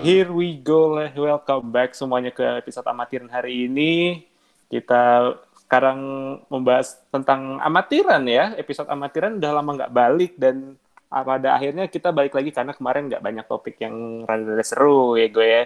Here 0.00 0.32
we 0.32 0.56
go. 0.56 0.96
Welcome 0.96 1.76
back 1.76 1.92
semuanya 1.92 2.32
ke 2.32 2.40
episode 2.40 2.88
amatiran 2.88 3.28
hari 3.28 3.68
ini. 3.68 4.24
Kita 4.72 5.36
sekarang 5.60 6.00
membahas 6.48 7.04
tentang 7.12 7.60
amatiran 7.60 8.24
ya. 8.24 8.56
Episode 8.56 8.88
amatiran 8.88 9.36
udah 9.36 9.52
lama 9.52 9.70
nggak 9.76 9.92
balik 9.92 10.32
dan 10.40 10.80
pada 11.12 11.52
akhirnya 11.52 11.84
kita 11.84 12.16
balik 12.16 12.32
lagi 12.32 12.48
karena 12.48 12.72
kemarin 12.72 13.12
nggak 13.12 13.20
banyak 13.20 13.44
topik 13.44 13.76
yang 13.76 14.24
rada-rada 14.24 14.64
seru 14.64 15.20
ya 15.20 15.28
gue 15.28 15.44
ya. 15.44 15.64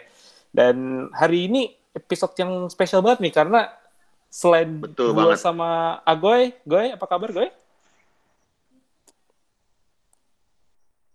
Dan 0.50 1.06
hari 1.14 1.46
ini 1.46 1.70
episode 1.94 2.34
yang 2.34 2.66
spesial 2.66 3.06
banget 3.06 3.22
nih 3.22 3.34
karena 3.38 3.70
selain 4.26 4.82
Betul 4.82 5.14
gue 5.14 5.30
banget. 5.30 5.46
sama 5.46 6.02
Agoy, 6.02 6.50
Goy 6.66 6.90
apa 6.90 7.06
kabar 7.06 7.30
Goy? 7.30 7.54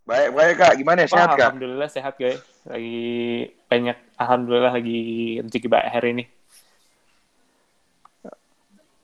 Baik, 0.07 0.33
baik 0.33 0.55
kak. 0.57 0.73
Gimana 0.79 0.99
ya? 1.03 1.07
Sehat 1.11 1.29
kak? 1.37 1.51
Alhamdulillah 1.51 1.89
sehat 1.91 2.15
guys. 2.17 2.41
Lagi 2.69 3.49
banyak, 3.65 3.97
alhamdulillah 4.13 4.73
lagi 4.77 5.01
rezeki 5.41 5.67
baik 5.67 5.87
hari 5.89 6.09
ini. 6.13 6.25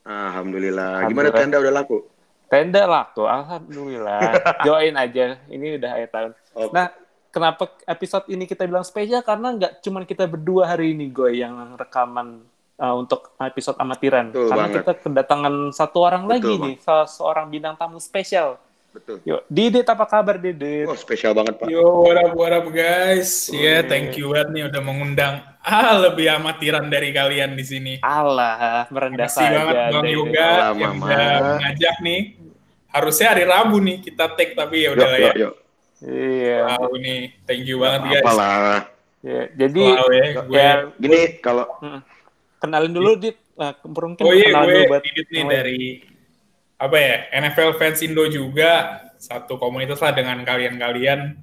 Alhamdulillah. 0.06 1.02
Alhamdulillah. 1.02 1.10
Gimana 1.10 1.28
tenda 1.34 1.56
udah 1.58 1.74
laku? 1.74 1.98
Tenda 2.46 2.82
laku, 2.86 3.26
alhamdulillah. 3.26 4.22
Join 4.66 4.94
aja, 4.94 5.34
ini 5.50 5.82
udah 5.82 5.90
akhir 5.98 6.08
tahun. 6.14 6.30
Oke. 6.54 6.70
Nah, 6.70 6.86
kenapa 7.34 7.74
episode 7.90 8.30
ini 8.30 8.46
kita 8.46 8.70
bilang 8.70 8.86
spesial? 8.86 9.26
Karena 9.26 9.50
nggak 9.58 9.82
cuma 9.82 10.06
kita 10.06 10.30
berdua 10.30 10.70
hari 10.70 10.94
ini, 10.94 11.10
Goy, 11.10 11.42
yang 11.42 11.74
rekaman 11.74 12.46
uh, 12.78 12.94
untuk 12.94 13.34
episode 13.42 13.74
amatiran. 13.82 14.30
Betul 14.30 14.46
Karena 14.46 14.66
banget. 14.70 14.78
kita 14.78 14.92
kedatangan 15.02 15.54
satu 15.74 15.98
orang 16.06 16.22
Betul, 16.30 16.34
lagi 16.38 16.52
Bang. 16.54 16.62
nih, 16.70 16.76
salah 16.78 17.08
seorang 17.10 17.46
bintang 17.50 17.74
tamu 17.74 17.98
spesial. 17.98 18.62
Betul. 18.96 19.20
Yuk, 19.28 19.44
Didit 19.52 19.84
apa 19.84 20.08
kabar 20.08 20.40
Didit? 20.40 20.88
Oh, 20.88 20.96
spesial 20.96 21.36
banget 21.36 21.60
pak. 21.60 21.68
Yo, 21.68 21.84
what 22.00 22.16
up, 22.16 22.32
what 22.32 22.48
up 22.48 22.64
guys? 22.72 23.52
Ya, 23.52 23.84
thank 23.84 24.16
you 24.16 24.32
banget 24.32 24.48
nih 24.56 24.62
udah 24.72 24.80
mengundang 24.80 25.44
ah 25.60 26.00
lebih 26.00 26.32
amatiran 26.32 26.88
dari 26.88 27.12
kalian 27.12 27.52
di 27.60 27.64
sini. 27.66 27.94
Allah, 28.00 28.88
merendah 28.88 29.28
Makasih 29.28 29.44
banget 29.52 29.76
saja. 29.76 29.92
Bang 29.92 30.04
Didit. 30.08 30.16
Yoga 30.16 30.48
Alah, 30.48 30.72
yang 30.72 30.94
udah 30.96 31.28
mengajak 31.60 31.96
nih. 32.00 32.20
Harusnya 32.88 33.26
hari 33.36 33.44
Rabu 33.44 33.76
nih 33.84 33.96
kita 34.00 34.24
take 34.32 34.56
tapi 34.56 34.88
ya 34.88 34.96
udah 34.96 35.08
lah 35.12 35.20
ya. 35.20 35.24
yuk, 35.28 35.36
yuk. 35.36 35.54
Iya. 36.00 36.60
Wow 36.80 36.92
nih, 36.96 37.20
thank 37.44 37.62
you 37.68 37.76
banget 37.76 38.00
guys. 38.08 38.24
Apalah. 38.24 38.80
Ya, 39.20 39.42
jadi 39.52 39.82
Wow, 39.92 40.08
ya, 40.08 40.24
gue. 40.40 40.56
ya, 40.56 40.70
Gini 40.96 41.20
kalau 41.44 41.68
mm, 41.84 42.00
kenalin 42.64 42.92
dulu 42.96 43.12
Dit. 43.20 43.36
Nah, 43.60 43.76
mungkin 43.84 44.24
Oh 44.24 44.32
iya, 44.32 44.48
kenalin 44.48 44.64
gue 44.64 44.72
dulu 44.72 44.88
buat 44.88 45.02
Didit 45.04 45.28
nih 45.28 45.44
dari 45.44 45.80
apa 46.76 46.96
ya 46.96 47.14
NFL 47.32 47.80
fans 47.80 48.04
Indo 48.04 48.28
juga 48.28 49.00
satu 49.16 49.56
komunitas 49.56 50.00
lah 50.04 50.12
dengan 50.12 50.40
kalian-kalian. 50.44 51.40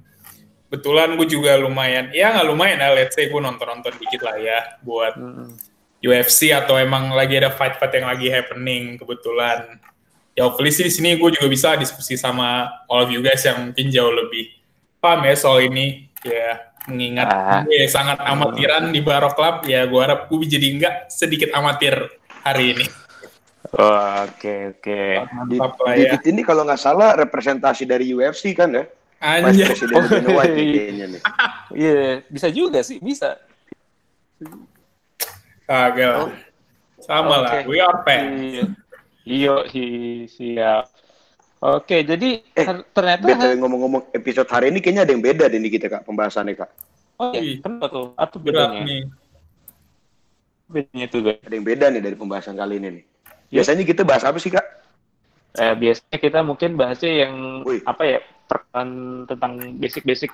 Kebetulan 0.70 1.14
gue 1.14 1.28
juga 1.30 1.54
lumayan, 1.54 2.10
ya 2.10 2.34
nggak 2.34 2.46
lumayan 2.50 2.82
lah, 2.82 2.98
let's 2.98 3.14
say 3.14 3.30
gue 3.30 3.38
nonton-nonton 3.38 3.94
dikit 3.94 4.26
lah 4.26 4.34
ya 4.38 4.58
buat 4.82 5.14
Mm, 5.14 5.54
UFC 6.02 6.50
atau 6.50 6.74
emang 6.76 7.14
lagi 7.14 7.38
ada 7.38 7.54
fight-fight 7.54 7.94
yang 7.94 8.10
lagi 8.10 8.26
happening 8.26 8.98
kebetulan. 8.98 9.78
Ya 10.34 10.50
hopefully 10.50 10.74
sih 10.74 10.82
di 10.82 10.90
sini 10.90 11.14
gue 11.14 11.30
juga 11.30 11.46
bisa 11.46 11.78
diskusi 11.78 12.18
sama 12.18 12.66
all 12.90 13.06
of 13.06 13.10
you 13.14 13.22
guys 13.22 13.40
yang 13.46 13.70
mungkin 13.70 13.86
jauh 13.86 14.10
lebih 14.10 14.50
paham 14.98 15.22
ya 15.30 15.34
soal 15.38 15.62
ini. 15.62 16.10
Ya 16.26 16.74
mengingat 16.90 17.28
Ah. 17.30 17.62
gue 17.62 17.86
sangat 17.86 18.18
amatiran 18.18 18.90
di 18.90 18.98
Baro 18.98 19.30
Club, 19.32 19.64
ya 19.70 19.86
gue 19.86 20.00
harap 20.02 20.26
gue 20.26 20.42
jadi 20.42 20.66
enggak 20.74 20.94
sedikit 21.08 21.54
amatir 21.54 21.94
hari 22.42 22.74
ini. 22.74 22.86
Oh, 23.76 24.00
Oke 24.24 24.54
oke. 24.72 25.00
Mantap 25.30 25.74
lah 25.80 25.92
ya. 25.94 26.14
Didit 26.14 26.24
ini 26.30 26.40
kalau 26.40 26.62
nggak 26.62 26.78
salah 26.78 27.14
representasi 27.14 27.84
dari 27.84 28.08
UFC 28.08 28.52
kan 28.52 28.70
ya? 28.70 28.84
Anjay. 29.18 29.72
Presiden 29.72 30.04
Dana 30.04 30.30
White 30.30 30.52
nih 30.52 30.66
kayaknya 30.70 31.06
nih. 31.10 31.22
Iya 31.74 32.22
bisa 32.30 32.48
juga 32.48 32.78
sih 32.80 33.00
bisa. 33.00 33.34
Kagak 35.64 36.10
lah. 36.12 36.30
Sama 37.00 37.36
lah, 37.40 37.52
Oke. 37.60 37.68
we 37.68 37.78
are 37.78 37.98
fans. 38.04 38.36
Iya. 38.38 38.64
Iyo 39.24 39.54
hi- 39.66 40.28
siap. 40.28 40.84
Oke 41.58 42.04
jadi 42.04 42.44
Eh, 42.52 42.64
ter- 42.64 42.84
ternyata 42.92 43.24
Beda 43.24 43.56
ngomong-ngomong 43.56 44.12
episode 44.12 44.44
hari 44.46 44.68
ini 44.68 44.78
kayaknya 44.78 45.08
ada 45.08 45.12
yang 45.16 45.24
beda 45.24 45.48
deh 45.48 45.56
nih 45.56 45.72
kita 45.72 45.88
kak 45.88 46.04
pembahasannya 46.04 46.54
kak. 46.54 46.68
oh 47.16 47.32
iya 47.32 47.40
Wih. 47.40 47.56
kenapa 47.64 47.86
tuh? 47.88 48.06
Apa 48.14 48.36
Berat 48.36 48.68
bedanya? 48.76 48.80
nih. 48.84 49.02
Bedanya 50.68 51.06
tuh. 51.08 51.20
Ada 51.24 51.54
yang 51.56 51.64
beda 51.64 51.86
nih 51.88 52.02
dari 52.04 52.16
pembahasan 52.20 52.54
kali 52.54 52.76
ini 52.76 52.88
nih. 53.00 53.04
Ya. 53.48 53.62
Biasanya 53.62 53.84
kita 53.84 54.02
bahas 54.06 54.24
apa 54.24 54.38
sih 54.40 54.52
kak? 54.52 54.66
Eh, 55.54 55.74
biasanya 55.78 56.18
kita 56.18 56.40
mungkin 56.42 56.74
bahasnya 56.74 57.12
yang 57.26 57.34
Wih. 57.62 57.82
apa 57.86 58.02
ya 58.02 58.18
perkenalan 58.50 58.90
tentang 59.30 59.52
basic-basic 59.78 60.30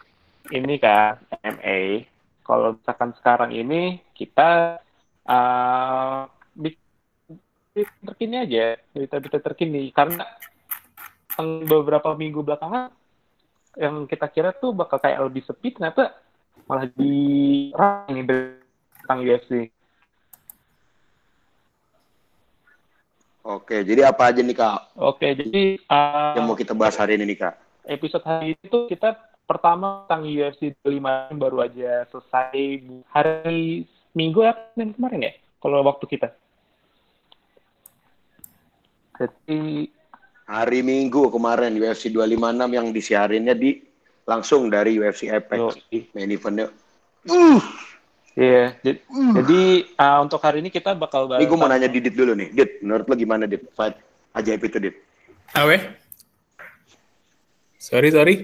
ini 0.50 0.80
kan 0.80 1.20
MMA. 1.44 2.08
Kalau 2.40 2.80
misalkan 2.80 3.10
sekarang 3.20 3.50
ini 3.52 4.00
kita 4.16 4.80
uh, 5.28 6.24
terkini 8.02 8.36
aja 8.42 8.80
berita-berita 8.90 9.38
terkini 9.38 9.94
karena 9.94 10.26
yang 11.38 11.64
beberapa 11.64 12.12
minggu 12.18 12.42
belakangan 12.42 12.90
yang 13.78 14.04
kita 14.10 14.26
kira 14.26 14.50
tuh 14.50 14.74
bakal 14.74 14.98
kayak 14.98 15.22
lebih 15.22 15.46
sepi 15.46 15.78
ternyata 15.78 16.18
malah 16.66 16.90
di 16.90 17.70
nih 18.10 18.24
tentang 19.04 19.18
UFC. 19.22 19.70
Oke, 23.50 23.82
jadi 23.82 24.06
apa 24.06 24.30
aja 24.30 24.40
nih 24.46 24.54
kak 24.54 24.94
Oke, 24.94 25.34
jadi 25.34 25.82
uh, 25.90 26.38
yang 26.38 26.46
mau 26.46 26.54
kita 26.54 26.70
bahas 26.70 26.94
hari 26.94 27.18
ini 27.18 27.34
nih 27.34 27.38
kak? 27.42 27.54
episode 27.90 28.22
hari 28.22 28.54
itu 28.54 28.86
kita 28.86 29.18
pertama 29.48 30.06
tentang 30.06 30.30
UFC 30.30 30.78
25 30.86 31.42
baru 31.42 31.66
aja 31.66 32.06
selesai 32.14 32.86
hari 33.10 33.82
Minggu 34.14 34.42
ya 34.46 34.54
kemarin 34.74 35.26
ya 35.26 35.32
kalau 35.62 35.82
waktu 35.86 36.06
kita. 36.06 36.28
Jadi 39.20 39.86
Hari 40.50 40.80
Minggu 40.82 41.30
kemarin 41.30 41.78
UFC 41.78 42.10
256 42.10 42.74
yang 42.74 42.86
disiarinnya 42.90 43.54
di 43.54 43.78
langsung 44.26 44.66
dari 44.66 44.98
UFC 44.98 45.30
Apex. 45.30 45.78
yo, 45.92 46.02
Main 46.10 46.34
eventnya. 46.34 46.66
Uh, 47.28 47.62
iya 48.32 48.74
jadi, 48.80 48.98
jadi, 49.34 49.60
uh, 49.94 50.18
untuk 50.20 50.38
hari 50.38 50.58
ini 50.58 50.68
kita 50.68 50.92
bakal 50.92 51.26
bahas 51.26 51.38
ini 51.38 51.46
gue 51.46 51.56
mau 51.56 51.66
nanya 51.66 51.86
Didit 51.86 52.12
dulu 52.12 52.32
nih. 52.32 52.48
Dit, 52.50 52.70
menurut 52.80 53.04
lo 53.04 53.14
gimana 53.14 53.44
Dit? 53.44 53.66
Fight 53.72 53.98
ajaib 54.32 54.60
itu 54.60 54.78
Dit. 54.80 54.96
Awe? 55.52 55.76
Sorry, 57.76 58.10
sorry. 58.10 58.34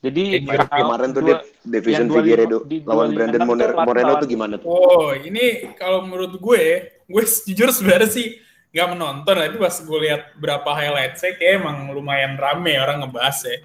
Jadi 0.00 0.40
uh, 0.40 0.64
kemarin 0.64 1.12
tuh 1.12 1.20
dua- 1.20 1.44
Dit, 1.44 1.60
Division 1.60 2.08
yang 2.08 2.08
25 2.08 2.16
Figueredo 2.16 2.58
di 2.64 2.76
lawan 2.80 3.12
25 3.12 3.16
Brandon 3.16 3.42
Moner- 3.44 3.76
Moreno 3.76 4.12
tuh 4.16 4.28
gimana 4.28 4.54
tuh? 4.56 4.66
Oh, 4.66 5.12
ini 5.12 5.44
kalau 5.76 6.02
menurut 6.02 6.34
gue, 6.34 6.62
gue 7.04 7.22
jujur 7.44 7.68
sebenarnya 7.68 8.08
sih 8.08 8.40
nggak 8.70 8.88
menonton, 8.88 9.34
tapi 9.34 9.56
pas 9.56 9.76
gue 9.76 9.98
lihat 10.00 10.22
berapa 10.34 10.70
highlight 10.72 11.14
saya 11.14 11.36
kayak 11.36 11.60
emang 11.60 11.92
lumayan 11.92 12.34
rame 12.34 12.80
orang 12.80 13.04
ngebahas 13.04 13.38
ya. 13.44 13.58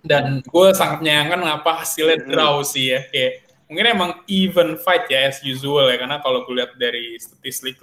Dan 0.00 0.40
gue 0.40 0.66
sangat 0.72 1.02
menyayangkan 1.02 1.40
ngapa 1.42 1.70
hasilnya 1.82 2.16
Hmm. 2.22 2.30
draw 2.30 2.54
sih 2.62 2.94
ya. 2.94 3.02
Kayak 3.10 3.43
mungkin 3.74 3.90
emang 3.90 4.22
even 4.30 4.78
fight 4.78 5.10
ya 5.10 5.26
as 5.26 5.42
usual 5.42 5.90
ya, 5.90 5.98
karena 5.98 6.22
kalau 6.22 6.46
gue 6.46 6.62
lihat 6.62 6.78
dari 6.78 7.18
statistik 7.18 7.74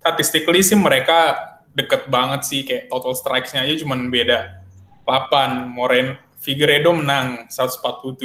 statistically 0.00 0.64
sih 0.64 0.80
mereka 0.80 1.36
deket 1.76 2.08
banget 2.08 2.48
sih. 2.48 2.64
Kayak 2.64 2.88
total 2.88 3.12
strikes-nya 3.12 3.68
aja 3.68 3.76
cuman 3.84 4.08
beda. 4.08 4.64
8 5.04 5.68
Moreno 5.68 6.16
Figueredo 6.40 6.96
menang 6.96 7.52
147 7.52 8.16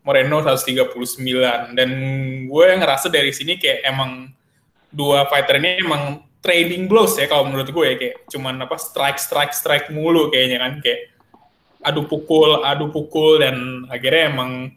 Moreno 0.00 0.36
139 0.40 1.76
dan 1.76 1.90
gue 2.48 2.66
ngerasa 2.80 3.12
dari 3.12 3.36
sini 3.36 3.60
kayak 3.60 3.84
emang 3.84 4.32
dua 4.88 5.28
fighter 5.28 5.60
ini 5.60 5.84
emang 5.84 6.24
trading 6.40 6.88
blows 6.88 7.20
ya 7.20 7.28
kalau 7.28 7.52
menurut 7.52 7.68
gue 7.68 7.84
ya. 7.84 7.94
Kayak 8.00 8.16
cuman 8.32 8.64
apa 8.64 8.80
strike 8.80 9.20
strike 9.20 9.52
strike 9.52 9.86
mulu 9.92 10.32
kayaknya 10.32 10.64
kan. 10.64 10.72
Kayak 10.80 11.12
adu 11.84 12.08
pukul 12.08 12.64
adu 12.64 12.88
pukul 12.88 13.44
dan 13.44 13.84
akhirnya 13.92 14.32
emang 14.32 14.72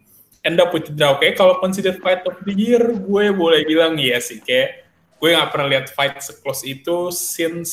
end 0.48 0.64
up 0.64 0.72
with 0.72 0.88
draw 0.96 1.20
kayak 1.20 1.36
kalau 1.36 1.60
consider 1.60 2.00
fight 2.00 2.24
of 2.24 2.40
the 2.48 2.56
year 2.56 2.80
gue 2.80 3.26
boleh 3.36 3.68
bilang 3.68 4.00
iya 4.00 4.24
sih. 4.24 4.40
Kayak 4.40 4.88
gue 5.20 5.30
nggak 5.36 5.50
pernah 5.52 5.68
lihat 5.68 5.86
fight 5.92 6.16
seclose 6.24 6.64
itu 6.64 7.12
since 7.12 7.72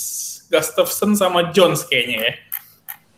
Gustafsson 0.51 1.15
sama 1.15 1.55
Jones 1.55 1.87
kayaknya 1.87 2.19
ya. 2.19 2.33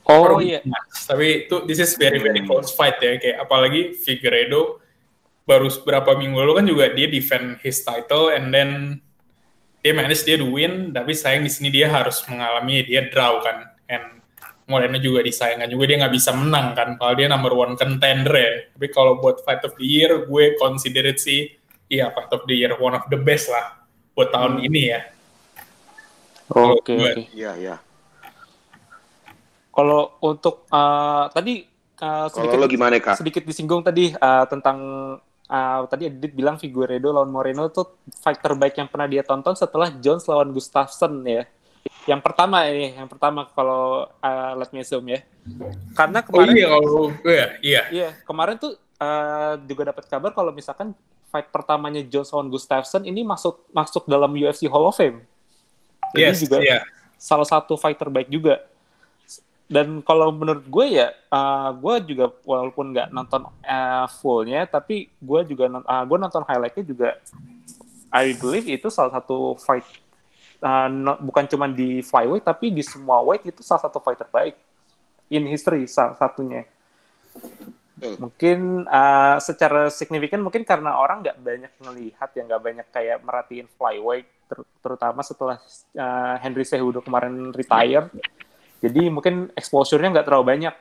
Oh 0.07 0.39
iya. 0.39 0.63
match. 0.63 1.09
Tapi 1.09 1.49
itu 1.49 1.57
this 1.67 1.81
is 1.83 1.97
very 1.97 2.21
very 2.21 2.45
close 2.45 2.71
fight 2.77 3.01
ya. 3.01 3.17
Kayak 3.17 3.49
apalagi 3.49 3.97
Figueredo 3.97 4.79
baru 5.49 5.73
beberapa 5.83 6.15
minggu 6.19 6.37
lalu 6.43 6.53
kan 6.59 6.67
juga 6.67 6.85
dia 6.93 7.07
defend 7.07 7.63
his 7.63 7.81
title 7.87 8.35
and 8.35 8.51
then 8.51 8.99
dia 9.79 9.95
manage 9.95 10.27
dia 10.27 10.35
to 10.35 10.51
win 10.51 10.91
tapi 10.91 11.15
sayang 11.15 11.47
di 11.47 11.51
sini 11.51 11.71
dia 11.71 11.87
harus 11.87 12.23
mengalami 12.29 12.85
dia 12.87 13.09
draw 13.11 13.41
kan. 13.43 13.73
And 13.87 14.23
Moreno 14.67 14.99
juga 14.99 15.23
disayangkan 15.23 15.71
juga 15.71 15.85
dia 15.87 15.97
nggak 16.03 16.15
bisa 16.15 16.31
menang 16.35 16.75
kan 16.75 16.99
kalau 16.99 17.15
dia 17.15 17.31
number 17.31 17.55
one 17.55 17.79
contender 17.79 18.35
ya 18.35 18.53
tapi 18.75 18.87
kalau 18.91 19.19
buat 19.23 19.43
fight 19.47 19.63
of 19.63 19.79
the 19.79 19.87
year 19.87 20.27
gue 20.27 20.45
consider 20.59 21.07
it 21.07 21.23
sih 21.23 21.55
iya 21.87 22.11
fight 22.11 22.31
of 22.35 22.43
the 22.51 22.55
year 22.55 22.75
one 22.75 22.99
of 22.99 23.07
the 23.07 23.19
best 23.19 23.47
lah 23.47 23.79
buat 24.19 24.35
tahun 24.35 24.63
ini 24.67 24.83
ya 24.91 25.01
Oke. 26.55 27.27
Iya, 27.35 27.59
iya. 27.59 27.77
Kalau 29.75 30.17
untuk 30.23 30.65
uh, 30.71 31.27
tadi 31.35 31.67
uh, 32.01 32.31
Kalau 32.31 32.47
sedikit 32.49 32.59
lo 32.63 32.67
gimana 32.71 32.97
kak? 33.03 33.19
sedikit 33.19 33.43
disinggung 33.45 33.83
tadi 33.85 34.09
uh, 34.15 34.45
tentang 34.49 34.79
uh, 35.51 35.79
tadi 35.91 36.09
Edit 36.09 36.33
bilang 36.33 36.57
Figueredo 36.57 37.13
lawan 37.13 37.29
Moreno 37.29 37.69
tuh 37.69 38.01
fight 38.23 38.41
terbaik 38.41 38.79
yang 38.79 38.89
pernah 38.89 39.11
dia 39.11 39.21
tonton 39.27 39.53
setelah 39.53 39.93
Jones 40.01 40.25
lawan 40.31 40.55
Gustafsson 40.55 41.21
ya. 41.27 41.45
Yang 42.07 42.21
pertama 42.23 42.63
ini, 42.71 42.95
yang 42.95 43.11
pertama 43.11 43.51
kalau 43.51 44.07
uh, 44.23 44.53
let 44.55 44.71
me 44.71 44.83
zoom 44.87 45.11
ya. 45.11 45.21
Karena 45.95 46.23
Oh 46.23 46.27
kemarin 46.31 46.55
iya 46.55 46.67
kalau 46.71 47.11
iya 47.27 47.47
iya. 47.63 47.83
Iya, 47.91 48.09
kemarin 48.23 48.57
tuh 48.63 48.79
uh, 49.03 49.59
juga 49.67 49.91
dapat 49.91 50.05
kabar 50.07 50.31
kalau 50.31 50.55
misalkan 50.55 50.95
fight 51.31 51.51
pertamanya 51.51 52.01
Jones 52.07 52.31
lawan 52.31 52.49
Gustafsson 52.49 53.03
ini 53.05 53.27
masuk 53.27 53.67
masuk 53.75 54.07
dalam 54.07 54.31
UFC 54.31 54.71
Hall 54.71 54.87
of 54.87 54.95
Fame. 54.95 55.27
Jadi 56.15 56.23
Yes, 56.23 56.39
juga 56.41 56.59
iya. 56.63 56.81
salah 57.19 57.45
satu 57.45 57.75
fight 57.75 57.99
terbaik 57.99 58.31
juga. 58.31 58.63
Dan 59.67 59.99
kalau 60.07 60.31
menurut 60.31 60.63
gue 60.63 60.87
ya, 60.95 61.11
uh, 61.35 61.75
gue 61.75 62.15
juga 62.15 62.31
walaupun 62.47 62.95
nggak 62.95 63.11
nonton 63.11 63.51
uh, 63.67 64.07
fullnya, 64.23 64.63
tapi 64.63 65.11
gue 65.19 65.41
juga 65.51 65.67
uh, 65.83 66.05
gue 66.07 66.19
nonton 66.23 66.47
highlightnya 66.47 66.85
juga. 66.87 67.11
I 68.15 68.39
believe 68.39 68.71
itu 68.71 68.87
salah 68.87 69.11
satu 69.11 69.59
fight 69.59 69.83
uh, 70.63 70.89
no- 70.89 71.21
bukan 71.21 71.45
cuma 71.49 71.67
di 71.69 72.01
flyweight 72.01 72.45
tapi 72.45 72.73
di 72.73 72.83
semua 72.85 73.21
weight 73.25 73.49
itu 73.49 73.61
salah 73.65 73.89
satu 73.89 73.99
fight 74.01 74.21
terbaik 74.21 74.55
in 75.33 75.45
history 75.49 75.89
salah 75.89 76.17
satunya. 76.17 76.65
Betul. 77.97 78.29
mungkin 78.29 78.85
uh, 78.85 79.41
secara 79.41 79.89
signifikan 79.89 80.45
mungkin 80.45 80.69
karena 80.69 81.01
orang 81.01 81.25
nggak 81.25 81.41
banyak 81.41 81.73
melihat 81.81 82.29
ya 82.37 82.43
nggak 82.45 82.63
banyak 82.63 82.87
kayak 82.93 83.19
merhatiin 83.25 83.69
flyweight 83.73 84.29
ter- 84.53 84.69
terutama 84.85 85.25
setelah 85.25 85.57
uh, 85.97 86.37
Henry 86.45 86.69
Cejudo 86.69 87.01
kemarin 87.01 87.57
retire. 87.57 88.13
Jadi 88.85 89.09
mungkin 89.09 89.49
exposure-nya 89.57 90.13
nggak 90.13 90.27
terlalu 90.29 90.45
banyak. 90.45 90.75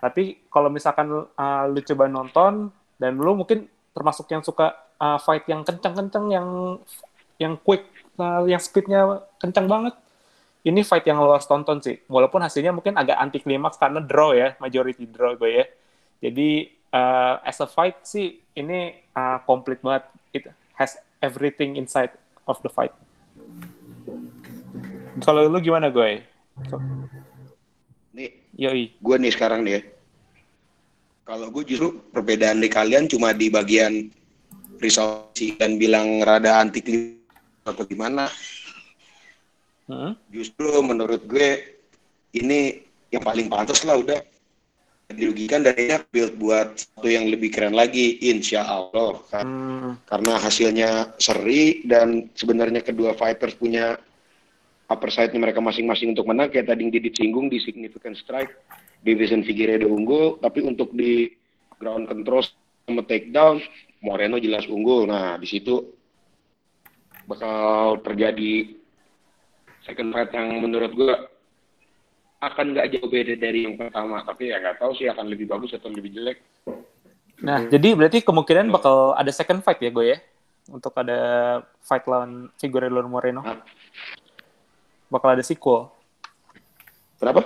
Tapi 0.00 0.48
kalau 0.48 0.72
misalkan 0.72 1.12
uh, 1.12 1.64
lu 1.68 1.80
coba 1.84 2.08
nonton 2.08 2.72
dan 2.96 3.12
lu 3.20 3.36
mungkin 3.36 3.68
termasuk 3.92 4.24
yang 4.32 4.40
suka 4.40 4.72
uh, 4.96 5.20
fight 5.20 5.44
yang 5.44 5.62
kencang-kencang 5.68 6.26
yang 6.32 6.48
yang 7.36 7.54
quick 7.60 7.92
uh, 8.18 8.44
yang 8.46 8.62
speednya 8.62 9.24
kencang 9.40 9.66
banget 9.66 9.94
ini 10.64 10.80
fight 10.80 11.04
yang 11.04 11.20
harus 11.20 11.44
tonton 11.44 11.80
sih 11.84 12.00
walaupun 12.08 12.40
hasilnya 12.40 12.72
mungkin 12.72 12.96
agak 12.96 13.20
anti 13.20 13.38
klimaks 13.42 13.76
karena 13.76 14.00
draw 14.00 14.32
ya 14.32 14.56
majority 14.60 15.04
draw 15.04 15.36
gue 15.36 15.50
ya 15.62 15.64
jadi 16.24 16.72
uh, 16.94 17.34
as 17.42 17.58
a 17.58 17.68
fight 17.68 18.06
sih 18.06 18.38
ini 18.54 18.94
uh, 19.18 19.42
complete 19.42 19.82
banget. 19.82 20.04
It 20.30 20.44
has 20.78 20.96
everything 21.18 21.74
inside 21.74 22.14
of 22.46 22.62
the 22.62 22.70
fight. 22.70 22.94
Kalau 25.22 25.46
lu 25.46 25.58
gimana 25.62 25.90
gue? 25.90 26.22
Nih, 28.14 28.30
Yoi. 28.54 28.94
gue 28.94 29.16
nih 29.18 29.32
sekarang 29.34 29.66
nih 29.66 29.72
ya. 29.78 29.82
Kalau 31.24 31.48
gue 31.50 31.64
justru 31.64 31.98
perbedaan 32.12 32.60
di 32.60 32.68
kalian 32.68 33.08
cuma 33.08 33.32
di 33.32 33.48
bagian 33.48 34.12
resolusi 34.78 35.56
dan 35.56 35.80
bilang 35.80 36.20
rada 36.20 36.60
anti 36.60 36.84
klimaks 36.84 37.23
atau 37.64 37.84
gimana. 37.84 38.28
Hmm? 39.84 40.16
Justru 40.28 40.80
menurut 40.80 41.24
gue 41.24 41.60
ini 42.32 42.80
yang 43.12 43.20
paling 43.20 43.48
pantas 43.48 43.84
lah 43.84 44.00
udah 44.00 44.20
dirugikan 45.12 45.60
dan 45.60 45.76
ini 45.76 46.00
build 46.08 46.34
buat 46.40 46.80
satu 46.80 47.06
yang 47.06 47.28
lebih 47.28 47.52
keren 47.52 47.76
lagi 47.76 48.16
insya 48.24 48.64
Allah 48.64 49.20
Kan- 49.28 49.44
Hmm. 49.44 49.92
karena 50.08 50.40
hasilnya 50.40 50.90
seri 51.20 51.84
dan 51.84 52.32
sebenarnya 52.32 52.80
kedua 52.80 53.12
fighters 53.12 53.52
punya 53.54 54.00
upper 54.88 55.12
side-nya 55.12 55.38
mereka 55.38 55.60
masing-masing 55.60 56.16
untuk 56.16 56.24
menang 56.24 56.48
kayak 56.48 56.72
tadi 56.72 56.88
yang 56.88 56.90
Didit 56.90 57.14
singgung 57.14 57.52
di 57.52 57.60
significant 57.60 58.16
strike 58.16 58.48
Division 59.04 59.44
Figueiredo 59.44 59.92
unggul 59.92 60.40
tapi 60.40 60.64
untuk 60.64 60.96
di 60.96 61.28
ground 61.76 62.08
control 62.08 62.40
sama 62.88 63.04
takedown 63.04 63.60
Moreno 64.00 64.40
jelas 64.40 64.64
unggul 64.64 65.04
nah 65.04 65.36
di 65.36 65.44
situ 65.44 65.84
bakal 67.24 67.98
terjadi 68.04 68.76
second 69.84 70.10
fight 70.12 70.30
yang 70.32 70.60
menurut 70.60 70.92
gua 70.92 71.14
akan 72.40 72.76
nggak 72.76 72.88
jauh 72.92 73.08
beda 73.08 73.34
dari 73.40 73.64
yang 73.64 73.80
pertama 73.80 74.20
tapi 74.20 74.52
ya 74.52 74.60
nggak 74.60 74.76
tahu 74.76 74.92
sih 74.96 75.08
akan 75.08 75.32
lebih 75.32 75.48
bagus 75.48 75.72
atau 75.72 75.88
lebih 75.88 76.12
jelek 76.12 76.38
Nah, 77.44 77.66
jadi 77.66 77.98
berarti 77.98 78.22
kemungkinan 78.22 78.70
bakal 78.70 79.12
ada 79.12 79.28
second 79.34 79.60
fight 79.60 79.82
ya 79.82 79.90
gue 79.90 80.16
ya? 80.16 80.18
Untuk 80.70 80.94
ada 80.96 81.18
fight 81.82 82.06
lawan 82.08 82.48
Figueredo 82.56 82.94
lawan 82.94 83.10
Moreno. 83.10 83.42
Hah? 83.44 83.58
Bakal 85.12 85.36
ada 85.36 85.44
sequel. 85.44 85.90
kenapa 87.20 87.44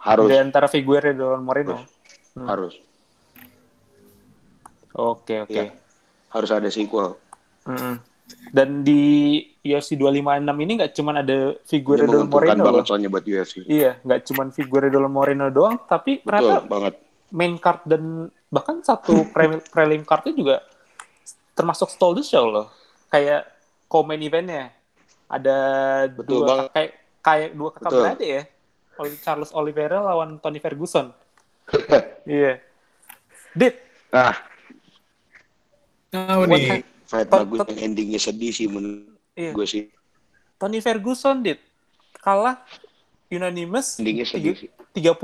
harus 0.00 0.28
Di 0.32 0.38
antara 0.38 0.70
Figueredo 0.70 1.34
lawan 1.34 1.44
Moreno. 1.44 1.82
Hmm. 2.34 2.46
harus 2.48 2.74
Oke, 4.94 5.42
oke. 5.42 5.54
ya 5.54 5.70
harus 6.30 6.50
ada 6.50 6.66
sequel 6.70 7.14
Mm-mm. 7.66 7.98
Dan 8.46 8.80
di 8.80 9.02
UFC 9.60 9.94
256 9.94 10.24
ini 10.56 10.72
nggak 10.76 10.92
cuma 10.92 11.10
ada 11.12 11.38
Figueredo 11.60 12.06
dan 12.06 12.18
menguntungkan 12.22 12.54
Moreno 12.54 12.64
banget 12.64 12.80
loh. 12.80 12.86
soalnya 12.86 13.08
buat 13.08 13.24
UFC. 13.24 13.54
Iya, 13.64 13.98
nggak 14.00 14.20
cuma 14.24 14.42
Figueredo 14.48 14.98
Moreno 15.04 15.46
doang, 15.48 15.76
tapi 15.80 16.18
Betul 16.18 16.28
ternyata 16.40 16.64
banget. 16.64 16.94
main 17.28 17.54
card 17.56 17.80
dan 17.84 18.02
bahkan 18.48 18.78
satu 18.80 19.26
pre- 19.28 19.58
prelim 19.72 20.02
cardnya 20.02 20.32
juga 20.32 20.56
termasuk 21.52 21.88
stall 21.88 22.14
the 22.14 22.22
show 22.22 22.46
loh. 22.46 22.70
Kayak 23.08 23.50
co-main 23.86 24.18
eventnya 24.18 24.70
ada 25.26 25.56
Betul 26.08 26.30
dua 26.38 26.46
banget. 26.46 26.66
kayak 26.70 26.90
kayak 27.20 27.50
dua 27.52 27.68
kakak 27.70 27.84
Betul. 27.84 28.00
beradik 28.00 28.30
ya. 28.30 28.42
Charles 29.18 29.50
Oliveira 29.50 29.98
lawan 29.98 30.38
Tony 30.38 30.58
Ferguson. 30.58 31.10
iya. 32.24 32.62
Dit, 33.50 33.74
Nah, 34.08 34.38
Tahu 36.08 36.46
nih. 36.46 36.86
Fight 37.14 37.28
Tot- 37.30 37.46
bagus 37.46 37.58
yang 37.70 37.94
endingnya 37.94 38.18
sedih 38.18 38.50
sih 38.50 38.66
menurut 38.66 39.14
iya. 39.38 39.54
gue 39.54 39.66
sih. 39.66 39.84
Tony 40.58 40.82
Ferguson 40.82 41.46
dit 41.46 41.62
kalah 42.18 42.58
unanimous 43.30 44.02
Endingnya 44.02 44.26
sedih 44.26 44.54
sih. 44.58 44.68
32-6 44.94 45.14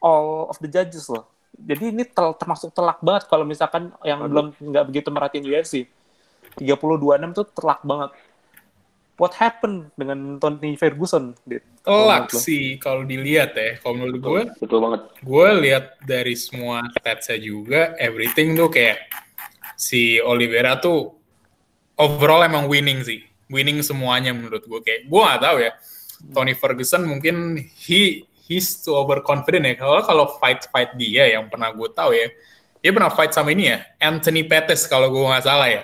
all 0.00 0.28
of 0.48 0.56
the 0.60 0.68
judges 0.68 1.08
loh. 1.08 1.24
Jadi 1.52 1.92
ini 1.92 2.04
tel- 2.04 2.36
termasuk 2.36 2.72
telak 2.72 3.00
banget 3.00 3.28
kalau 3.28 3.44
misalkan 3.44 3.92
yang 4.02 4.24
Aduh. 4.24 4.28
belum 4.28 4.46
nggak 4.72 4.84
begitu 4.88 5.08
merhatiin 5.08 5.44
UFC. 5.46 5.74
32-6 6.60 7.32
tuh 7.32 7.46
telak 7.48 7.80
banget. 7.80 8.12
What 9.20 9.36
happened 9.38 9.92
dengan 9.94 10.40
Tony 10.40 10.74
Ferguson? 10.74 11.36
Dit? 11.44 11.62
Telak 11.84 12.32
sih 12.32 12.80
kalau 12.80 13.04
dilihat 13.04 13.54
ya. 13.54 13.78
Kalau 13.78 13.94
menurut 13.94 14.18
gue, 14.18 14.40
Betul, 14.48 14.58
betul 14.64 14.78
banget. 14.82 15.02
gue 15.20 15.48
lihat 15.62 15.84
dari 16.02 16.34
semua 16.34 16.82
statsnya 16.96 17.38
juga, 17.38 17.80
everything 18.00 18.56
tuh 18.56 18.72
kayak 18.72 18.98
si 19.82 20.22
Oliveira 20.22 20.78
tuh 20.78 21.10
overall 21.98 22.46
emang 22.46 22.70
winning 22.70 23.02
sih. 23.02 23.18
Winning 23.50 23.82
semuanya 23.82 24.30
menurut 24.30 24.62
gue. 24.62 24.80
Kayak 24.80 25.10
gue 25.10 25.20
gak 25.20 25.42
tahu 25.42 25.56
ya. 25.58 25.70
Tony 26.30 26.54
Ferguson 26.54 27.02
mungkin 27.02 27.58
he 27.82 28.22
he's 28.46 28.78
too 28.78 28.94
overconfident 28.94 29.66
ya. 29.66 29.74
Kalau 29.74 29.98
kalau 30.06 30.24
fight 30.38 30.70
fight 30.70 30.94
dia 30.94 31.26
yang 31.34 31.50
pernah 31.50 31.74
gue 31.74 31.88
tahu 31.90 32.14
ya, 32.14 32.30
dia 32.78 32.90
pernah 32.94 33.10
fight 33.10 33.34
sama 33.34 33.50
ini 33.50 33.74
ya, 33.74 33.82
Anthony 33.98 34.46
Pettis 34.46 34.86
kalau 34.86 35.10
gue 35.10 35.18
nggak 35.18 35.42
salah 35.42 35.66
ya. 35.66 35.82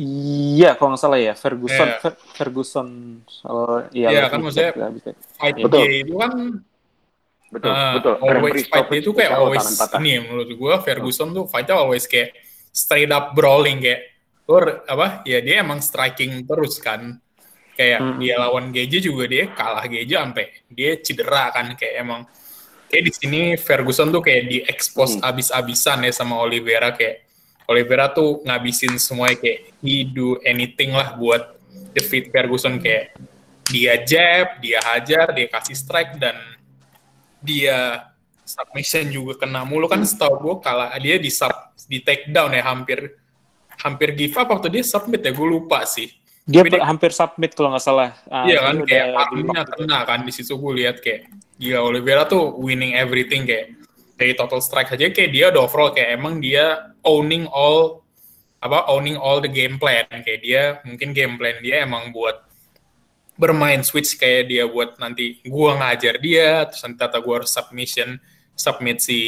Iya, 0.00 0.80
kalau 0.80 0.96
nggak 0.96 1.02
salah 1.02 1.20
ya 1.20 1.36
Ferguson, 1.36 1.88
Iya. 1.92 2.00
Fer- 2.00 2.20
Ferguson. 2.32 2.88
Oh, 3.44 3.84
iya, 3.92 4.08
Iya, 4.08 4.18
lebih 4.24 4.32
kan 4.32 4.40
maksudnya- 4.40 4.72
cek. 4.72 5.16
Fight 5.36 5.56
Betul. 5.60 5.76
dia 5.76 5.92
itu 6.00 6.14
kan 6.16 6.32
Betul, 7.50 7.70
Uh, 7.74 7.92
betul. 7.98 8.14
always 8.22 8.62
fight 8.70 8.88
itu 8.94 9.10
kayak 9.10 9.32
always 9.34 9.66
ini 9.98 10.08
ya, 10.14 10.20
menurut 10.22 10.50
gue 10.54 10.72
Ferguson 10.86 11.28
tuh 11.34 11.44
fightnya 11.50 11.74
always 11.76 12.06
kayak 12.06 12.30
straight 12.70 13.10
up 13.10 13.34
brawling 13.34 13.82
kayak 13.82 14.10
or 14.50 14.82
apa 14.86 15.22
ya 15.22 15.38
dia 15.42 15.62
emang 15.62 15.78
striking 15.78 16.42
terus 16.42 16.78
kan 16.82 17.18
kayak 17.74 18.00
Hmm. 18.02 18.18
dia 18.18 18.34
lawan 18.36 18.74
Geje 18.74 18.98
juga 18.98 19.30
dia 19.30 19.50
kalah 19.50 19.86
Geje 19.86 20.14
sampai 20.18 20.46
dia 20.66 20.98
cedera 20.98 21.54
kan 21.54 21.74
kayak 21.78 21.94
emang 22.02 22.26
kayak 22.90 23.04
di 23.06 23.12
sini 23.14 23.40
Ferguson 23.54 24.10
tuh 24.10 24.20
kayak 24.20 24.42
di 24.50 24.58
expose 24.66 25.16
Hmm. 25.16 25.28
abis-abisan 25.30 26.02
ya 26.02 26.12
sama 26.12 26.36
Oliveira 26.42 26.90
kayak 26.92 27.24
Oliveira 27.70 28.10
tuh 28.10 28.42
ngabisin 28.42 28.98
semua 28.98 29.30
kayak 29.30 29.70
he 29.78 30.02
do 30.02 30.36
anything 30.42 30.90
lah 30.90 31.14
buat 31.14 31.54
defeat 31.94 32.34
Ferguson 32.34 32.82
kayak 32.82 33.14
dia 33.70 33.94
jab, 34.02 34.58
dia 34.58 34.82
hajar, 34.82 35.30
dia 35.30 35.46
kasih 35.46 35.78
strike 35.78 36.18
dan 36.18 36.34
dia 37.38 38.09
submission 38.50 39.06
juga 39.14 39.46
kena 39.46 39.62
mulu. 39.62 39.86
Kan 39.86 40.02
setahu 40.02 40.34
gue 40.42 40.54
kalah 40.66 40.90
dia 40.98 41.16
di 41.22 41.30
sub 41.30 41.54
di 41.86 42.02
take 42.02 42.28
down 42.34 42.50
ya 42.50 42.66
hampir 42.66 43.14
hampir 43.80 44.12
give 44.12 44.36
up 44.36 44.50
waktu 44.50 44.68
dia 44.68 44.82
submit 44.84 45.22
ya 45.22 45.32
gue 45.32 45.46
lupa 45.46 45.86
sih. 45.86 46.10
Dia 46.44 46.66
dia- 46.66 46.82
hampir 46.82 47.14
submit 47.14 47.54
kalau 47.54 47.70
nggak 47.70 47.84
salah. 47.84 48.10
Ah, 48.26 48.44
iya 48.44 48.58
kan 48.58 48.76
kayak 48.82 49.06
armnya 49.14 49.62
kena 49.70 49.98
kan 50.04 50.20
di 50.26 50.32
situ 50.34 50.58
gue 50.58 50.72
lihat 50.82 50.98
kayak 50.98 51.30
gila 51.60 51.80
Oliveira 51.86 52.26
tuh 52.26 52.58
winning 52.58 52.98
everything 52.98 53.46
kayak 53.46 53.76
dari 54.18 54.34
total 54.36 54.60
strike 54.60 54.90
aja 54.92 55.08
kayak 55.08 55.30
dia 55.30 55.48
udah 55.48 55.62
overall 55.64 55.92
kayak 55.94 56.18
emang 56.18 56.42
dia 56.42 56.92
owning 57.06 57.48
all 57.48 58.04
apa 58.60 58.84
owning 58.92 59.16
all 59.16 59.40
the 59.40 59.48
game 59.48 59.80
plan. 59.80 60.04
Kayak 60.10 60.40
dia 60.44 60.62
mungkin 60.84 61.16
game 61.16 61.40
plan 61.40 61.56
dia 61.64 61.86
emang 61.86 62.12
buat 62.12 62.44
bermain 63.40 63.80
switch 63.80 64.20
kayak 64.20 64.52
dia 64.52 64.64
buat 64.68 65.00
nanti 65.00 65.40
gua 65.48 65.72
ngajar 65.80 66.20
dia 66.20 66.68
terus 66.68 66.84
nanti 66.84 67.00
tata 67.00 67.16
gua 67.24 67.40
harus 67.40 67.48
submission 67.48 68.20
submit 68.60 69.00
si 69.00 69.18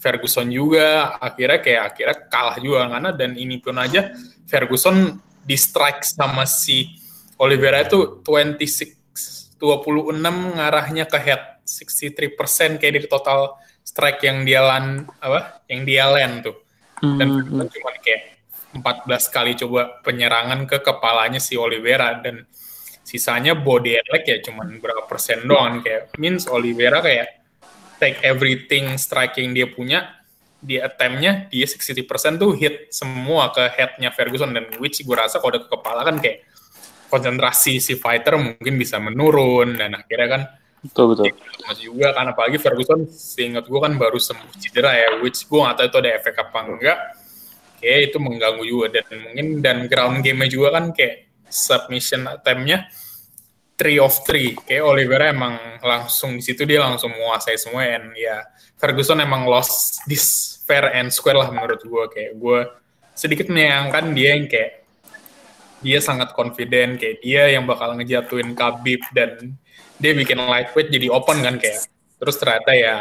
Ferguson 0.00 0.48
juga 0.48 1.20
akhirnya 1.20 1.60
kayak 1.60 1.82
akhirnya 1.92 2.16
kalah 2.32 2.56
juga 2.56 2.88
karena 2.88 3.10
dan 3.12 3.36
ini 3.36 3.60
pun 3.60 3.76
aja 3.76 4.16
Ferguson 4.48 5.20
di 5.44 5.56
strike 5.56 6.04
sama 6.08 6.48
si 6.48 6.96
Oliveira 7.36 7.84
itu 7.84 8.24
26 8.24 9.60
26 9.60 10.56
ngarahnya 10.56 11.04
ke 11.04 11.18
head 11.20 11.42
63% 11.68 12.80
kayak 12.80 12.92
di 12.96 13.00
total 13.04 13.60
strike 13.84 14.24
yang 14.24 14.46
dia 14.48 14.64
lan 14.64 15.04
apa 15.20 15.64
yang 15.68 15.84
dia 15.84 16.08
land 16.08 16.48
tuh. 16.48 16.56
Dan 16.98 17.28
Hmm, 17.28 17.46
Ferguson 17.46 17.68
cuma 17.78 17.90
kayak 18.00 18.22
14 18.74 19.34
kali 19.34 19.52
coba 19.56 20.02
penyerangan 20.04 20.68
ke 20.68 20.78
kepalanya 20.82 21.40
si 21.40 21.56
Oliveira 21.56 22.20
dan 22.20 22.44
sisanya 23.06 23.56
body 23.56 23.96
leg 24.04 24.24
ya 24.28 24.38
cuman 24.44 24.76
berapa 24.84 25.08
persen 25.08 25.48
doang 25.48 25.80
kayak 25.80 26.12
means 26.20 26.44
Oliveira 26.44 27.00
kayak 27.00 27.37
take 27.98 28.22
everything 28.22 28.94
striking 28.96 29.52
dia 29.52 29.66
punya 29.68 30.18
di 30.58 30.74
attempt-nya 30.74 31.46
dia 31.46 31.66
60% 31.70 32.02
tuh 32.34 32.50
hit 32.58 32.90
semua 32.90 33.54
ke 33.54 33.62
head-nya 33.78 34.10
Ferguson. 34.10 34.50
Dan 34.50 34.66
which 34.82 35.02
gue 35.02 35.14
rasa 35.14 35.38
kalau 35.38 35.54
udah 35.54 35.62
ke 35.66 35.68
kepala 35.70 36.00
kan 36.02 36.16
kayak 36.18 36.46
konsentrasi 37.08 37.78
si 37.78 37.94
fighter 37.94 38.36
mungkin 38.36 38.74
bisa 38.76 38.98
menurun 38.98 39.80
dan 39.80 39.96
akhirnya 39.96 40.28
kan 40.28 40.42
betul 40.78 41.14
betul. 41.14 41.30
masih 41.66 41.94
juga 41.94 42.14
kan. 42.14 42.26
Apalagi 42.34 42.58
Ferguson 42.58 43.06
seingat 43.10 43.70
gue 43.70 43.80
kan 43.82 43.94
baru 43.94 44.18
sembuh 44.18 44.54
cedera 44.58 44.94
ya 44.94 45.08
which 45.22 45.46
gue 45.46 45.58
gak 45.62 45.76
tahu 45.78 45.86
itu 45.90 45.98
ada 46.02 46.10
efek 46.18 46.34
apa 46.42 46.58
enggak. 46.66 46.98
Kayak 47.78 47.98
itu 48.10 48.18
mengganggu 48.18 48.64
juga. 48.66 48.86
Dan 48.98 49.06
mungkin 49.22 49.46
dan 49.62 49.78
ground 49.86 50.26
game-nya 50.26 50.50
juga 50.50 50.74
kan 50.74 50.90
kayak 50.90 51.30
submission 51.46 52.26
attempt-nya 52.26 52.90
three 53.78 53.96
of 53.96 54.10
three. 54.26 54.58
Kayak 54.58 54.84
Oliveira 54.84 55.30
emang 55.30 55.54
langsung 55.80 56.34
di 56.34 56.42
situ 56.42 56.66
dia 56.66 56.82
langsung 56.82 57.14
menguasai 57.14 57.54
semua 57.54 57.86
and 57.86 58.10
ya 58.12 58.42
Ferguson 58.74 59.22
emang 59.22 59.46
lost 59.46 60.02
this 60.04 60.58
fair 60.66 60.90
and 60.92 61.08
square 61.08 61.38
lah 61.38 61.48
menurut 61.48 61.78
gue 61.80 62.04
kayak 62.10 62.32
gue 62.34 62.60
sedikit 63.14 63.46
menyayangkan 63.48 64.04
dia 64.12 64.34
yang 64.34 64.46
kayak 64.46 64.82
dia 65.78 65.98
sangat 65.98 66.34
confident 66.34 66.98
kayak 66.98 67.22
dia 67.22 67.54
yang 67.54 67.62
bakal 67.64 67.94
ngejatuhin 67.94 68.52
Khabib 68.52 68.98
dan 69.14 69.54
dia 69.96 70.10
bikin 70.12 70.38
lightweight 70.38 70.90
jadi 70.90 71.06
open 71.08 71.38
kan 71.40 71.56
kayak. 71.56 71.86
Terus 72.18 72.34
ternyata 72.34 72.74
ya 72.74 72.96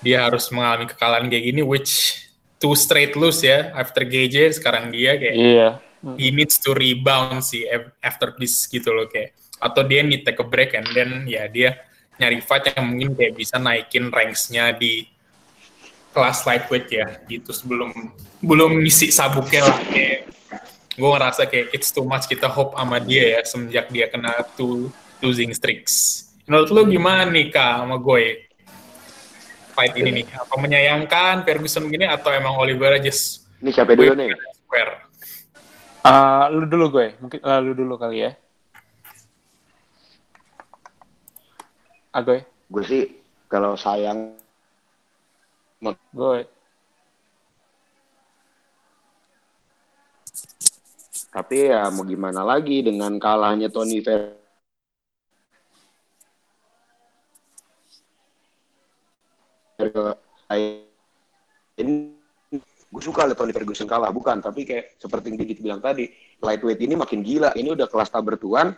dia 0.00 0.24
harus 0.24 0.48
mengalami 0.48 0.88
kekalahan 0.88 1.28
kayak 1.28 1.44
gini 1.44 1.60
which 1.60 2.24
two 2.56 2.72
straight 2.72 3.12
lose 3.16 3.40
ya 3.40 3.72
after 3.72 4.00
GJ 4.00 4.56
sekarang 4.56 4.88
dia 4.88 5.16
kayak 5.16 5.36
Iya. 5.36 5.68
he 6.16 6.32
needs 6.32 6.56
to 6.56 6.72
rebound 6.72 7.44
sih 7.44 7.68
af- 7.68 7.92
after 8.00 8.32
this 8.36 8.64
gitu 8.64 8.92
loh 8.92 9.04
kayak 9.04 9.36
atau 9.60 9.84
dia 9.84 10.00
need 10.00 10.24
take 10.24 10.40
a 10.40 10.46
break 10.46 10.72
and 10.72 10.88
then 10.96 11.28
ya 11.28 11.44
dia 11.46 11.76
nyari 12.16 12.40
fight 12.40 12.72
yang 12.72 12.84
mungkin 12.88 13.12
kayak 13.16 13.32
bisa 13.36 13.56
naikin 13.60 14.08
ranks-nya 14.08 14.72
di 14.76 15.08
kelas 16.10 16.42
lightweight 16.42 16.88
ya 16.90 17.06
gitu 17.28 17.54
sebelum 17.54 17.92
belum 18.40 18.82
ngisi 18.82 19.12
sabuknya 19.12 19.68
lah 19.68 19.80
kayak. 19.86 20.20
Gue 21.00 21.10
ngerasa 21.16 21.48
kayak 21.48 21.72
it's 21.72 21.94
too 21.94 22.04
much 22.04 22.28
kita 22.28 22.50
hope 22.50 22.76
sama 22.76 23.00
dia 23.00 23.38
ya 23.38 23.40
semenjak 23.46 23.88
dia 23.88 24.10
kena 24.10 24.42
two 24.58 24.92
losing 25.24 25.54
streaks. 25.54 26.26
Menurut 26.44 26.68
lu 26.74 26.82
gimana 26.90 27.24
nih 27.30 27.48
kak 27.48 27.84
sama 27.86 27.96
gue 27.96 28.50
fight 29.72 29.94
ini 29.96 30.10
nih 30.20 30.26
apa 30.34 30.54
menyayangkan 30.60 31.46
Ferguson 31.46 31.88
gini 31.88 32.04
atau 32.04 32.34
emang 32.34 32.58
Oliveira 32.58 32.98
just 33.00 33.48
Ini 33.60 33.70
siapa 33.76 33.92
dulu 33.92 34.16
nih? 34.16 34.32
square? 34.64 34.92
Ah, 36.00 36.48
lu 36.48 36.64
dulu 36.64 36.96
gue, 36.96 37.06
mungkin 37.20 37.40
ah, 37.44 37.60
lu 37.60 37.76
dulu 37.76 38.00
kali 38.00 38.24
ya. 38.24 38.32
Agoy, 42.10 42.42
Gue 42.66 42.82
sih 42.82 43.04
kalau 43.46 43.78
sayang 43.78 44.34
gue. 46.10 46.38
tapi 51.30 51.70
ya 51.70 51.86
mau 51.94 52.02
gimana 52.02 52.42
lagi 52.42 52.82
dengan 52.82 53.14
kalahnya 53.22 53.70
Tony 53.70 54.02
Fer 54.02 54.34
ini 61.78 61.94
gue 62.90 63.02
suka 63.02 63.30
lihat 63.30 63.38
Tony 63.38 63.54
Ferguson 63.54 63.86
kalah 63.86 64.10
bukan 64.10 64.42
tapi 64.42 64.66
kayak 64.66 64.98
seperti 64.98 65.30
yang 65.30 65.38
Dikit 65.38 65.58
bilang 65.62 65.78
tadi 65.78 66.10
lightweight 66.42 66.82
ini 66.82 66.98
makin 66.98 67.22
gila. 67.22 67.54
Ini 67.54 67.78
udah 67.78 67.86
kelas 67.86 68.10
tak 68.10 68.26
bertuan 68.26 68.74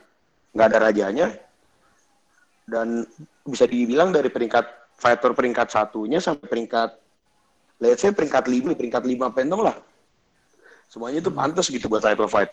nggak 0.52 0.66
ada 0.68 0.78
rajanya 0.92 1.32
dan 2.66 3.06
bisa 3.42 3.66
dibilang 3.66 4.14
dari 4.14 4.30
peringkat 4.30 4.96
fighter 4.96 5.34
peringkat 5.34 5.68
satunya 5.70 6.22
sampai 6.22 6.46
peringkat 6.46 6.90
let's 7.82 8.00
say 8.02 8.14
peringkat 8.14 8.46
lima 8.46 8.72
peringkat 8.78 9.02
lima 9.02 9.34
pendong 9.34 9.66
lah 9.66 9.76
semuanya 10.86 11.18
itu 11.24 11.30
pantas 11.34 11.66
gitu 11.66 11.90
buat 11.90 12.04
title 12.04 12.30
fight 12.30 12.52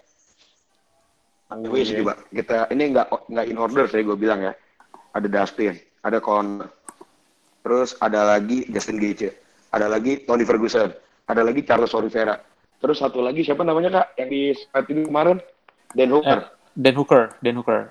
Anyway, 1.50 1.82
sih 1.82 1.98
coba 1.98 2.14
kita 2.30 2.70
ini 2.70 2.94
nggak 2.94 3.10
nggak 3.26 3.46
in 3.50 3.58
order 3.58 3.90
saya 3.90 4.06
gue 4.06 4.14
bilang 4.14 4.46
ya. 4.46 4.54
Ada 5.18 5.26
Dustin, 5.26 5.74
ada 6.06 6.22
Con, 6.22 6.62
terus 7.66 7.98
ada 7.98 8.38
lagi 8.38 8.70
Justin 8.70 9.02
Gaethje, 9.02 9.34
ada 9.74 9.90
lagi 9.90 10.22
Tony 10.30 10.46
Ferguson, 10.46 10.94
ada 11.26 11.42
lagi 11.42 11.66
Charles 11.66 11.98
Oliveira, 11.98 12.38
terus 12.78 13.02
satu 13.02 13.26
lagi 13.26 13.42
siapa 13.42 13.66
namanya 13.66 13.90
kak 14.06 14.08
yang 14.22 14.30
di 14.30 14.54
fight 14.70 14.88
ini 14.94 15.10
kemarin 15.10 15.42
Dan 15.98 16.14
Hooker. 16.14 16.40
Eh, 16.46 16.78
Dan 16.78 16.94
Hooker, 17.02 17.24
Dan 17.42 17.58
Hooker. 17.58 17.90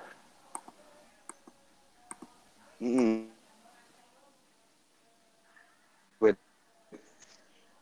Wait. 6.22 6.38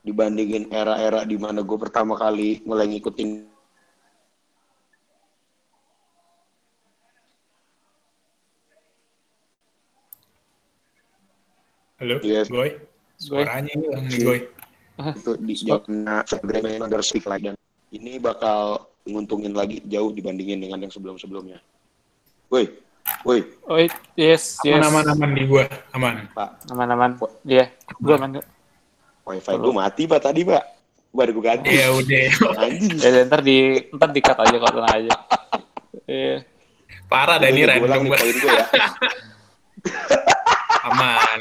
Dibandingin 0.01 0.73
era-era 0.73 1.29
di 1.29 1.37
mana 1.37 1.61
gue 1.61 1.77
pertama 1.77 2.17
kali 2.17 2.65
mulai 2.65 2.89
ngikutin 2.89 3.45
Halo, 11.97 12.21
Yes. 12.21 12.53
Goy. 12.53 12.77
Suaranya 13.17 13.73
hilang 13.73 14.05
nih, 14.05 14.21
Goy. 14.21 14.41
itu 14.97 15.33
di 15.41 15.55
zamannya 15.57 16.25
Instagram 16.25 16.63
Another 16.81 17.01
Speak 17.05 17.25
Like 17.29 17.45
dan 17.45 17.57
ini 17.93 18.17
bakal 18.21 18.89
menguntungin 19.09 19.53
lagi 19.57 19.81
jauh 19.89 20.13
dibandingin 20.13 20.61
dengan 20.61 20.85
yang 20.85 20.93
sebelum-sebelumnya. 20.93 21.61
Woi, 23.23 23.43
woi, 23.67 23.67
Oh, 23.67 23.79
yes, 24.15 24.59
yes. 24.63 24.79
Aman-aman 24.83 25.31
di 25.35 25.43
gua, 25.47 25.67
aman. 25.91 26.31
Pak, 26.31 26.71
Aman-aman. 26.71 27.11
Iya, 27.43 27.71
gue 27.99 28.15
aman. 28.15 28.39
wifi 29.27 29.53
gue 29.53 29.75
mati 29.75 30.03
Pak 30.07 30.21
tadi 30.23 30.41
Pak. 30.43 30.65
Baru 31.11 31.31
gue 31.35 31.43
ganti. 31.43 31.71
Ya 31.75 31.91
udah, 31.91 32.27
Anjing. 32.61 32.95
Ya, 32.99 33.27
ntar 33.27 33.41
di 33.43 33.59
ntar 33.91 34.11
di 34.11 34.21
cut 34.23 34.39
aja 34.39 34.55
kok 34.55 34.71
tenang 34.71 34.95
aja. 34.95 35.15
Iya. 36.07 36.37
parah 37.07 37.39
dah 37.39 37.47
ini 37.47 37.63
random 37.63 38.03
nih 38.03 38.11
banget. 38.11 38.19
poin 38.19 38.37
gue 38.37 38.53
ya. 38.53 38.67
Aman. 40.91 41.39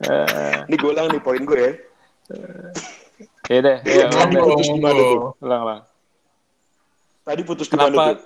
Eh, 0.00 0.54
Ini 0.70 0.74
gue 0.74 0.90
ulang 0.90 1.06
nih 1.10 1.22
poin 1.22 1.42
gue 1.42 1.58
ya. 1.58 1.72
ya 3.50 3.58
deh, 3.58 3.76
ya, 3.82 4.04
ulang 4.06 4.30
deh. 4.30 4.38
Monggo. 4.38 4.54
putus 4.54 4.68
di 4.68 4.80
mana 4.82 5.00
tuh? 5.00 5.20
Ulang. 5.42 5.62
Tadi 7.22 7.42
putus 7.42 7.66
di 7.66 7.74
mana 7.74 7.86
Kenapa 7.86 8.02
tuh? 8.06 8.16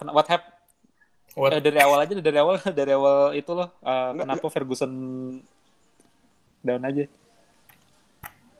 kena- 0.00 0.12
what 0.12 0.28
happened? 0.28 0.55
What? 1.36 1.52
Eh, 1.52 1.60
dari 1.60 1.78
awal 1.84 2.08
aja, 2.08 2.16
dari 2.16 2.38
awal, 2.40 2.56
dari 2.80 2.92
awal 2.96 3.36
itu 3.36 3.52
loh. 3.52 3.68
Enggak, 3.84 4.24
kenapa 4.24 4.46
Ferguson 4.48 4.92
down 6.64 6.82
aja? 6.82 7.04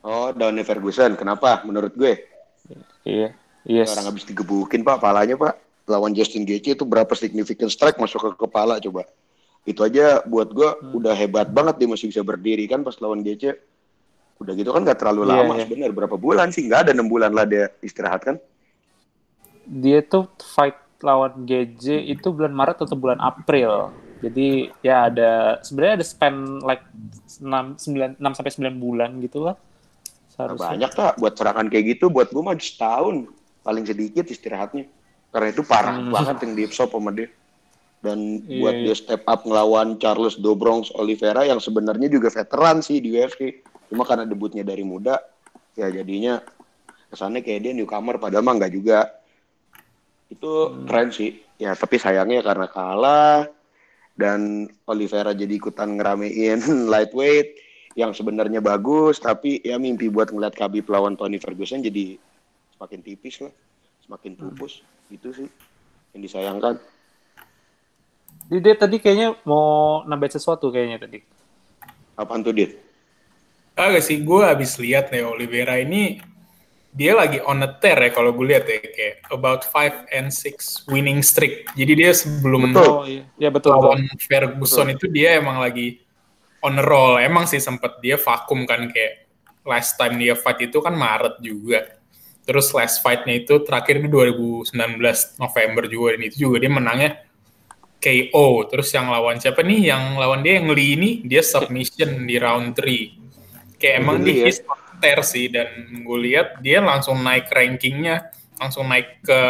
Oh, 0.07 0.31
Downey 0.31 0.63
Ferguson. 0.63 1.19
Kenapa? 1.19 1.65
Menurut 1.67 1.91
gue. 1.97 2.15
Iya, 3.03 3.35
yes. 3.67 3.91
Orang 3.97 4.15
habis 4.15 4.23
digebukin 4.23 4.87
Pak, 4.87 5.03
palanya 5.03 5.35
Pak. 5.35 5.59
Lawan 5.91 6.15
Justin 6.15 6.47
Gaethje 6.47 6.79
itu 6.79 6.85
berapa 6.87 7.11
significant 7.19 7.71
strike 7.75 7.99
masuk 7.99 8.23
ke 8.23 8.47
kepala 8.47 8.79
coba. 8.79 9.03
Itu 9.67 9.83
aja 9.83 10.23
buat 10.23 10.55
gue 10.55 10.95
udah 10.95 11.15
hebat 11.15 11.51
banget 11.51 11.83
dia 11.83 11.89
masih 11.91 12.07
bisa 12.11 12.23
berdiri 12.23 12.71
kan 12.71 12.87
pas 12.87 12.95
lawan 13.03 13.23
Gaethje. 13.27 13.59
Udah 14.39 14.53
gitu 14.55 14.71
kan 14.71 14.87
gak 14.87 15.01
terlalu 15.01 15.27
Iya, 15.27 15.31
lama 15.43 15.53
iya. 15.59 15.63
sebenarnya. 15.67 15.91
Berapa 15.97 16.17
bulan 16.21 16.55
sih? 16.55 16.69
Nggak 16.71 16.81
ada 16.87 16.91
enam 16.95 17.09
bulan 17.11 17.35
lah 17.35 17.49
dia 17.49 17.73
istirahat 17.83 18.23
kan. 18.23 18.37
Dia 19.67 20.07
tuh 20.07 20.31
fight 20.39 20.86
lawan 21.01 21.45
GJ 21.45 22.09
itu 22.09 22.29
bulan 22.31 22.53
Maret 22.53 22.81
atau 22.81 22.97
bulan 22.97 23.21
April. 23.21 23.93
Jadi 24.17 24.73
ya 24.81 25.13
ada 25.13 25.61
sebenarnya 25.61 26.01
ada 26.01 26.07
span 26.07 26.35
like 26.65 26.85
6 27.37 27.45
9 27.77 28.17
6 28.17 28.37
sampai 28.37 28.53
9 28.73 28.81
bulan 28.81 29.11
gitu 29.21 29.45
lah. 29.45 29.57
Nah, 29.57 30.33
Seharusnya. 30.33 30.69
banyak 30.73 30.91
tak 30.93 31.13
buat 31.17 31.33
serangan 31.33 31.67
kayak 31.69 31.85
gitu 31.97 32.09
buat 32.09 32.29
gue 32.29 32.41
mah 32.41 32.57
setahun 32.57 33.29
paling 33.61 33.85
sedikit 33.85 34.25
istirahatnya. 34.25 34.89
Karena 35.29 35.49
itu 35.49 35.63
parah 35.63 35.97
Hmm. 35.97 36.13
banget 36.13 36.37
yang 36.45 36.53
di 36.55 36.63
absorb 36.65 36.91
sama 36.91 37.13
dia. 37.13 37.29
Dan 38.01 38.41
Iya, 38.41 38.61
buat 38.61 38.75
iya. 38.77 38.85
dia 38.85 38.97
step 38.97 39.23
up 39.25 39.41
ngelawan 39.43 39.97
Charles 39.97 40.37
Dobronx 40.37 40.93
Oliveira 40.93 41.43
yang 41.43 41.59
sebenarnya 41.59 42.09
juga 42.09 42.29
veteran 42.29 42.81
sih 42.81 43.01
di 43.01 43.13
UFC. 43.13 43.61
Cuma 43.89 44.05
karena 44.05 44.25
debutnya 44.25 44.61
dari 44.61 44.81
muda, 44.81 45.21
ya 45.73 45.89
jadinya 45.89 46.41
kesannya 47.09 47.41
kayak 47.41 47.61
dia 47.63 47.73
newcomer 47.73 48.17
padahal 48.17 48.43
mah 48.43 48.55
enggak 48.55 48.73
juga. 48.73 48.99
Itu 50.27 50.53
Hmm. 50.69 50.85
keren 50.85 51.11
sih. 51.11 51.39
Ya 51.57 51.73
tapi 51.73 51.97
sayangnya 51.97 52.45
karena 52.45 52.67
kalah 52.69 53.49
dan 54.13 54.65
Oliveira 54.85 55.33
jadi 55.33 55.53
ikutan 55.53 55.97
ngeramein 55.97 56.61
lightweight 56.93 57.57
yang 57.97 58.13
sebenarnya 58.13 58.61
bagus 58.61 59.17
tapi 59.17 59.61
ya 59.61 59.81
mimpi 59.81 60.13
buat 60.13 60.29
ngeliat 60.29 60.53
Khabib 60.53 60.85
lawan 60.89 61.17
Tony 61.17 61.41
Ferguson 61.41 61.81
jadi 61.81 62.21
semakin 62.77 63.01
tipis 63.01 63.41
lah 63.41 63.53
semakin 64.05 64.37
pupus 64.37 64.85
gitu 65.09 65.33
sih 65.33 65.49
yang 66.13 66.21
disayangkan 66.21 66.77
Jadi 68.47 68.61
dia 68.63 68.77
tadi 68.77 68.97
kayaknya 69.01 69.35
mau 69.43 70.05
nambahin 70.05 70.37
sesuatu 70.37 70.69
kayaknya 70.71 71.03
tadi. 71.03 71.19
apaan 72.15 72.45
tuh 72.45 72.53
Dit? 72.53 72.79
Agak 73.75 74.01
sih, 74.01 74.23
gue 74.23 74.41
habis 74.41 74.79
lihat 74.79 75.11
nih 75.11 75.27
Oliveira 75.27 75.77
ini 75.77 76.21
dia 76.97 77.13
lagi 77.13 77.45
on 77.45 77.61
a 77.61 77.71
tear 77.77 78.01
ya 78.01 78.11
kalau 78.11 78.33
gue 78.33 78.57
lihat 78.57 78.65
ya 78.65 78.81
kayak 78.81 79.29
about 79.29 79.69
5 79.69 80.09
and 80.17 80.33
6 80.33 80.89
winning 80.89 81.21
streak. 81.21 81.69
Jadi 81.77 81.93
dia 81.93 82.11
sebelum 82.17 82.73
Betul. 82.73 82.89
Oh 82.89 83.05
iya, 83.05 83.23
ya 83.37 83.53
betul. 83.53 83.77
betul. 83.77 83.85
lawan 83.85 84.01
Ferguson 84.17 84.89
itu 84.97 85.07
dia 85.13 85.37
emang 85.37 85.61
lagi 85.61 86.01
on 86.65 86.81
a 86.81 86.85
roll. 86.85 87.21
Emang 87.21 87.45
sih 87.45 87.61
sempet 87.61 88.01
dia 88.01 88.17
vakum 88.17 88.65
kan 88.65 88.89
kayak 88.89 89.29
last 89.69 90.01
time 90.01 90.17
dia 90.17 90.33
fight 90.33 90.65
itu 90.65 90.81
kan 90.81 90.97
Maret 90.97 91.37
juga. 91.45 92.01
Terus 92.47 92.73
last 92.73 93.05
fight-nya 93.05 93.45
itu 93.45 93.61
terakhir 93.61 94.01
di 94.01 94.09
2019 94.09 94.71
November 95.37 95.85
juga 95.91 96.17
dan 96.17 96.23
itu 96.25 96.37
juga 96.49 96.57
dia 96.65 96.73
menangnya 96.73 97.11
KO. 98.01 98.71
Terus 98.71 98.89
yang 98.95 99.13
lawan 99.13 99.37
siapa 99.37 99.61
nih? 99.61 99.93
Yang 99.93 100.03
lawan 100.17 100.41
dia 100.41 100.63
yang 100.63 100.73
Lee 100.73 100.97
ini 100.97 101.11
dia 101.27 101.43
submission 101.43 102.25
di 102.25 102.41
round 102.41 102.79
3. 102.79 103.77
Kayak 103.83 103.95
emang 104.01 104.23
Lee 104.23 104.31
dia 104.31 104.37
ya? 104.41 104.45
his 104.49 104.59
tear 104.97 105.21
sih 105.21 105.47
dan 105.47 105.69
gue 105.99 106.19
lihat 106.23 106.59
dia 106.59 106.79
langsung 106.79 107.19
naik 107.19 107.49
rankingnya, 107.49 108.29
langsung 108.57 108.87
naik 108.87 109.21
ke 109.21 109.41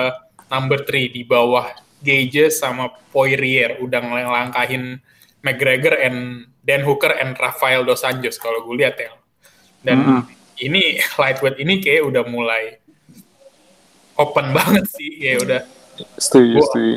number 0.46 0.80
3 0.80 1.10
di 1.10 1.22
bawah 1.22 1.70
Gage 1.98 2.50
sama 2.50 2.86
Poirier 3.10 3.78
udah 3.78 3.98
ngelangkahin 3.98 5.00
McGregor 5.40 5.96
and 5.96 6.18
Dan 6.60 6.82
Hooker 6.82 7.14
and 7.14 7.34
Rafael 7.34 7.82
Dos 7.82 8.02
Anjos 8.02 8.36
kalau 8.36 8.62
gue 8.62 8.76
lihat 8.76 8.96
ya. 8.96 9.10
Dan 9.80 9.98
Mm-mm. 9.98 10.22
ini 10.58 10.98
lightweight 11.20 11.56
ini 11.56 11.78
kayak 11.78 12.02
udah 12.04 12.24
mulai 12.24 12.78
open 14.14 14.50
banget 14.50 14.84
sih, 14.88 15.10
ya 15.20 15.38
udah 15.38 15.60
Setuju, 16.14 16.52
Gua- 16.52 16.66
setuju. 16.68 16.94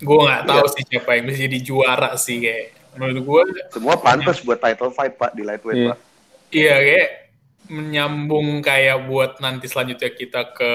gue 0.00 0.18
nggak 0.18 0.42
tahu 0.44 0.58
Iya. 0.60 0.72
sih 0.72 0.82
siapa 0.84 1.10
yang 1.12 1.24
bisa 1.24 1.38
jadi 1.40 1.58
juara 1.60 2.10
sih 2.16 2.36
kayak 2.40 2.66
menurut 2.90 3.18
gue 3.20 3.42
Semua 3.70 3.94
pantas 3.96 4.40
buat 4.40 4.58
title 4.58 4.90
fight 4.90 5.14
Pak 5.14 5.30
di 5.32 5.42
lightweight 5.42 5.78
Iya. 5.78 5.88
Pak. 5.88 5.98
iya 6.50 6.74
kayak 6.76 7.08
menyambung 7.70 8.60
kayak 8.60 9.06
buat 9.06 9.38
nanti 9.38 9.70
selanjutnya 9.70 10.10
kita 10.10 10.50
ke 10.50 10.72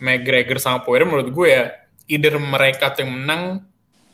McGregor 0.00 0.56
sama 0.56 0.80
Poirier 0.80 1.04
menurut 1.04 1.28
gue 1.28 1.48
ya 1.52 1.64
either 2.08 2.40
mereka 2.40 2.96
tuh 2.96 3.04
yang 3.04 3.12
menang 3.12 3.42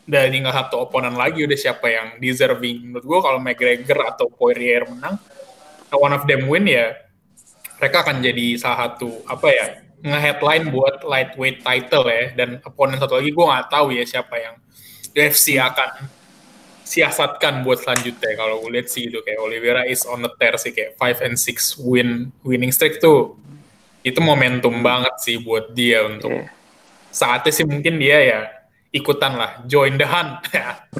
dan 0.04 0.28
tinggal 0.28 0.52
satu 0.52 0.84
oponan 0.84 1.16
lagi 1.16 1.46
udah 1.46 1.56
siapa 1.56 1.86
yang 1.88 2.08
deserving. 2.20 2.92
Menurut 2.92 3.06
gue 3.06 3.18
kalau 3.22 3.38
McGregor 3.40 3.98
atau 4.04 4.26
Poirier 4.28 4.84
menang 4.90 5.16
one 5.94 6.12
of 6.12 6.26
them 6.26 6.50
win 6.50 6.66
ya 6.66 6.98
mereka 7.78 8.02
akan 8.02 8.18
jadi 8.18 8.58
salah 8.58 8.90
satu 8.90 9.22
apa 9.30 9.48
ya 9.54 9.66
nge-headline 10.04 10.68
buat 10.68 11.06
lightweight 11.06 11.62
title 11.62 12.04
ya. 12.10 12.34
Dan 12.34 12.60
oponen 12.66 12.98
satu 12.98 13.22
lagi 13.22 13.30
gue 13.30 13.44
nggak 13.46 13.68
tahu 13.70 13.86
ya 13.94 14.04
siapa 14.04 14.34
yang 14.36 14.54
UFC 15.14 15.56
akan 15.62 16.10
siasatkan 16.84 17.64
buat 17.64 17.80
selanjutnya 17.80 18.36
kalau 18.36 18.60
gue 18.60 18.76
lihat 18.76 18.92
sih 18.92 19.08
itu 19.08 19.18
kayak 19.24 19.40
Oliveira 19.40 19.82
is 19.88 20.04
on 20.04 20.20
the 20.20 20.28
tear 20.36 20.60
sih 20.60 20.70
kayak 20.70 21.00
5 21.00 21.24
and 21.24 21.36
6 21.40 21.80
win 21.80 22.28
winning 22.44 22.68
streak 22.70 23.00
tuh 23.00 23.34
itu 24.04 24.20
momentum 24.20 24.84
banget 24.84 25.16
sih 25.24 25.40
buat 25.40 25.72
dia 25.72 26.04
untuk 26.04 26.28
Iya. 26.28 26.52
saatnya 27.08 27.52
sih 27.56 27.64
mungkin 27.64 27.96
dia 27.96 28.18
ya 28.20 28.40
ikutan 28.94 29.34
lah. 29.34 29.50
Join 29.66 29.98
the 29.98 30.06
hunt. 30.06 30.38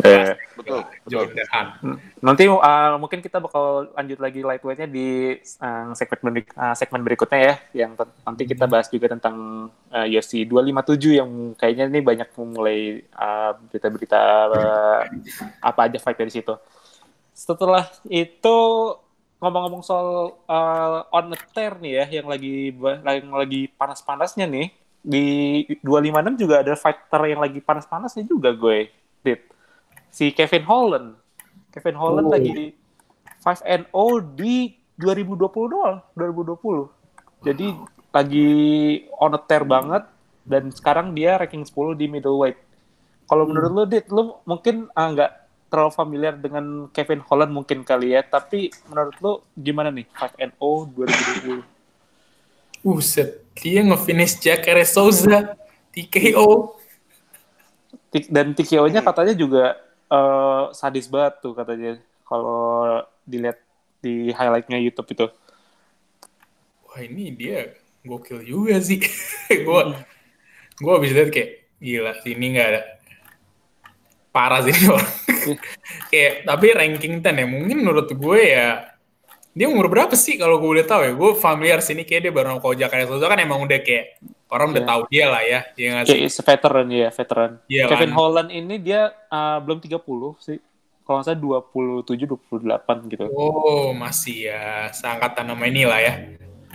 Iya. 0.05 0.37
Betul, 0.59 0.83
join 1.07 1.31
betul. 1.31 1.39
the 1.39 1.45
hunt. 1.49 1.71
Nanti 2.19 2.45
uh, 2.51 2.99
mungkin 2.99 3.23
kita 3.23 3.39
bakal 3.39 3.95
lanjut 3.95 4.19
lagi 4.19 4.43
lightweightnya 4.43 4.91
di 4.91 5.39
uh, 5.63 5.95
segmen 5.95 6.35
berik- 6.35 6.57
uh, 6.59 6.75
segmen 6.75 7.01
berikutnya 7.07 7.41
ya, 7.41 7.55
yang 7.87 7.95
nanti 7.97 8.43
kita 8.45 8.67
bahas 8.67 8.91
juga 8.91 9.15
tentang 9.15 9.71
uh, 9.71 10.07
UFC 10.11 10.43
257 10.45 11.21
yang 11.23 11.31
kayaknya 11.55 11.85
ini 11.89 12.01
banyak 12.03 12.29
mulai 12.37 13.01
uh, 13.15 13.55
berita-berita 13.71 14.21
uh, 14.51 15.01
apa 15.63 15.81
aja 15.87 15.99
fight 16.03 16.19
dari 16.19 16.35
situ. 16.35 16.59
Setelah 17.33 17.89
itu 18.11 18.57
ngomong-ngomong 19.39 19.83
soal 19.87 20.37
uh, 20.51 21.07
on 21.15 21.31
the 21.33 21.39
tear 21.55 21.79
nih 21.79 22.03
ya, 22.03 22.05
yang 22.21 22.27
lagi 22.27 22.75
yang 23.07 23.31
lagi 23.31 23.71
panas-panasnya 23.79 24.51
nih 24.51 24.84
di 25.05 25.25
256 25.85 26.41
juga 26.41 26.65
ada 26.65 26.73
fighter 26.73 27.23
yang 27.29 27.45
lagi 27.45 27.61
panas-panasnya 27.61 28.25
juga 28.25 28.57
gue, 28.57 28.89
Dit. 29.21 29.45
Si 30.09 30.33
Kevin 30.33 30.65
Holland. 30.65 31.09
Kevin 31.69 32.01
Holland 32.01 32.27
Oh. 32.31 32.33
lagi 32.33 32.73
5 33.45 33.61
and 33.69 33.85
0 33.93 34.25
di 34.33 34.73
2020 34.97 35.69
doang, 35.69 36.01
2020. 36.17 36.89
Jadi 37.45 37.77
lagi 38.09 38.51
on 39.21 39.37
a 39.37 39.41
tear 39.45 39.69
banget 39.69 40.09
dan 40.49 40.73
sekarang 40.73 41.13
dia 41.13 41.37
ranking 41.37 41.69
10 41.69 41.93
di 41.93 42.09
middleweight. 42.09 42.57
Kalau 43.29 43.45
menurut 43.45 43.71
lu 43.77 43.85
Dit, 43.85 44.09
lu 44.09 44.41
mungkin 44.49 44.89
ah, 44.97 45.13
nggak 45.13 45.33
terlalu 45.69 45.93
familiar 45.93 46.33
dengan 46.41 46.89
Kevin 46.97 47.21
Holland 47.29 47.53
mungkin 47.53 47.85
kali 47.85 48.17
ya, 48.17 48.25
tapi 48.25 48.73
menurut 48.89 49.17
lu 49.21 49.33
gimana 49.53 49.93
nih 49.93 50.09
5 50.17 50.41
and 50.41 50.53
0 50.57 50.89
2020? 50.97 51.61
Buset, 52.81 53.44
dia 53.59 53.81
nge-finish 53.87 54.43
Jacare 54.43 54.85
Souza 54.87 55.55
TKO 55.95 56.79
Dan 58.31 58.55
TKO-nya 58.55 59.03
katanya 59.03 59.35
juga 59.35 59.75
eh, 60.07 60.65
sadis 60.71 61.11
banget 61.11 61.43
tuh 61.43 61.55
katanya 61.55 61.99
kalau 62.23 63.03
dilihat 63.27 63.59
di 64.05 64.31
highlight-nya 64.31 64.79
YouTube 64.79 65.11
itu. 65.17 65.27
wah 66.85 67.01
ini 67.03 67.35
dia 67.35 67.75
gokil 68.07 68.45
juga 68.47 68.79
sih. 68.79 69.03
Gue 69.67 69.83
gue 70.75 70.93
abis 70.95 71.11
lihat 71.11 71.31
kayak 71.35 71.51
gila 71.83 72.13
ini 72.23 72.47
nggak 72.55 72.69
ada. 72.71 72.83
Parah 74.31 74.61
sih 74.67 74.75
orang. 74.91 75.11
Kayak 76.11 76.35
tapi 76.49 76.67
ranking 76.75 77.15
10 77.23 77.39
ya 77.39 77.47
mungkin 77.47 77.77
menurut 77.85 78.09
gue 78.11 78.41
ya 78.43 78.94
dia 79.55 79.67
umur 79.71 79.87
berapa 79.87 80.13
sih 80.13 80.35
kalau 80.35 80.59
gue 80.59 80.71
udah 80.77 80.87
tahu 80.87 81.01
ya 81.01 81.13
gue 81.15 81.31
familiar 81.39 81.79
sini 81.79 82.03
kayak 82.03 82.27
dia 82.27 82.33
baru 82.35 82.59
kalau 82.59 82.75
Jakarta 82.75 83.07
Souza 83.07 83.25
kan 83.25 83.39
emang 83.39 83.63
udah 83.63 83.79
kayak 83.81 84.19
orang 84.51 84.75
udah 84.75 84.83
Iya. 84.83 84.91
tahu 84.91 85.01
dia 85.09 85.25
lah 85.27 85.43
ya 85.43 85.61
dia 85.73 85.89
Ya, 85.95 86.07
sih 86.07 86.21
is 86.23 86.37
veteran 86.37 86.87
ya, 86.87 87.09
veteran. 87.11 87.51
Iya 87.67 87.87
Kevin 87.87 88.11
kan? 88.11 88.19
Holland 88.19 88.51
ini 88.51 88.75
dia 88.79 89.01
uh, 89.29 89.59
belum 89.59 89.79
30 89.79 89.99
sih. 90.39 90.59
Kalau 91.03 91.21
nggak 91.21 91.27
salah 91.27 91.41
27 92.07 92.27
28 92.27 93.13
gitu. 93.13 93.25
oh 93.31 93.93
masih 93.93 94.49
ya 94.49 94.63
seangkatan 94.91 95.45
nama 95.47 95.65
ini 95.65 95.85
lah 95.85 96.01
ya 96.01 96.15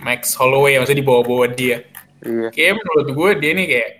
Max 0.00 0.32
Holloway 0.38 0.78
maksudnya 0.78 1.02
di 1.02 1.08
bawah-bawah 1.08 1.50
dia 1.50 1.84
Iya. 2.20 2.48
Kayak 2.52 2.72
menurut 2.78 3.08
gue 3.10 3.30
dia 3.40 3.52
nih 3.52 3.66
kayak 3.66 3.90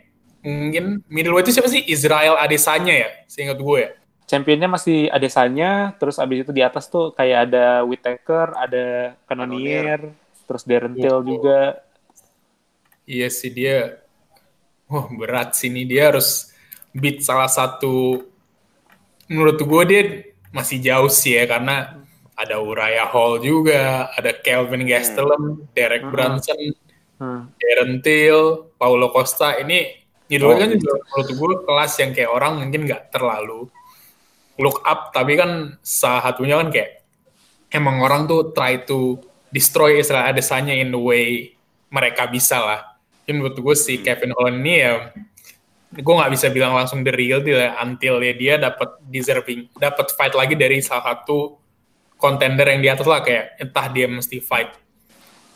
mungkin 0.40 0.84
middleweight 1.08 1.44
itu 1.44 1.56
siapa 1.56 1.68
sih? 1.68 1.84
Israel 1.84 2.36
Adesanya 2.36 2.92
ya, 2.94 3.08
seingat 3.24 3.56
gue 3.56 3.78
ya. 3.80 3.90
Championnya 4.30 4.70
masih 4.70 5.10
Adesanya, 5.10 5.90
terus 5.98 6.22
abis 6.22 6.46
itu 6.46 6.54
di 6.54 6.62
atas 6.62 6.86
tuh 6.86 7.10
kayak 7.10 7.50
ada 7.50 7.82
Whittaker, 7.82 8.54
ada 8.54 9.18
Cannonier, 9.26 10.14
terus 10.46 10.62
Darren 10.62 10.94
Till 10.94 11.18
Oh. 11.18 11.26
juga. 11.26 11.82
Iya 13.02 13.26
sih 13.26 13.50
dia, 13.50 13.98
wah 14.86 15.10
berat 15.10 15.58
sih 15.58 15.66
nih 15.66 15.82
dia 15.82 16.14
harus 16.14 16.54
beat 16.94 17.26
salah 17.26 17.50
satu. 17.50 18.22
Menurut 19.26 19.58
gue 19.58 19.82
dia 19.90 20.02
masih 20.50 20.78
jauh 20.78 21.10
sih 21.10 21.34
ya 21.34 21.50
karena 21.50 21.98
ada 22.34 22.62
Uriah 22.62 23.10
Hall 23.10 23.42
juga, 23.42 24.14
ada 24.14 24.30
Kelvin 24.30 24.86
Gastelum, 24.86 25.66
Derek 25.74 26.06
Hmm. 26.06 26.12
Brunson, 26.14 26.60
Hmm. 27.18 27.50
Darren 27.58 27.98
Till, 28.00 28.70
Paulo 28.78 29.10
Costa 29.10 29.58
ini 29.58 29.90
middleweight 30.30 30.56
Oh, 30.56 30.62
kan 30.62 30.70
juga 30.72 30.94
menurut 31.02 31.28
gue 31.34 31.52
kelas 31.66 31.92
yang 31.98 32.10
kayak 32.14 32.30
orang 32.30 32.52
mungkin 32.62 32.86
nggak 32.86 33.10
terlalu 33.10 33.66
look 34.60 34.84
up 34.84 35.10
tapi 35.10 35.40
kan 35.40 35.80
salah 35.80 36.30
satunya 36.30 36.60
kan 36.60 36.68
kayak 36.68 37.00
emang 37.72 38.04
orang 38.04 38.28
tuh 38.28 38.52
try 38.52 38.84
to 38.84 39.16
destroy 39.50 39.98
Israel 39.98 40.30
Adesanya 40.30 40.76
in 40.76 40.94
the 40.94 41.00
way 41.00 41.56
mereka 41.90 42.30
bisa 42.30 42.62
lah. 42.62 42.80
Jadi 43.26 43.34
menurut 43.34 43.58
gue 43.58 43.74
si 43.74 43.98
Kevin 43.98 44.34
Holland 44.34 44.62
ini 44.62 44.74
ya 44.78 45.10
gue 45.90 46.14
nggak 46.14 46.30
bisa 46.30 46.46
bilang 46.54 46.78
langsung 46.78 47.02
the 47.02 47.10
real 47.10 47.42
deal 47.42 47.58
ya 47.58 47.74
until 47.82 48.22
ya 48.22 48.34
dia 48.34 48.54
dapat 48.62 49.02
deserving 49.10 49.74
dapat 49.74 50.14
fight 50.14 50.38
lagi 50.38 50.54
dari 50.54 50.78
salah 50.78 51.18
satu 51.18 51.58
contender 52.14 52.62
yang 52.70 52.78
di 52.78 52.88
atas 52.94 53.06
lah 53.10 53.26
kayak 53.26 53.58
entah 53.58 53.90
dia 53.90 54.06
mesti 54.06 54.38
fight 54.38 54.70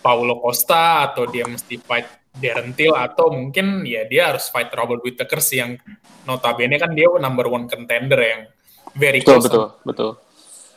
Paulo 0.03 0.43
Costa 0.43 1.07
atau 1.07 1.31
dia 1.31 1.47
mesti 1.47 1.79
fight 1.79 2.35
Darren 2.35 2.75
Till 2.75 2.91
atau 2.91 3.31
mungkin 3.31 3.87
ya 3.87 4.11
dia 4.11 4.35
harus 4.35 4.51
fight 4.51 4.75
Robert 4.75 5.07
Whittaker 5.07 5.39
sih 5.39 5.63
yang 5.63 5.79
notabene 6.27 6.83
kan 6.83 6.91
dia 6.91 7.07
number 7.07 7.47
one 7.47 7.71
contender 7.71 8.19
yang 8.19 8.43
very 8.95 9.21
Betul, 9.21 9.43
close 9.43 9.45
betul, 9.51 9.67
betul. 9.83 10.11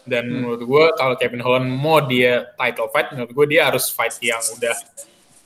dan 0.09 0.23
menurut 0.27 0.61
gue 0.65 0.83
kalau 0.97 1.15
Kevin 1.15 1.41
Holland 1.41 1.67
mau 1.69 2.01
dia 2.01 2.49
title 2.57 2.89
fight 2.89 3.13
menurut 3.13 3.31
gue 3.31 3.45
dia 3.57 3.69
harus 3.69 3.87
fight 3.93 4.17
yang 4.19 4.41
udah 4.41 4.75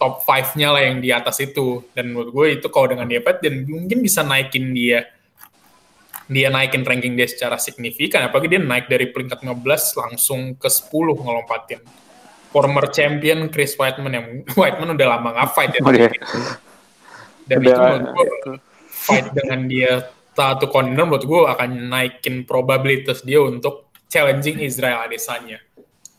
top 0.02 0.26
5-nya 0.26 0.68
lah 0.74 0.82
yang 0.82 0.98
di 0.98 1.14
atas 1.14 1.38
itu 1.44 1.86
dan 1.94 2.10
menurut 2.10 2.32
gue 2.34 2.46
itu 2.58 2.68
kalau 2.74 2.90
dengan 2.90 3.06
dia 3.06 3.22
fight 3.22 3.44
dan 3.44 3.68
mungkin 3.70 4.02
bisa 4.02 4.26
naikin 4.26 4.74
dia 4.74 5.06
dia 6.32 6.48
naikin 6.48 6.88
ranking 6.88 7.20
dia 7.20 7.28
secara 7.28 7.60
signifikan, 7.60 8.24
apalagi 8.24 8.56
dia 8.56 8.64
naik 8.64 8.88
dari 8.88 9.12
peringkat 9.12 9.44
15 9.44 10.00
langsung 10.00 10.56
ke 10.56 10.72
10 10.72 10.88
ngelompatin. 11.20 11.84
Former 12.56 12.88
champion 12.88 13.52
Chris 13.52 13.76
Whiteman 13.76 14.12
yang 14.16 14.28
Whiteman 14.60 14.96
udah 14.96 15.08
lama 15.12 15.36
nggak 15.36 15.50
fight 15.52 15.72
ya. 15.76 15.82
Oh, 15.84 15.92
iya. 15.92 16.08
Dan 17.44 17.58
Udah, 17.60 17.68
itu 17.68 17.80
menurut 17.84 18.08
gue 18.16 18.56
fight 18.88 19.28
dengan 19.36 19.60
dia 19.68 19.92
satu 20.32 20.72
contender 20.72 21.04
menurut 21.04 21.26
gue 21.28 21.42
akan 21.48 21.92
naikin 21.92 22.48
probabilitas 22.48 23.24
dia 23.24 23.44
untuk 23.44 23.92
challenging 24.08 24.64
Israel 24.64 25.04
Adesanya. 25.08 25.60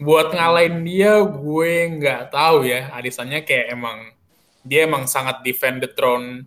Buat 0.03 0.35
ngalahin 0.35 0.83
dia, 0.83 1.23
gue 1.23 1.73
nggak 2.01 2.35
tahu 2.35 2.67
ya. 2.67 2.91
Adesanya 2.93 3.45
kayak 3.47 3.73
emang 3.73 4.13
dia 4.63 4.87
emang 4.87 5.11
sangat 5.11 5.43
defend 5.43 5.83
the 5.83 5.91
throne 5.91 6.47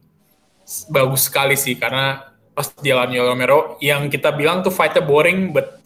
bagus 0.89 1.29
sekali 1.29 1.53
sih 1.53 1.77
karena 1.77 2.31
pas 2.55 2.71
dia 2.79 2.95
lawan 2.95 3.11
Romero 3.11 3.75
yang 3.83 4.07
kita 4.07 4.31
bilang 4.31 4.63
tuh 4.63 4.71
fightnya 4.71 5.03
boring 5.03 5.51
but 5.51 5.77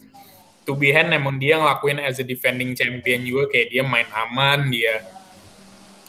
to 0.63 0.77
be 0.77 0.93
hand 0.93 1.09
emang 1.09 1.41
dia 1.41 1.57
ngelakuin 1.57 1.97
as 1.97 2.21
a 2.21 2.25
defending 2.25 2.77
champion 2.77 3.25
juga 3.25 3.49
kayak 3.49 3.73
dia 3.73 3.83
main 3.83 4.05
aman 4.13 4.69
dia 4.69 5.01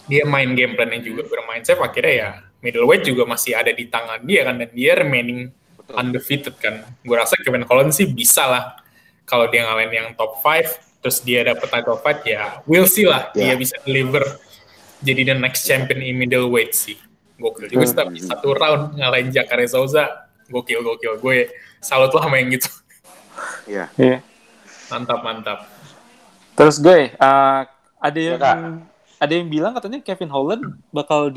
dia 0.05 0.29
main 0.29 0.53
game 0.53 0.77
plan-nya 0.77 1.01
juga 1.01 1.25
bermain 1.25 1.65
safe 1.65 1.81
akhirnya 1.81 2.15
ya 2.15 2.31
middleweight 2.61 3.09
juga 3.09 3.25
masih 3.25 3.57
ada 3.57 3.73
di 3.73 3.89
tangan 3.89 4.21
dia 4.23 4.45
kan 4.45 4.61
dan 4.61 4.71
dia 4.77 4.93
remaining 5.01 5.49
undefeated 5.93 6.55
kan 6.57 6.83
gue 7.01 7.17
rasa 7.17 7.35
Kevin 7.37 7.65
Holland 7.65 7.91
sih 7.91 8.07
bisa 8.07 8.45
lah 8.45 8.65
kalau 9.25 9.47
dia 9.47 9.63
ngalahin 9.63 9.91
yang 9.91 10.09
top 10.15 10.39
5 10.39 11.01
terus 11.01 11.19
dia 11.21 11.41
dapet 11.43 11.67
title 11.67 11.97
fight 11.97 12.21
ya 12.23 12.61
we'll 12.65 12.85
see 12.85 13.05
lah 13.05 13.31
dia 13.31 13.53
Ya. 13.53 13.55
bisa 13.55 13.75
deliver 13.81 14.21
jadi 15.01 15.23
the 15.27 15.37
next 15.37 15.65
champion 15.65 15.99
in 15.99 16.15
middleweight 16.15 16.73
sih 16.73 17.01
gokil 17.37 17.67
juga 17.67 17.85
sih 17.85 17.95
Hmm. 17.95 18.03
tapi 18.07 18.17
satu 18.21 18.49
round 18.53 18.83
ngalahin 18.95 19.29
Jacare 19.29 19.65
Souza 19.65 20.05
gokil 20.47 20.81
gokil 20.81 21.17
gue 21.17 21.49
salut 21.79 22.11
lah 22.11 22.27
main 22.27 22.47
gitu 22.49 22.69
Iya. 23.65 23.89
Iya. 23.97 24.19
mantap 24.89 25.21
mantap 25.21 25.59
Terus 26.51 26.77
gue, 26.77 27.09
uh, 27.17 27.63
ada 27.97 28.19
yang 28.21 28.37
Kak. 28.37 28.57
ada 29.17 29.33
yang 29.33 29.49
bilang 29.49 29.73
katanya 29.73 30.05
Kevin 30.05 30.29
Holland 30.29 30.61
bakal 30.91 31.33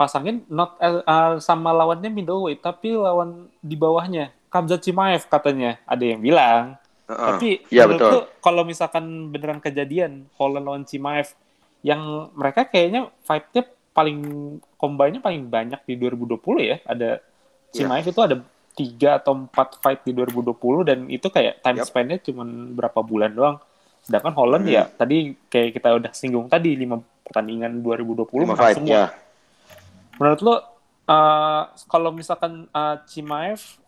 dipasangin 0.00 0.48
not 0.48 0.80
uh, 0.80 1.36
sama 1.36 1.76
lawannya 1.76 2.08
middleweight, 2.08 2.64
tapi 2.64 2.96
lawan 2.96 3.52
di 3.60 3.76
bawahnya 3.76 4.32
Kamzat 4.48 4.80
Chimaev 4.80 5.28
katanya. 5.28 5.76
Ada 5.84 6.16
yang 6.16 6.24
bilang. 6.24 6.80
Heeh. 7.04 7.26
Tapi 7.28 7.48
Iya 7.68 7.84
menurut 7.84 8.00
betul. 8.00 8.22
kalau 8.40 8.62
misalkan 8.64 9.04
beneran 9.28 9.60
kejadian 9.60 10.24
Holland 10.40 10.64
lawan 10.64 10.84
Chimaev, 10.88 11.36
yang 11.84 12.00
mereka 12.32 12.64
kayaknya 12.64 13.12
fight-nya 13.20 13.68
paling 13.92 14.18
combine-nya 14.80 15.20
paling 15.20 15.44
banyak 15.44 15.84
di 15.84 16.00
2020 16.00 16.40
ya. 16.64 16.76
Ada 16.88 17.20
Chimaev 17.70 18.08
itu 18.08 18.20
ada 18.24 18.40
tiga 18.72 19.20
atau 19.20 19.36
empat 19.36 19.84
fight 19.84 20.00
di 20.00 20.16
2020 20.16 20.88
dan 20.88 20.98
itu 21.12 21.28
kayak 21.28 21.60
time 21.60 21.76
Yap. 21.76 21.86
span-nya 21.92 22.16
cuma 22.24 22.48
berapa 22.48 23.04
bulan 23.04 23.36
doang. 23.36 23.56
Sedangkan 24.00 24.32
Holland 24.32 24.64
Hmm. 24.64 24.72
ya 24.72 24.88
tadi 24.88 25.36
kayak 25.52 25.76
kita 25.76 25.92
udah 25.92 26.10
singgung 26.16 26.48
tadi 26.48 26.72
lima 26.72 26.96
pertandingan 27.20 27.84
2020 27.84 28.40
Lima 28.40 28.56
menang 28.56 28.64
fight 28.64 28.76
semua. 28.80 28.96
ya. 28.96 29.04
Menurut 30.20 30.40
lo 30.44 30.52
uh, 30.52 30.60
kalau 31.88 32.12
misalkan 32.12 32.68
uh, 32.76 33.00
Chimaev 33.08 33.80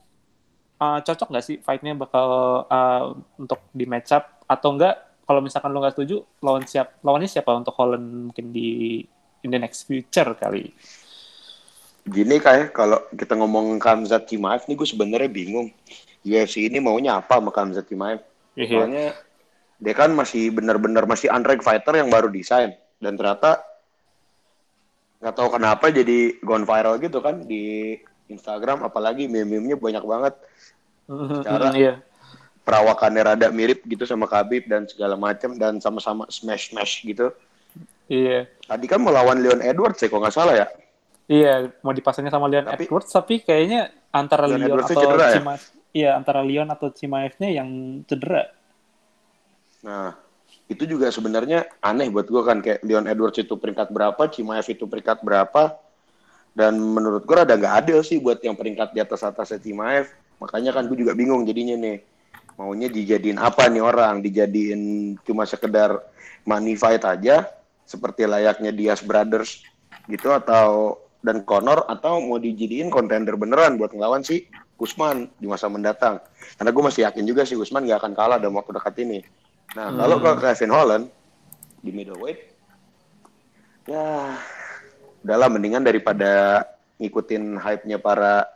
uh, 0.81 0.99
cocok 1.05 1.29
nggak 1.29 1.45
sih 1.45 1.57
fight-nya 1.61 1.92
bakal 1.92 2.27
uh, 2.66 3.12
untuk 3.37 3.68
di 3.77 3.85
match 3.85 4.16
up 4.16 4.40
atau 4.49 4.73
enggak? 4.73 4.97
Kalau 5.29 5.45
misalkan 5.45 5.71
lo 5.71 5.85
nggak 5.85 5.95
setuju, 5.95 6.25
lawan 6.40 6.64
siap 6.64 6.99
lawannya 7.05 7.29
siapa 7.29 7.53
untuk 7.53 7.77
Holland 7.77 8.33
mungkin 8.33 8.49
di 8.51 9.05
in 9.45 9.53
the 9.53 9.61
next 9.61 9.85
future 9.85 10.33
kali? 10.35 10.73
Gini 12.03 12.42
kayak 12.42 12.75
kalau 12.75 12.99
kita 13.14 13.38
ngomong 13.38 13.79
Kamzat 13.79 14.27
Chimaev 14.27 14.66
nih 14.66 14.75
gue 14.75 14.88
sebenarnya 14.88 15.31
bingung. 15.31 15.71
UFC 16.23 16.71
ini 16.71 16.79
maunya 16.83 17.18
apa 17.21 17.38
sama 17.38 17.55
Kamzat 17.55 17.87
Chimaev? 17.87 18.25
Iya. 18.59 18.66
Soalnya 18.73 19.07
dia 19.83 19.95
kan 19.95 20.11
masih 20.14 20.51
benar-benar 20.55 21.05
masih 21.07 21.31
unranked 21.31 21.66
fighter 21.66 21.95
yang 21.99 22.11
baru 22.11 22.31
desain 22.31 22.75
dan 23.03 23.18
ternyata 23.18 23.62
nggak 25.23 25.35
tahu 25.35 25.49
kenapa 25.55 25.87
jadi 25.89 26.37
gone 26.43 26.67
viral 26.67 26.99
gitu 26.99 27.23
kan 27.23 27.39
di 27.41 27.95
Instagram 28.27 28.83
apalagi 28.83 29.31
meme-memenya 29.31 29.79
banyak 29.79 30.03
banget 30.03 30.35
Secara- 31.07 31.75
Iya. 31.75 31.95
perawakannya 32.63 33.23
rada 33.23 33.49
mirip 33.51 33.83
gitu 33.85 34.03
sama 34.03 34.27
Khabib 34.27 34.67
dan 34.67 34.87
segala 34.87 35.15
macam 35.15 35.55
dan 35.55 35.79
sama-sama 35.79 36.31
smash 36.31 36.71
smash 36.71 37.03
gitu. 37.03 37.35
Iya. 38.07 38.47
Tadi 38.65 38.87
kan 38.87 39.03
melawan 39.03 39.39
Leon 39.39 39.59
Edwards 39.61 39.99
ya 39.99 40.07
kalau 40.07 40.23
nggak 40.23 40.33
salah 40.33 40.55
ya. 40.55 40.67
Iya, 41.27 41.75
mau 41.83 41.91
dipasangnya 41.91 42.31
sama 42.31 42.47
Leon 42.47 42.67
Tapi- 42.67 42.87
Edwards, 42.87 43.11
tapi 43.11 43.43
kayaknya 43.43 43.91
antara 44.11 44.47
Leon 44.47 44.63
Leon 44.63 44.79
atau 44.79 44.95
cedera 44.95 45.27
ya? 45.27 45.35
Chimaev, 45.39 45.63
iya 45.91 46.11
antara 46.15 46.41
Leon 46.41 46.69
atau 46.71 46.89
Chimaev-nya 46.89 47.49
yang 47.51 47.69
cedera. 48.07 48.43
Nah, 49.83 50.15
itu 50.73 50.89
juga 50.89 51.13
sebenarnya 51.13 51.69
aneh 51.85 52.09
buat 52.09 52.27
gue 52.27 52.43
kan 52.43 52.59
kayak 52.65 52.81
Leon 52.83 53.05
Edwards 53.05 53.39
itu 53.39 53.55
peringkat 53.61 53.93
berapa, 53.93 54.23
Chimaev 54.33 54.67
itu 54.67 54.89
peringkat 54.89 55.21
berapa, 55.21 55.77
dan 56.53 56.77
menurut 56.77 57.25
gue 57.25 57.37
rada 57.37 57.57
nggak 57.57 57.75
adil 57.85 57.99
sih 58.01 58.21
buat 58.21 58.41
yang 58.41 58.57
peringkat 58.57 58.93
di 58.97 59.01
atas 59.01 59.25
atasnya 59.25 59.61
Chimaev. 59.61 60.09
Makanya 60.41 60.75
kan 60.75 60.89
gue 60.91 60.99
juga 60.99 61.13
bingung 61.15 61.47
jadinya 61.47 61.79
nih 61.79 62.03
maunya 62.57 62.89
dijadiin 62.93 63.41
apa 63.41 63.69
nih 63.69 63.81
orang, 63.81 64.21
dijadiin 64.21 65.15
cuma 65.25 65.49
sekedar 65.49 66.03
money 66.45 66.77
fight 66.77 67.05
aja 67.07 67.49
seperti 67.87 68.29
layaknya 68.29 68.73
Diaz 68.73 69.01
Brothers 69.05 69.65
gitu 70.11 70.33
atau 70.35 70.99
dan 71.23 71.47
Conor 71.47 71.87
atau 71.87 72.19
mau 72.19 72.37
dijadiin 72.37 72.91
kontender 72.91 73.39
beneran 73.39 73.79
buat 73.79 73.95
ngelawan 73.95 74.27
si 74.27 74.51
Usman 74.83 75.31
di 75.39 75.47
masa 75.47 75.71
mendatang. 75.71 76.19
Karena 76.59 76.71
gue 76.75 76.83
masih 76.83 77.07
yakin 77.07 77.23
juga 77.23 77.47
sih 77.47 77.55
Usman 77.55 77.87
gak 77.87 78.03
akan 78.03 78.13
kalah 78.19 78.39
dalam 78.43 78.59
waktu 78.59 78.75
dekat 78.75 78.95
ini. 79.07 79.23
Nah, 79.73 79.89
kalau 79.89 80.17
ke 80.21 80.31
Kevin 80.41 80.73
Holland 80.73 81.05
di 81.81 81.91
middleweight, 81.91 82.41
ya 83.89 84.37
udahlah 85.25 85.49
mendingan 85.49 85.83
daripada 85.83 86.65
ngikutin 87.01 87.57
hype-nya 87.59 87.99
para 87.99 88.47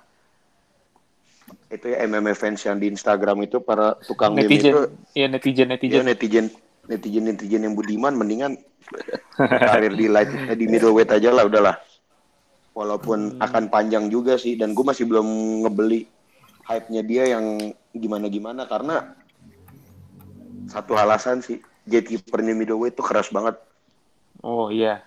itu 1.67 1.91
ya 1.91 2.07
MMA 2.07 2.35
fans 2.39 2.63
yang 2.63 2.79
di 2.79 2.91
Instagram 2.91 3.43
itu 3.43 3.59
para 3.59 3.99
tukang 4.07 4.35
meme 4.35 4.51
itu. 4.51 4.71
Netizen, 4.71 4.75
iya 5.19 5.27
netizen 5.27 5.67
ya 5.67 5.73
netizen. 5.75 6.05
netizen 6.07 6.47
netizen 6.87 7.25
netizen 7.27 7.63
yang 7.67 7.75
budiman 7.75 8.15
mendingan 8.15 8.55
karir 9.71 9.95
di 9.95 10.07
light 10.07 10.31
eh, 10.31 10.55
di 10.55 10.71
middleweight 10.71 11.11
aja 11.11 11.35
lah 11.35 11.47
udahlah 11.47 11.77
walaupun 12.71 13.43
akan 13.43 13.67
panjang 13.67 14.07
juga 14.07 14.39
sih 14.39 14.55
dan 14.55 14.77
gue 14.77 14.85
masih 14.87 15.11
belum 15.11 15.27
ngebeli 15.67 16.07
hype-nya 16.67 17.03
dia 17.03 17.25
yang 17.35 17.75
gimana 17.91 18.27
gimana 18.31 18.63
karena 18.71 19.17
satu 20.67 20.95
alasan 20.95 21.41
sih 21.41 21.59
gatekeeper-nya 21.85 22.53
middleweight 22.53 22.95
tuh 22.95 23.07
keras 23.07 23.31
banget 23.31 23.55
Oh 24.43 24.69
iya. 24.69 25.01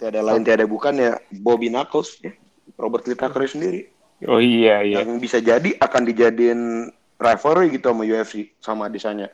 tiada 0.00 0.24
lain 0.24 0.40
tiada 0.40 0.64
bukan 0.64 0.96
ya 0.96 1.12
Bobby 1.30 1.68
Knuckles 1.68 2.16
ya 2.18 2.32
Robert 2.74 3.04
Whittaker 3.04 3.44
sendiri 3.44 3.90
Oh 4.24 4.40
iya 4.40 4.80
iya. 4.80 5.02
yang 5.02 5.16
bisa 5.16 5.40
jadi 5.40 5.76
akan 5.76 6.02
dijadiin 6.04 6.60
rivalry 7.16 7.68
gitu 7.72 7.92
sama 7.92 8.02
UFC 8.02 8.34
sama 8.58 8.88
desanya 8.88 9.28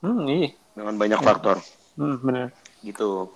Hmm 0.00 0.26
iya. 0.26 0.50
dengan 0.74 0.96
banyak 0.96 1.20
faktor 1.20 1.62
Hmm, 1.92 2.16
bener. 2.18 2.48
gitu 2.80 3.30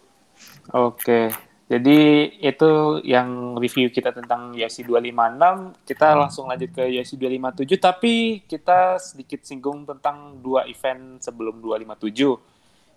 Oke. 0.73 1.31
Jadi 1.67 2.31
itu 2.47 3.03
yang 3.03 3.59
review 3.59 3.91
kita 3.91 4.15
tentang 4.15 4.55
UFC 4.55 4.87
256. 4.87 5.83
Kita 5.83 6.15
langsung 6.15 6.47
lanjut 6.47 6.71
ke 6.71 6.87
UFC 6.87 7.19
257 7.19 7.83
tapi 7.83 8.15
kita 8.47 9.03
sedikit 9.03 9.43
singgung 9.43 9.83
tentang 9.83 10.39
dua 10.39 10.63
event 10.71 11.19
sebelum 11.19 11.59
257 11.59 12.39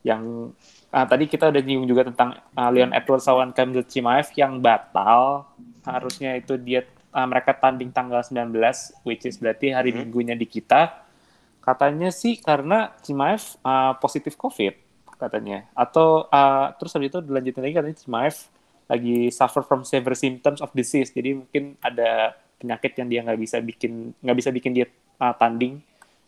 yang 0.06 0.54
ah, 0.94 1.04
tadi 1.10 1.26
kita 1.26 1.50
udah 1.50 1.62
nyinggung 1.66 1.90
juga 1.90 2.14
tentang 2.14 2.38
ah, 2.54 2.70
Leon 2.70 2.94
Edwards 2.94 3.26
lawan 3.26 3.58
Kamzat 3.58 3.90
Chimaev 3.90 4.30
yang 4.38 4.62
batal. 4.62 5.50
Harusnya 5.82 6.38
itu 6.38 6.54
dia 6.62 6.86
ah, 7.10 7.26
mereka 7.26 7.58
tanding 7.58 7.90
tanggal 7.90 8.22
19 8.22 8.54
which 9.02 9.26
is 9.26 9.42
berarti 9.42 9.74
hari 9.74 9.98
Hmm. 9.98 10.06
Minggunya 10.06 10.38
di 10.38 10.46
kita. 10.46 11.10
Katanya 11.58 12.14
sih 12.14 12.38
karena 12.38 12.94
Chimaev 13.02 13.58
ah, 13.66 13.98
positif 13.98 14.38
COVID 14.38 14.78
katanya. 15.18 15.66
Atau 15.74 16.30
ah, 16.30 16.70
terus 16.78 16.94
habis 16.94 17.10
itu 17.10 17.20
dilanjutin 17.26 17.66
lagi 17.66 17.74
katanya 17.74 17.98
Chimaev 17.98 18.59
lagi 18.90 19.30
suffer 19.30 19.62
from 19.62 19.86
severe 19.86 20.18
symptoms 20.18 20.60
of 20.60 20.74
disease. 20.74 21.14
Jadi 21.14 21.38
mungkin 21.38 21.78
ada 21.80 22.34
penyakit 22.58 22.98
yang 22.98 23.08
dia 23.08 23.20
nggak 23.24 23.40
bisa 23.40 23.58
bikin 23.62 24.12
nggak 24.20 24.38
bisa 24.38 24.50
bikin 24.50 24.72
dia 24.74 24.86
ah, 25.22 25.38
tanding 25.38 25.80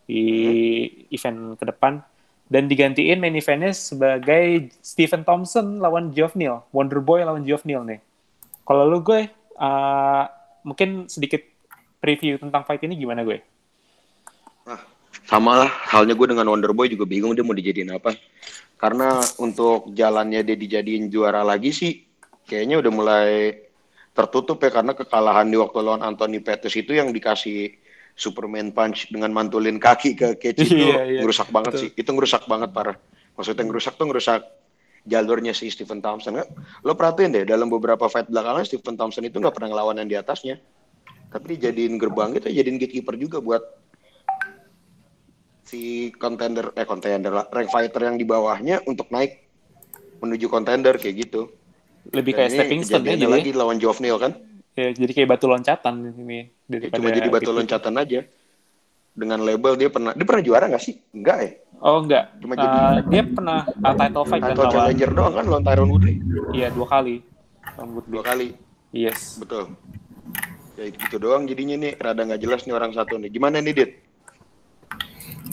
di 0.06 0.24
event 1.12 1.58
ke 1.58 1.65
depan 1.65 2.00
dan 2.52 2.69
digantiin 2.69 3.19
main 3.19 3.34
eventnya 3.34 3.74
sebagai 3.74 4.71
Stephen 4.84 5.26
Thompson 5.26 5.82
lawan 5.82 6.13
Geoff 6.13 6.38
Neal, 6.38 6.63
Wonder 6.69 7.02
Boy 7.02 7.26
lawan 7.26 7.43
Geoff 7.43 7.65
Neal 7.65 7.84
nih. 7.84 8.00
Kalau 8.63 8.86
lu 8.86 9.02
gue 9.02 9.26
ah, 9.58 10.30
mungkin 10.62 11.10
sedikit 11.10 11.41
review 12.06 12.38
tentang 12.38 12.62
fight 12.63 12.86
ini 12.86 12.95
gimana 12.95 13.26
gue? 13.26 13.41
sama 15.32 15.63
lah 15.63 15.71
halnya 15.91 16.12
gue 16.12 16.28
dengan 16.28 16.47
Wonder 16.52 16.76
Boy 16.76 16.91
juga 16.91 17.08
bingung 17.08 17.32
dia 17.32 17.45
mau 17.45 17.56
dijadiin 17.56 17.95
apa 17.95 18.15
karena 18.76 19.21
untuk 19.39 19.88
jalannya 19.95 20.43
dia 20.43 20.58
dijadiin 20.60 21.08
juara 21.08 21.39
lagi 21.45 21.71
sih 21.71 22.04
kayaknya 22.47 22.82
udah 22.82 22.91
mulai 22.91 23.30
tertutup 24.12 24.60
ya 24.60 24.69
karena 24.69 24.91
kekalahan 24.91 25.47
di 25.47 25.56
waktu 25.56 25.77
lawan 25.80 26.04
Anthony 26.04 26.43
Pettis 26.43 26.75
itu 26.75 26.91
yang 26.91 27.15
dikasih 27.15 27.80
Superman 28.12 28.75
punch 28.75 29.08
dengan 29.08 29.32
mantulin 29.32 29.80
kaki 29.80 30.19
ke 30.19 30.27
Keci 30.36 30.67
itu 30.67 30.75
Iya, 30.91 31.01
iya. 31.08 31.19
ngerusak 31.23 31.47
banget 31.49 31.71
Betul. 31.73 31.82
sih. 31.88 31.89
Itu 31.95 32.10
ngerusak 32.12 32.43
banget 32.45 32.69
parah. 32.75 32.97
Maksudnya 33.39 33.63
ngerusak 33.63 33.95
tuh 33.95 34.06
ngerusak 34.12 34.41
jalurnya 35.08 35.56
si 35.56 35.71
Stephen 35.71 36.04
Thompson. 36.04 36.38
Lo 36.84 36.93
perhatiin 36.93 37.32
deh 37.34 37.43
dalam 37.47 37.71
beberapa 37.71 38.06
fight 38.12 38.27
belakangan 38.27 38.67
Stephen 38.67 38.99
Thompson 38.99 39.23
itu 39.25 39.39
nggak 39.39 39.56
pernah 39.56 39.71
ngelawan 39.73 39.97
yang 40.04 40.10
di 40.12 40.17
atasnya. 40.19 40.60
Tapi 41.32 41.56
dijadiin 41.56 41.95
gerbang 41.95 42.36
gitu, 42.36 42.51
jadiin 42.51 42.75
gatekeeper 42.75 43.15
juga 43.15 43.39
buat 43.39 43.63
si 45.63 46.12
contender 46.19 46.75
eh 46.75 46.84
contender 46.84 47.32
lah, 47.32 47.47
rank 47.47 47.71
fighter 47.71 48.12
yang 48.12 48.19
di 48.19 48.27
bawahnya 48.27 48.84
untuk 48.84 49.08
naik 49.08 49.47
menuju 50.19 50.51
contender 50.51 50.99
kayak 50.99 51.32
gitu. 51.32 51.47
Lebih 52.09 52.33
kayak 52.33 52.49
stepping 52.49 52.81
stone 52.81 53.05
ya 53.05 53.13
jadi. 53.13 53.29
lagi 53.29 53.51
lawan 53.53 53.77
Jovnil 53.77 54.17
kan. 54.17 54.33
Ya, 54.73 54.89
jadi 54.89 55.11
kayak 55.13 55.29
batu 55.29 55.45
loncatan 55.45 56.15
ini 56.15 56.49
Ya, 56.65 56.87
cuma 56.89 57.11
jadi 57.11 57.29
batu 57.29 57.51
loncatan 57.51 57.93
aja. 57.95 58.25
Dengan 59.11 59.43
label 59.43 59.75
dia 59.75 59.91
pernah 59.91 60.15
dia 60.15 60.23
pernah 60.23 60.41
juara 60.41 60.65
nggak 60.65 60.81
sih? 60.81 60.95
Enggak 61.11 61.37
ya. 61.37 61.51
Oh 61.77 61.99
enggak. 61.99 62.31
Cuma 62.39 62.53
Eh, 62.53 62.59
jadi- 62.63 63.03
dia 63.05 63.23
pernah 63.27 63.59
uh, 63.67 63.95
title 63.97 64.25
fight 64.25 64.41
kan 64.41 64.49
Title 64.49 64.63
lawan 64.63 64.73
challenger 64.73 65.09
doang 65.11 65.33
kan 65.33 65.45
lawan 65.45 65.63
Tyron 65.63 65.89
Woodley 65.89 66.15
iya 66.53 66.67
dua 66.69 66.87
kali. 66.87 67.15
Lawan 67.75 67.89
Woodley. 67.91 68.11
dua 68.15 68.23
kali. 68.23 68.47
Yes. 68.91 69.35
Betul. 69.35 69.75
Ya 70.79 70.85
gitu 70.87 71.15
doang 71.17 71.43
jadinya 71.43 71.75
nih 71.77 71.91
rada 71.95 72.21
nggak 72.23 72.39
jelas 72.39 72.63
nih 72.63 72.73
orang 72.73 72.91
satu 72.91 73.19
nih. 73.19 73.29
Gimana 73.29 73.59
nih 73.59 73.73
Dit? 73.75 73.91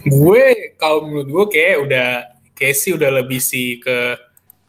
Gue 0.04 0.72
kalau 0.78 1.04
menurut 1.04 1.28
gue 1.28 1.44
kayak 1.50 1.76
udah 1.82 2.08
Casey 2.54 2.94
udah 2.94 3.10
lebih 3.12 3.38
sih 3.38 3.78
ke 3.78 4.14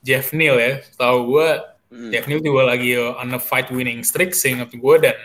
Jeff 0.02 0.32
Neal 0.32 0.58
ya. 0.58 0.72
Tahu 0.96 1.18
gue 1.28 1.50
Hmm. 1.90 2.14
Jeff 2.14 2.30
Neal 2.30 2.38
juga 2.38 2.70
lagi 2.70 2.94
on 2.94 3.34
a 3.34 3.42
fight 3.42 3.74
winning 3.74 4.06
streak 4.06 4.38
seingat 4.38 4.70
gue 4.70 4.96
dan 5.02 5.18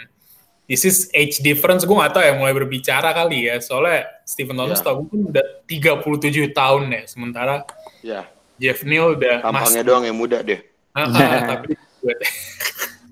this 0.64 0.80
is 0.82 1.12
age 1.12 1.44
difference 1.44 1.84
gue 1.84 1.92
gak 1.92 2.16
tahu 2.16 2.24
ya 2.24 2.32
mulai 2.32 2.56
berbicara 2.56 3.12
kali 3.12 3.52
ya 3.52 3.60
soalnya 3.60 4.08
Stephen 4.24 4.56
Thompson 4.56 4.80
Ya. 4.80 4.86
tahu 4.88 4.96
gue 5.04 5.08
kan 5.12 5.20
udah 5.28 5.44
37 5.68 6.56
tahun 6.56 6.82
ya 6.88 7.02
sementara 7.04 7.68
Ya, 8.00 8.24
Jeff 8.56 8.80
Neal 8.80 9.12
udah 9.12 9.44
tampangnya 9.44 9.84
doang 9.84 10.08
yang 10.08 10.16
muda 10.16 10.40
deh. 10.40 10.64
Ah, 10.96 11.04
ah, 11.04 11.40
tapi 11.52 11.76
kuat. 12.00 12.18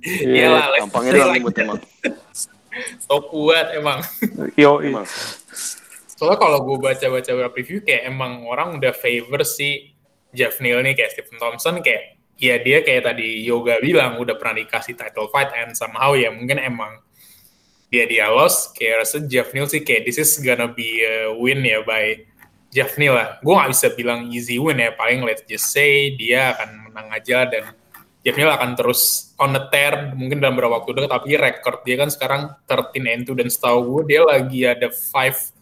Iya, 0.01 0.49
Iyalah, 0.49 0.65
let's 0.73 0.81
Tampangnya 0.89 1.13
doang 1.13 1.33
yang 1.37 1.45
muda 1.45 1.61
emang. 1.61 1.81
So 3.05 3.21
kuat 3.21 3.77
emang. 3.77 4.01
Yo, 4.57 4.81
Emang. 4.81 5.05
Soalnya 6.09 6.41
kalau 6.41 6.65
gue 6.65 6.81
baca-baca 6.81 7.31
review 7.53 7.85
kayak 7.85 8.09
emang 8.09 8.49
orang 8.49 8.81
udah 8.81 8.97
favor 8.97 9.45
si 9.45 9.92
Jeff 10.33 10.59
Neal 10.65 10.81
nih 10.81 10.97
kayak 10.97 11.13
Stephen 11.13 11.37
Thompson 11.37 11.81
kayak 11.85 12.17
ya 12.41 12.59
dia 12.59 12.83
kayak 12.83 13.13
tadi 13.13 13.45
Yoga 13.45 13.79
bilang 13.79 14.19
udah 14.19 14.35
pernah 14.35 14.59
dikasih 14.65 14.97
title 14.97 15.29
fight 15.31 15.53
and 15.55 15.77
somehow 15.77 16.17
ya 16.17 16.33
mungkin 16.33 16.59
emang 16.59 16.99
dia 17.93 18.09
dia 18.09 18.33
lost 18.33 18.73
kayak 18.73 19.05
rasa 19.05 19.21
Jeff 19.29 19.53
Neal 19.53 19.69
sih 19.69 19.85
kayak 19.85 20.09
this 20.09 20.17
is 20.17 20.41
gonna 20.41 20.67
be 20.67 21.05
a 21.05 21.29
win 21.37 21.61
ya 21.61 21.85
by 21.85 22.25
Jeff 22.73 22.97
Neal 22.97 23.13
lah. 23.13 23.37
Gue 23.45 23.53
gak 23.53 23.69
bisa 23.69 23.93
bilang 23.93 24.33
easy 24.33 24.57
win 24.57 24.81
ya 24.81 24.97
paling 24.97 25.21
let's 25.29 25.45
just 25.45 25.69
say 25.69 26.17
dia 26.17 26.57
akan 26.57 26.89
menang 26.89 27.09
aja 27.13 27.45
dan 27.45 27.77
Jeff 28.25 28.33
Neal 28.41 28.49
akan 28.49 28.81
terus 28.81 29.35
on 29.37 29.53
the 29.53 29.69
tear 29.69 30.17
mungkin 30.17 30.41
dalam 30.41 30.57
beberapa 30.57 30.81
waktu 30.81 31.05
dekat 31.05 31.13
tapi 31.13 31.37
record 31.37 31.79
dia 31.85 32.01
kan 32.01 32.09
sekarang 32.09 32.43
13 32.65 33.13
and 33.13 33.23
2 33.29 33.41
dan 33.45 33.49
setahu 33.53 33.79
gue 34.01 34.17
dia 34.17 34.21
lagi 34.25 34.65
ada 34.65 34.89
5 34.89 35.53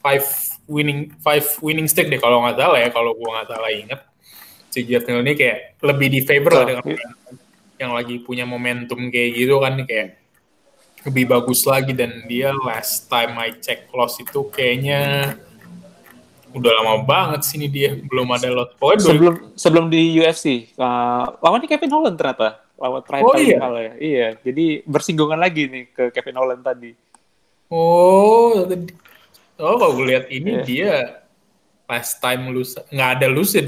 five 0.00 0.24
winning 0.64 1.12
five 1.20 1.44
winning 1.60 1.86
streak 1.86 2.08
deh 2.08 2.20
kalau 2.20 2.42
nggak 2.44 2.56
salah 2.56 2.78
ya 2.80 2.88
kalau 2.88 3.12
gue 3.12 3.28
nggak 3.28 3.48
salah 3.48 3.70
inget 3.70 4.00
si 4.70 4.86
Jeff 4.86 5.04
Neal 5.04 5.20
ini 5.20 5.34
kayak 5.34 5.58
lebih 5.82 6.08
di 6.08 6.20
favor 6.22 6.50
lah 6.54 6.64
dengan 6.64 6.86
yang 7.76 7.92
lagi 7.92 8.20
punya 8.20 8.44
momentum 8.44 9.08
kayak 9.08 9.30
gitu 9.34 9.58
kan 9.58 9.74
kayak 9.84 10.08
lebih 11.00 11.24
bagus 11.26 11.64
lagi 11.64 11.90
dan 11.90 12.24
dia 12.24 12.52
last 12.52 13.08
time 13.08 13.32
I 13.34 13.56
check 13.56 13.88
loss 13.90 14.20
itu 14.20 14.46
kayaknya 14.48 15.32
udah 16.50 16.72
lama 16.82 16.94
banget 17.00 17.46
sini 17.46 17.70
dia 17.70 17.94
belum 17.94 18.26
ada 18.30 18.50
lot 18.50 18.74
pokoknya 18.74 18.98
dulu 19.00 19.08
sebelum 19.08 19.34
sebelum 19.54 19.84
di 19.86 20.18
UFC 20.18 20.74
uh, 20.74 21.38
lawannya 21.38 21.70
Kevin 21.70 21.94
Holland 21.94 22.18
ternyata 22.18 22.58
lawan 22.74 23.00
terakhir 23.06 23.28
Oh, 23.28 23.36
iya? 23.38 23.58
ya. 23.60 23.92
Iya, 23.96 24.26
jadi 24.40 24.64
bersinggungan 24.82 25.36
lagi 25.36 25.68
nih 25.68 25.84
ke 25.92 26.04
Kevin 26.10 26.36
Holland 26.36 26.64
tadi. 26.64 26.90
oh 27.70 28.66
tadi- 28.66 28.96
oh 29.60 29.76
kalau 29.78 29.92
gue 29.94 30.06
lihat 30.10 30.26
ini 30.28 30.50
Iya. 30.50 30.64
dia 30.66 30.92
last 31.90 32.22
time 32.22 32.54
lose 32.54 32.78
nggak 32.88 33.10
ada 33.18 33.26
lose 33.26 33.58
ya. 33.58 33.66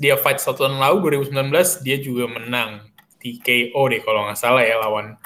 dia 0.00 0.16
fight 0.16 0.40
satu 0.40 0.64
tahun 0.64 0.80
lalu 0.80 1.20
2019 1.28 1.84
dia 1.84 2.00
juga 2.00 2.24
menang. 2.26 2.88
TKO 3.18 3.82
deh 3.90 4.00
kalau 4.00 4.24
nggak 4.24 4.38
salah 4.38 4.64
ya 4.64 4.80
lawan 4.80 5.18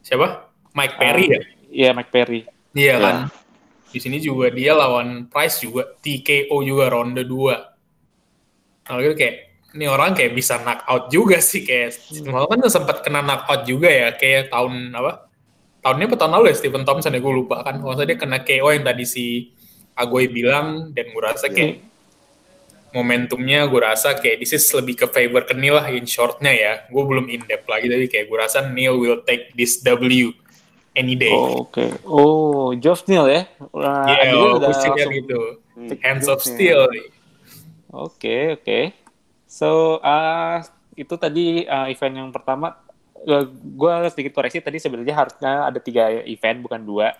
siapa? 0.00 0.46
Mike 0.76 0.94
Perry 0.94 1.26
Ah, 1.26 1.32
ya? 1.34 1.40
Iya, 1.68 1.90
Mike 1.92 2.12
Perry. 2.12 2.40
iya 2.72 2.94
Ya. 2.94 3.02
kan? 3.02 3.16
Di 3.88 3.98
sini 3.98 4.20
juga 4.20 4.52
dia 4.52 4.76
lawan 4.76 5.26
Price 5.26 5.64
juga. 5.64 5.96
TKO 5.98 6.60
juga 6.62 6.86
ronde 6.86 7.24
2 7.26 7.68
kalau 8.84 9.04
gitu 9.04 9.16
kayak 9.20 9.36
ini 9.76 9.84
orang 9.84 10.16
kayak 10.16 10.32
bisa 10.32 10.56
knockout 10.64 11.12
juga 11.12 11.44
sih. 11.44 11.60
Kayak 11.60 12.00
malah 12.24 12.48
kan 12.48 12.64
sempat 12.72 13.04
kena 13.04 13.20
knockout 13.20 13.68
juga 13.68 13.88
ya. 13.92 14.16
Kayak 14.16 14.48
tahun 14.48 14.96
apa? 14.96 15.28
Tahunnya 15.84 16.08
apa? 16.08 16.16
Tahun 16.16 16.32
lalu 16.32 16.44
ya 16.52 16.56
Stephen 16.56 16.84
Thompson 16.88 17.12
ya? 17.12 17.20
Gue 17.20 17.36
lupa 17.36 17.60
kan. 17.60 17.76
Kalau 17.76 17.92
dia 18.00 18.16
kena 18.16 18.40
KO 18.40 18.68
yang 18.72 18.84
tadi 18.88 19.04
si 19.04 19.52
Agoy 19.92 20.32
bilang 20.32 20.94
dan 20.96 21.12
gue 21.12 21.20
rasa 21.20 21.52
kayak 21.52 21.84
momentumnya 22.90 23.68
gue 23.68 23.80
rasa 23.80 24.16
kayak 24.16 24.40
this 24.40 24.56
is 24.56 24.64
lebih 24.72 24.96
ke 24.96 25.06
favor 25.06 25.44
ke 25.44 25.52
Neil 25.52 25.76
lah 25.76 25.88
in 25.92 26.08
shortnya 26.08 26.50
ya 26.50 26.72
gue 26.88 27.02
belum 27.04 27.28
in 27.28 27.44
depth 27.44 27.68
lagi 27.68 27.86
tapi 27.86 28.06
kayak 28.08 28.26
gue 28.26 28.38
rasa 28.38 28.64
Neil 28.64 28.96
will 28.96 29.20
take 29.22 29.52
this 29.52 29.80
W 29.84 30.32
any 30.96 31.14
day 31.14 31.30
Oh, 31.30 31.68
Oke. 31.68 31.86
Oh, 32.02 32.74
Geoff 32.74 33.06
Neal 33.06 33.30
ya. 33.30 33.42
Nah, 33.70 34.08
Iya, 34.10 34.34
yeah, 34.34 34.56
udah 34.58 34.66
gue 34.66 34.74
sih 34.74 34.90
lihat 34.90 35.06
langsung- 35.06 35.14
gitu. 35.14 35.40
Hands 36.02 36.26
of 36.26 36.42
Steel. 36.42 36.90
Oke, 37.94 38.58
oke. 38.58 38.80
So, 39.46 40.02
uh, 40.02 40.60
itu 40.98 41.14
tadi 41.14 41.62
uh, 41.64 41.86
event 41.86 42.14
yang 42.18 42.30
pertama. 42.34 42.74
Uh, 43.22 43.46
gue 43.50 43.92
sedikit 44.10 44.34
koreksi 44.34 44.58
tadi 44.58 44.82
sebenarnya 44.82 45.14
harusnya 45.14 45.70
ada 45.70 45.78
tiga 45.78 46.10
event 46.26 46.66
bukan 46.66 46.82
dua. 46.82 47.14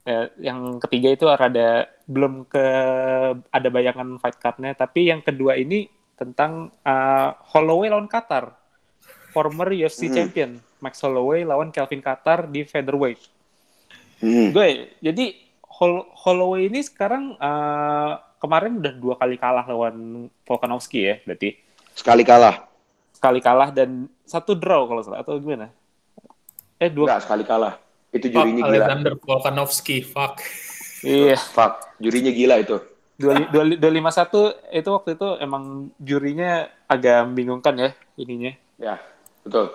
Uh, 0.00 0.30
yang 0.38 0.78
ketiga 0.78 1.08
itu 1.10 1.24
rada 1.26 1.84
belum 2.06 2.46
ke 2.46 2.64
ada 3.44 3.68
bayangan 3.68 4.16
fight 4.16 4.38
card-nya, 4.38 4.72
tapi 4.72 5.10
yang 5.10 5.20
kedua 5.20 5.54
ini 5.54 5.86
tentang 6.14 6.70
uh, 6.80 7.30
Holloway 7.50 7.90
lawan 7.90 8.06
Qatar, 8.06 8.54
former 9.30 9.68
UFC 9.68 10.06
Hmm. 10.06 10.14
champion 10.14 10.50
Max 10.78 11.02
Holloway 11.02 11.42
lawan 11.42 11.68
Kelvin 11.68 12.00
Qatar 12.00 12.46
di 12.46 12.62
featherweight. 12.62 13.20
Hmm. 14.20 14.52
Gue 14.52 14.94
jadi 15.00 15.36
Hol- 15.80 16.08
Holloway 16.14 16.68
ini 16.68 16.80
sekarang 16.80 17.34
uh, 17.36 18.12
kemarin 18.36 18.78
udah 18.78 18.94
dua 18.94 19.14
kali 19.16 19.36
kalah 19.36 19.64
lawan 19.64 20.28
Volkanovski 20.44 21.00
ya, 21.02 21.14
berarti 21.24 21.56
Sekali 21.92 22.22
kalah. 22.22 22.68
sekali 23.10 23.44
kalah 23.44 23.68
dan 23.68 24.08
satu 24.24 24.56
draw 24.56 24.88
kalau 24.88 25.04
salah 25.04 25.20
atau 25.20 25.36
gimana? 25.36 25.68
Eh 26.80 26.88
dua, 26.88 27.04
Enggak, 27.12 27.28
sekali 27.28 27.44
kalah. 27.44 27.76
Itu 28.10 28.26
Fuck 28.26 28.34
jurinya 28.34 28.62
gila. 28.62 28.68
Alexander 28.74 29.12
Volkanovski, 29.16 29.96
fuck. 30.02 30.42
iya 31.06 31.38
Fuck, 31.38 31.96
jurinya 32.02 32.32
gila 32.34 32.58
itu. 32.60 32.76
dua 33.20 33.36
dua 33.52 33.64
dua 33.76 33.92
lima 33.92 34.08
satu 34.08 34.48
itu 34.72 34.88
waktu 34.88 35.12
itu 35.12 35.28
emang 35.44 35.92
jurinya 36.00 36.72
agak 36.88 37.28
membingungkan 37.28 37.76
ya 37.76 37.90
ininya. 38.16 38.52
Ya, 38.80 38.96
betul. 39.44 39.68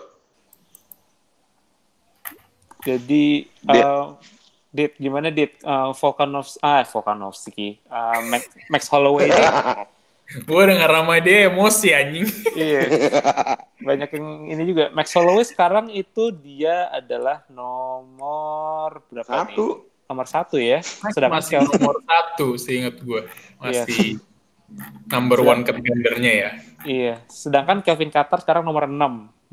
Jadi 2.85 3.45
Dit. 3.49 3.85
uh, 3.85 4.17
Dit 4.69 4.93
gimana 4.99 5.31
Dit 5.31 5.57
uh, 5.63 5.93
Volkanovski 5.95 6.59
ah 6.61 6.83
Volkanovski 6.83 7.79
uh, 7.87 8.19
Max, 8.27 8.43
Max 8.69 8.81
Holloway 8.91 9.29
Gue 10.25 10.61
denger 10.65 10.89
nama 10.89 11.21
dia 11.21 11.53
emosi 11.53 11.87
anjing. 11.93 12.27
Iya. 12.57 12.81
Banyak 13.77 14.09
yang 14.17 14.27
ini 14.49 14.63
juga. 14.65 14.89
Max 14.89 15.13
Holloway 15.13 15.45
sekarang 15.45 15.93
itu 15.93 16.33
dia 16.33 16.89
adalah 16.89 17.45
nomor 17.51 19.05
berapa 19.13 19.29
nih? 19.29 19.53
Satu. 19.53 19.65
Nomor 20.09 20.25
satu 20.25 20.55
ya. 20.57 20.81
Sedangkan 21.13 21.41
Masih 21.45 21.61
nomor 21.61 21.97
satu 22.01 22.47
seinget 22.57 22.97
gue. 23.05 23.21
Iya. 23.61 23.85
Masih 23.85 24.17
number 25.05 25.39
one 25.45 25.61
contendernya 25.61 26.31
ya. 26.33 26.49
iya. 26.85 27.13
Sedangkan 27.29 27.85
Kelvin 27.85 28.09
Qatar 28.09 28.41
sekarang 28.41 28.65
nomor 28.65 28.89
6. 28.89 28.97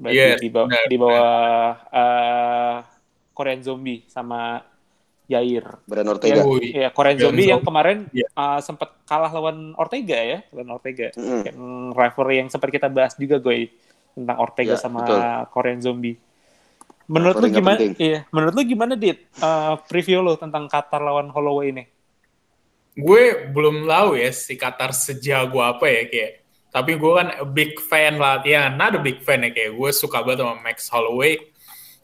Berarti 0.01 0.17
Yes, 0.17 0.41
di 0.41 0.49
bawah, 0.49 0.69
benar, 0.73 0.85
di 0.89 0.97
bawah 0.97 1.33
eh, 1.93 2.77
Korean 3.37 3.61
Zombie 3.61 4.09
sama 4.09 4.65
Yair. 5.27 5.65
Brand 5.87 6.09
Ortega. 6.09 6.43
Woi. 6.43 6.75
Iya, 6.75 6.91
Korean 6.91 7.17
Korean 7.17 7.19
Zombie 7.19 7.47
yang 7.47 7.63
Zombie. 7.63 7.69
kemarin 7.69 7.99
Iya. 8.11 8.27
eh, 8.29 8.59
sempat 8.61 8.91
kalah 9.05 9.31
lawan 9.31 9.73
Ortega 9.75 10.19
ya, 10.19 10.39
lawan 10.51 10.71
Ortega. 10.75 11.09
Mm-mm. 11.15 11.43
Yang 11.47 11.59
rivalry 11.95 12.35
yang 12.39 12.49
sempat 12.51 12.69
kita 12.69 12.89
bahas 12.89 13.15
juga 13.15 13.37
gue 13.39 13.71
tentang 14.13 14.37
Ortega 14.37 14.75
Iya, 14.77 14.81
sama 14.81 15.01
betul. 15.03 15.19
Korean 15.51 15.81
Zombie. 15.81 16.17
Menurut 17.09 17.35
lu 17.39 17.49
gimana? 17.49 17.77
penting. 17.77 17.95
Iya, 17.99 18.19
menurut 18.31 18.55
lu 18.55 18.63
gimana 18.63 18.93
Dit? 18.95 19.19
Eh, 19.27 19.75
preview 19.89 20.21
lu 20.21 20.35
tentang 20.37 20.65
Qatar 20.67 21.01
lawan 21.01 21.29
Holloway 21.29 21.71
ini? 21.71 21.85
Gue 22.93 23.49
belum 23.49 23.89
tahu 23.89 24.21
ya 24.21 24.29
si 24.31 24.53
Qatar 24.55 24.93
sejago 24.93 25.65
apa 25.65 25.89
ya 25.89 26.05
kayak. 26.07 26.33
Tapi 26.73 26.97
gue 26.97 27.13
kan 27.13 27.29
a 27.37 27.45
big 27.45 27.77
fan 27.81 28.17
lah. 28.17 28.41
Ya, 28.45 28.69
not 28.69 28.97
a 28.97 29.01
big 29.01 29.21
fan 29.25 29.45
ya 29.45 29.53
kayak. 29.53 29.77
Gue 29.77 29.91
suka 29.93 30.21
banget 30.21 30.45
sama 30.45 30.61
Max 30.61 30.89
Holloway. 30.89 31.41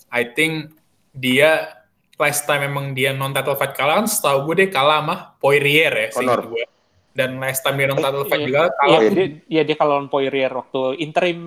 I 0.08 0.24
think 0.28 0.72
dia 1.12 1.76
last 2.18 2.44
time 2.44 2.62
emang 2.64 2.92
dia 2.92 3.10
non 3.10 3.30
title 3.30 3.54
fight 3.54 3.72
kalah 3.72 3.94
kan 3.96 4.06
setahu 4.06 4.44
gue 4.44 4.54
dia 4.58 4.68
kalah 4.68 5.00
sama 5.00 5.14
Poirier 5.36 5.92
ya 5.94 6.08
Conor. 6.10 6.40
gue 6.46 6.64
dan 7.12 7.38
last 7.38 7.62
time 7.62 7.76
dia 7.76 7.86
non 7.86 7.96
title 7.96 8.24
fight 8.24 8.40
Iya. 8.40 8.46
juga 8.46 8.60
Iya, 8.60 8.74
kalah 8.74 9.00
dia, 9.08 9.26
ya 9.48 9.62
dia 9.62 9.76
kalau 9.76 9.92
lawan 9.94 10.08
Poirier 10.08 10.50
waktu 10.50 10.80
interim 10.98 11.38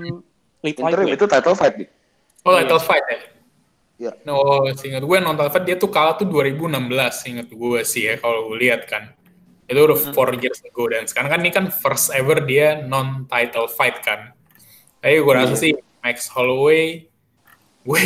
lead 0.62 0.76
Interim 0.76 1.08
itu 1.10 1.26
title 1.26 1.54
fight 1.54 1.76
nih. 1.76 1.90
oh 2.42 2.52
Iya. 2.52 2.60
title 2.64 2.82
fight 2.82 3.06
ya 3.06 3.20
Iya. 4.02 4.12
No, 4.24 4.34
seingat 4.74 5.04
gue 5.04 5.18
non 5.18 5.36
title 5.36 5.52
fight 5.52 5.66
dia 5.66 5.76
tuh 5.76 5.88
kalah 5.88 6.16
tuh 6.16 6.26
2016 6.26 6.66
seingat 7.14 7.48
gue 7.48 7.80
sih 7.84 8.04
ya 8.04 8.18
kalau 8.18 8.48
gue 8.48 8.58
lihat 8.60 8.88
kan 8.88 9.14
itu 9.64 9.78
udah 9.78 9.94
Hmm. 9.96 10.12
four 10.12 10.34
years 10.36 10.60
ago 10.62 10.84
dan 10.86 11.06
sekarang 11.06 11.30
kan 11.30 11.40
ini 11.40 11.48
kan 11.50 11.66
first 11.68 12.10
ever 12.10 12.42
dia 12.42 12.82
non 12.82 13.24
title 13.26 13.68
fight 13.68 14.00
kan 14.00 14.34
tapi 14.98 15.16
gue 15.16 15.32
rasa 15.32 15.52
Iya. 15.52 15.62
sih 15.62 15.72
Max 16.00 16.28
Holloway 16.28 17.06
gue 17.82 18.04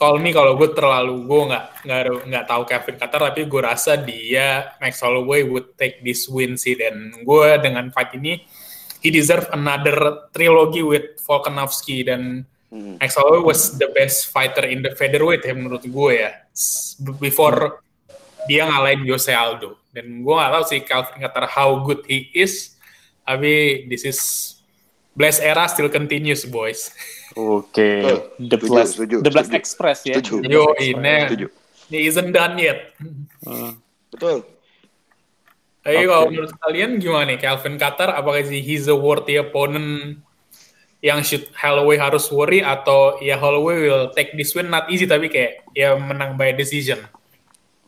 kalau 0.00 0.16
nih 0.16 0.32
kalau 0.32 0.56
gue 0.56 0.72
terlalu 0.72 1.28
gue 1.28 1.40
nggak 1.52 1.64
nggak 1.84 2.02
nggak 2.24 2.44
tahu 2.48 2.62
Kevin 2.64 2.96
Qatar 2.96 3.20
tapi 3.28 3.44
gue 3.44 3.60
rasa 3.60 4.00
dia 4.00 4.72
Max 4.80 5.04
Holloway 5.04 5.44
would 5.44 5.76
take 5.76 6.00
this 6.00 6.24
win 6.24 6.56
sih. 6.56 6.72
Dan 6.80 7.20
gue 7.20 7.48
dengan 7.60 7.92
fight 7.92 8.16
ini 8.16 8.40
he 9.04 9.12
deserve 9.12 9.44
another 9.52 10.26
trilogy 10.32 10.80
with 10.80 11.20
Volkanovski. 11.20 12.08
Dan 12.08 12.48
Hmm. 12.70 13.02
Max 13.02 13.18
Holloway 13.18 13.42
was 13.42 13.74
the 13.82 13.90
best 13.90 14.30
fighter 14.30 14.62
in 14.62 14.78
the 14.78 14.94
featherweight 14.94 15.42
ya 15.42 15.50
menurut 15.58 15.82
gue 15.82 16.12
ya. 16.22 16.30
Before 17.18 17.82
dia 18.46 18.62
ngalahin 18.62 19.02
Jose 19.10 19.34
Aldo. 19.34 19.74
Dan 19.90 20.22
gue 20.22 20.34
nggak 20.38 20.52
tahu 20.54 20.64
sih 20.70 20.80
Calvin 20.86 21.18
Qatar 21.18 21.50
how 21.50 21.82
good 21.82 22.06
he 22.06 22.30
is 22.30 22.78
tapi 23.26 23.86
this 23.86 24.02
is 24.02 24.18
Blast 25.10 25.40
era 25.40 25.66
still 25.66 25.88
continues 25.88 26.44
boys 26.44 26.94
Oke, 27.32 27.78
Betul. 28.02 28.18
The 28.42 28.58
Blast, 28.58 28.90
setuju, 28.94 29.16
The 29.22 29.30
Blast. 29.30 29.54
Express 29.54 29.98
ya. 30.02 30.18
Setuju. 30.18 30.42
Yo, 30.44 30.66
ini. 30.74 31.46
He 31.86 32.06
isn't 32.06 32.30
done 32.30 32.58
yet 32.58 32.94
Hmm. 33.40 33.78
Betul. 34.10 34.42
Tapi 35.80 35.96
Oke. 35.96 36.06
kalau 36.06 36.24
menurut 36.28 36.52
kalian 36.60 36.90
gimana 36.98 37.24
nih 37.26 37.38
Calvin 37.38 37.74
Qatar 37.74 38.12
apakah 38.12 38.42
sih 38.42 38.60
he's 38.60 38.84
a 38.84 38.92
worthy 38.92 39.38
opponent 39.38 40.20
yang 41.00 41.24
should 41.24 41.48
Holloway 41.54 41.96
harus 41.96 42.28
worry 42.28 42.60
atau 42.60 43.16
ya 43.18 43.34
Holloway 43.34 43.80
will 43.80 44.12
take 44.12 44.36
this 44.36 44.52
win 44.52 44.68
not 44.68 44.86
easy 44.86 45.08
tapi 45.08 45.32
kayak 45.32 45.64
ya 45.72 45.96
menang 45.96 46.36
by 46.36 46.52
decision 46.52 47.00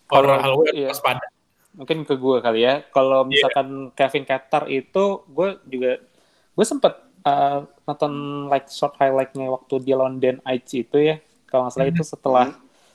or 0.09 0.25
Kalau- 0.25 0.41
Holloway 0.41 0.73
iya. 0.73 0.89
harus 0.89 0.97
waspada 0.97 1.27
Mungkin 1.73 2.05
ke 2.05 2.15
gue 2.15 2.37
kali 2.39 2.61
ya. 2.63 2.85
Kalau 2.87 3.25
misalkan 3.25 3.89
Kevin 3.93 4.25
Qatar 4.25 4.69
itu, 4.69 5.25
gue 5.25 5.57
juga 5.65 6.05
gue 6.53 6.67
sempet 6.69 7.01
uh, 7.27 7.67
nonton 7.87 8.13
like 8.51 8.69
short 8.71 8.95
highlightnya 8.99 9.51
waktu 9.51 9.75
dia 9.83 9.95
lawan 9.99 10.19
Dan 10.19 10.39
Aichi 10.47 10.87
itu 10.87 10.99
ya. 10.99 11.17
Kalau 11.49 11.67
nggak 11.67 11.75
salah 11.75 11.89
itu 11.91 12.03
setelah 12.05 12.47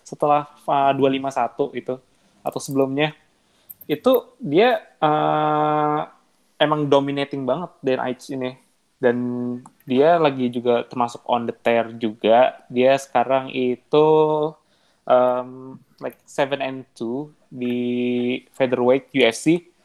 setelah 0.02 0.42
uh, 0.66 0.92
251 0.96 1.80
itu. 1.80 1.96
Atau 2.44 2.60
sebelumnya. 2.64 3.12
Itu 3.88 4.36
dia 4.40 4.84
uh, 5.00 6.08
emang 6.60 6.88
dominating 6.88 7.48
banget 7.48 7.72
Dan 7.84 8.00
Aichi 8.04 8.36
ini. 8.36 8.56
Dan 8.98 9.18
dia 9.86 10.18
lagi 10.18 10.50
juga 10.50 10.82
termasuk 10.90 11.22
on 11.30 11.46
the 11.46 11.56
tear 11.56 11.94
juga. 11.96 12.66
Dia 12.68 12.98
sekarang 12.98 13.54
itu 13.54 14.08
um, 15.06 15.78
like 16.02 16.18
7 16.26 16.58
and 16.60 16.84
2 16.98 17.30
di 17.48 17.78
featherweight 18.52 19.08
UFC 19.16 19.77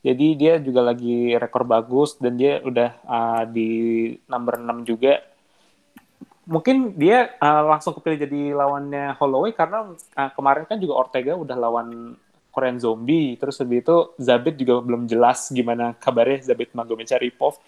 jadi 0.00 0.26
dia 0.36 0.54
juga 0.58 0.80
lagi 0.80 1.36
rekor 1.36 1.68
bagus 1.68 2.16
dan 2.16 2.40
dia 2.40 2.64
udah 2.64 2.90
uh, 3.04 3.44
di 3.44 3.68
number 4.24 4.56
6 4.56 4.88
juga. 4.88 5.20
Mungkin 6.50 6.98
dia 6.98 7.36
uh, 7.38 7.62
langsung 7.68 7.94
kepilih 7.94 8.26
jadi 8.26 8.40
lawannya 8.56 9.14
Holloway 9.20 9.52
karena 9.52 9.92
uh, 9.92 10.30
kemarin 10.34 10.64
kan 10.66 10.80
juga 10.80 10.98
Ortega 10.98 11.36
udah 11.36 11.54
lawan 11.54 12.16
Korean 12.50 12.80
Zombie. 12.80 13.36
Terus 13.36 13.60
habis 13.60 13.84
itu 13.84 13.96
Zabit 14.18 14.56
juga 14.56 14.80
belum 14.82 15.04
jelas 15.06 15.52
gimana 15.52 15.94
kabarnya 15.94 16.42
Zabit 16.48 16.72
Magomedov 16.74 17.60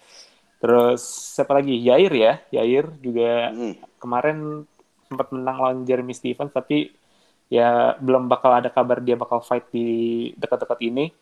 terus 0.63 1.03
siapa 1.35 1.59
lagi? 1.59 1.75
Yair 1.75 2.11
ya? 2.15 2.33
Yair 2.55 2.87
juga 3.03 3.51
Hmm. 3.51 3.75
kemarin 3.99 4.63
sempat 5.11 5.29
menang 5.29 5.57
lawan 5.59 5.79
Jeremy 5.85 6.15
Stevens 6.15 6.55
tapi 6.55 6.89
ya 7.51 7.93
belum 7.99 8.25
bakal 8.31 8.57
ada 8.57 8.71
kabar 8.71 9.03
dia 9.03 9.13
bakal 9.19 9.43
fight 9.43 9.67
di 9.69 10.31
dekat-dekat 10.39 10.79
ini 10.81 11.13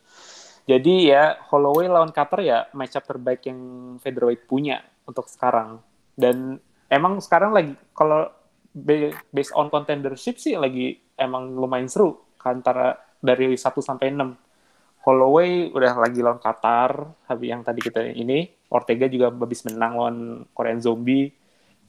jadi 0.71 0.95
ya 1.03 1.23
Holloway 1.51 1.91
lawan 1.91 2.15
Qatar 2.15 2.39
ya 2.39 2.71
matchup 2.71 3.03
terbaik 3.03 3.43
yang 3.43 3.59
featherweight 3.99 4.47
punya 4.47 4.79
untuk 5.03 5.27
sekarang. 5.27 5.83
Dan 6.15 6.63
emang 6.87 7.19
sekarang 7.19 7.51
lagi 7.51 7.75
kalau 7.91 8.31
based 9.35 9.51
on 9.51 9.67
contendership 9.67 10.39
sih 10.39 10.55
lagi 10.55 10.95
emang 11.19 11.51
lumayan 11.59 11.91
seru 11.91 12.23
antara 12.39 12.95
dari 13.19 13.53
1 13.53 13.67
sampai 13.67 14.15
6 14.15 15.03
Holloway 15.03 15.75
udah 15.75 15.99
lagi 15.99 16.23
lawan 16.23 16.39
Qatar 16.39 17.03
habis 17.27 17.47
yang 17.51 17.67
tadi 17.67 17.83
kita 17.83 18.07
ini 18.07 18.47
Ortega 18.71 19.11
juga 19.11 19.27
habis 19.27 19.67
menang 19.67 19.93
lawan 19.99 20.17
Korean 20.55 20.79
Zombie. 20.79 21.35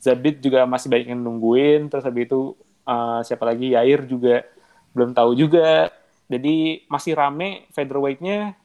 Zabit 0.03 0.43
juga 0.43 0.67
masih 0.67 0.91
banyak 0.91 1.15
yang 1.15 1.23
nungguin 1.23 1.87
terus 1.87 2.03
habis 2.03 2.27
itu 2.27 2.59
uh, 2.83 3.23
siapa 3.23 3.47
lagi? 3.47 3.79
Yair 3.79 4.03
juga 4.11 4.43
belum 4.91 5.15
tahu 5.15 5.39
juga. 5.39 5.93
Jadi 6.27 6.89
masih 6.89 7.13
rame 7.15 7.69
featherweightnya 7.71 8.59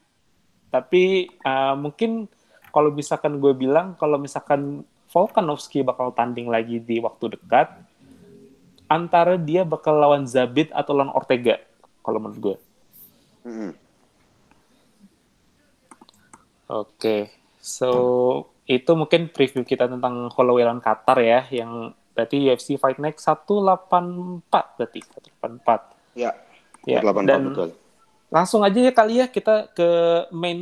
tapi 0.68 1.32
uh, 1.44 1.74
mungkin 1.74 2.28
kalau 2.70 2.92
misalkan 2.92 3.40
gue 3.40 3.52
bilang 3.56 3.96
kalau 3.96 4.20
misalkan 4.20 4.84
Volkanovski 5.08 5.80
bakal 5.80 6.12
tanding 6.12 6.52
lagi 6.52 6.84
di 6.84 7.00
waktu 7.00 7.32
dekat 7.32 7.72
antara 8.88 9.40
dia 9.40 9.64
bakal 9.64 9.96
lawan 9.96 10.28
Zabit 10.28 10.68
atau 10.76 10.92
lawan 10.92 11.12
Ortega 11.16 11.56
kalau 12.04 12.20
menurut 12.20 12.40
gue 12.40 12.56
Hmm. 13.48 13.72
Oke, 16.68 17.32
so 17.64 17.88
itu 18.68 18.92
mungkin 18.92 19.32
preview 19.32 19.64
kita 19.64 19.88
tentang 19.88 20.28
Holloway 20.36 20.68
lawan 20.68 20.84
Qatar 20.84 21.16
ya, 21.24 21.48
yang 21.48 21.96
berarti 22.12 22.44
UFC 22.44 22.76
Fight 22.76 23.00
Night 23.00 23.16
184 23.16 24.44
berarti 24.76 25.00
184. 25.40 25.96
Ya. 26.12 26.36
Ya, 26.84 27.00
84 27.00 27.24
dan 27.24 27.40
betul. 27.48 27.68
Langsung 28.28 28.60
aja 28.60 28.76
ya 28.76 28.92
kali 28.92 29.24
ya 29.24 29.26
kita 29.28 29.72
ke 29.72 29.88
main 30.32 30.60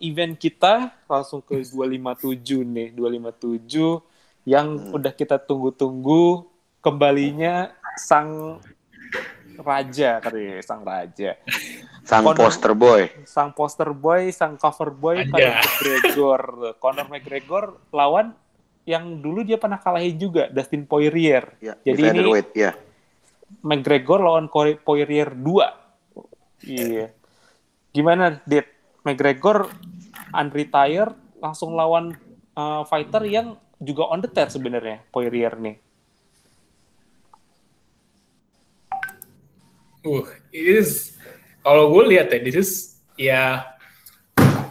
event 0.00 0.36
kita, 0.36 0.92
langsung 1.08 1.40
ke 1.40 1.56
257 1.64 2.64
nih, 2.68 2.88
257 2.92 4.04
yang 4.44 4.92
udah 4.92 5.12
kita 5.12 5.40
tunggu-tunggu 5.40 6.44
kembalinya 6.84 7.72
sang 7.96 8.60
raja 9.58 10.20
katanya, 10.20 10.60
sang 10.62 10.84
raja. 10.84 11.34
Sang 12.08 12.24
Conor- 12.24 12.40
poster 12.40 12.72
boy. 12.72 13.02
sang 13.28 13.50
poster 13.52 13.90
boy, 13.92 14.32
sang 14.32 14.56
cover 14.56 14.88
boy. 14.88 15.28
Conor 15.28 15.52
McGregor. 15.60 16.42
Conor 16.80 17.06
McGregor 17.12 17.64
lawan 17.92 18.32
yang 18.88 19.20
dulu 19.20 19.44
dia 19.44 19.60
pernah 19.60 19.76
kalahin 19.76 20.16
juga, 20.16 20.48
Dustin 20.48 20.88
Poirier. 20.88 21.52
Ya, 21.60 21.76
Jadi 21.84 21.84
di 21.84 21.92
ini 21.92 22.08
featherweight, 22.08 22.50
ya. 22.56 22.72
McGregor 23.60 24.24
lawan 24.24 24.48
Poirier 24.80 25.36
2. 25.36 25.87
Iya. 26.64 27.14
Gimana, 27.94 28.38
Dit? 28.46 28.66
McGregor 29.06 29.70
unretired, 30.34 31.16
langsung 31.40 31.72
lawan 31.72 32.12
uh, 32.58 32.84
fighter 32.84 33.24
yang 33.24 33.56
juga 33.78 34.10
on 34.10 34.20
the 34.20 34.28
tear 34.28 34.50
sebenarnya, 34.50 35.00
Poirier 35.08 35.54
nih. 35.56 35.76
Uh, 40.04 40.24
it 40.52 40.64
is 40.82 41.18
kalau 41.62 41.90
gue 41.92 42.16
lihat 42.16 42.32
ya, 42.32 42.38
this 42.40 42.56
is 42.56 42.70
ya 43.18 43.66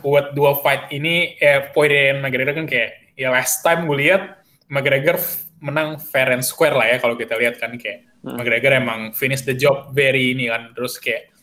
buat 0.01 0.31
dua 0.33 0.57
fight 0.63 0.89
ini 0.89 1.35
eh 1.37 1.67
Poirier 1.75 2.15
dan 2.15 2.23
McGregor 2.23 2.55
kan 2.55 2.67
kayak 2.69 3.13
ya 3.19 3.33
last 3.33 3.59
time 3.61 3.85
gue 3.85 3.97
lihat 4.07 4.39
McGregor 4.71 5.19
menang 5.59 5.97
fair 5.97 6.31
and 6.31 6.45
square 6.45 6.77
lah 6.77 6.85
ya 6.85 6.97
kalau 7.01 7.17
kita 7.17 7.33
lihat 7.35 7.57
kan 7.57 7.75
kayak 7.75 8.05
McGregor 8.23 8.77
emang 8.77 9.11
finish 9.13 9.43
the 9.43 9.57
job 9.57 9.91
very 9.91 10.31
ini 10.37 10.47
kan 10.47 10.71
terus 10.77 11.01
kayak 11.01 11.33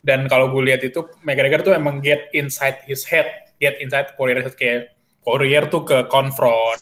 dan 0.00 0.24
kalau 0.28 0.48
gue 0.52 0.72
lihat 0.72 0.80
itu 0.84 1.04
McGregor 1.24 1.60
tuh 1.60 1.74
emang 1.76 2.00
get 2.00 2.32
inside 2.32 2.80
his 2.88 3.04
head 3.04 3.50
get 3.60 3.76
inside 3.78 4.16
Poirier 4.16 4.40
head 4.40 4.56
kayak 4.56 4.96
Poirier 5.20 5.68
tuh 5.68 5.84
ke 5.84 6.08
confront 6.08 6.80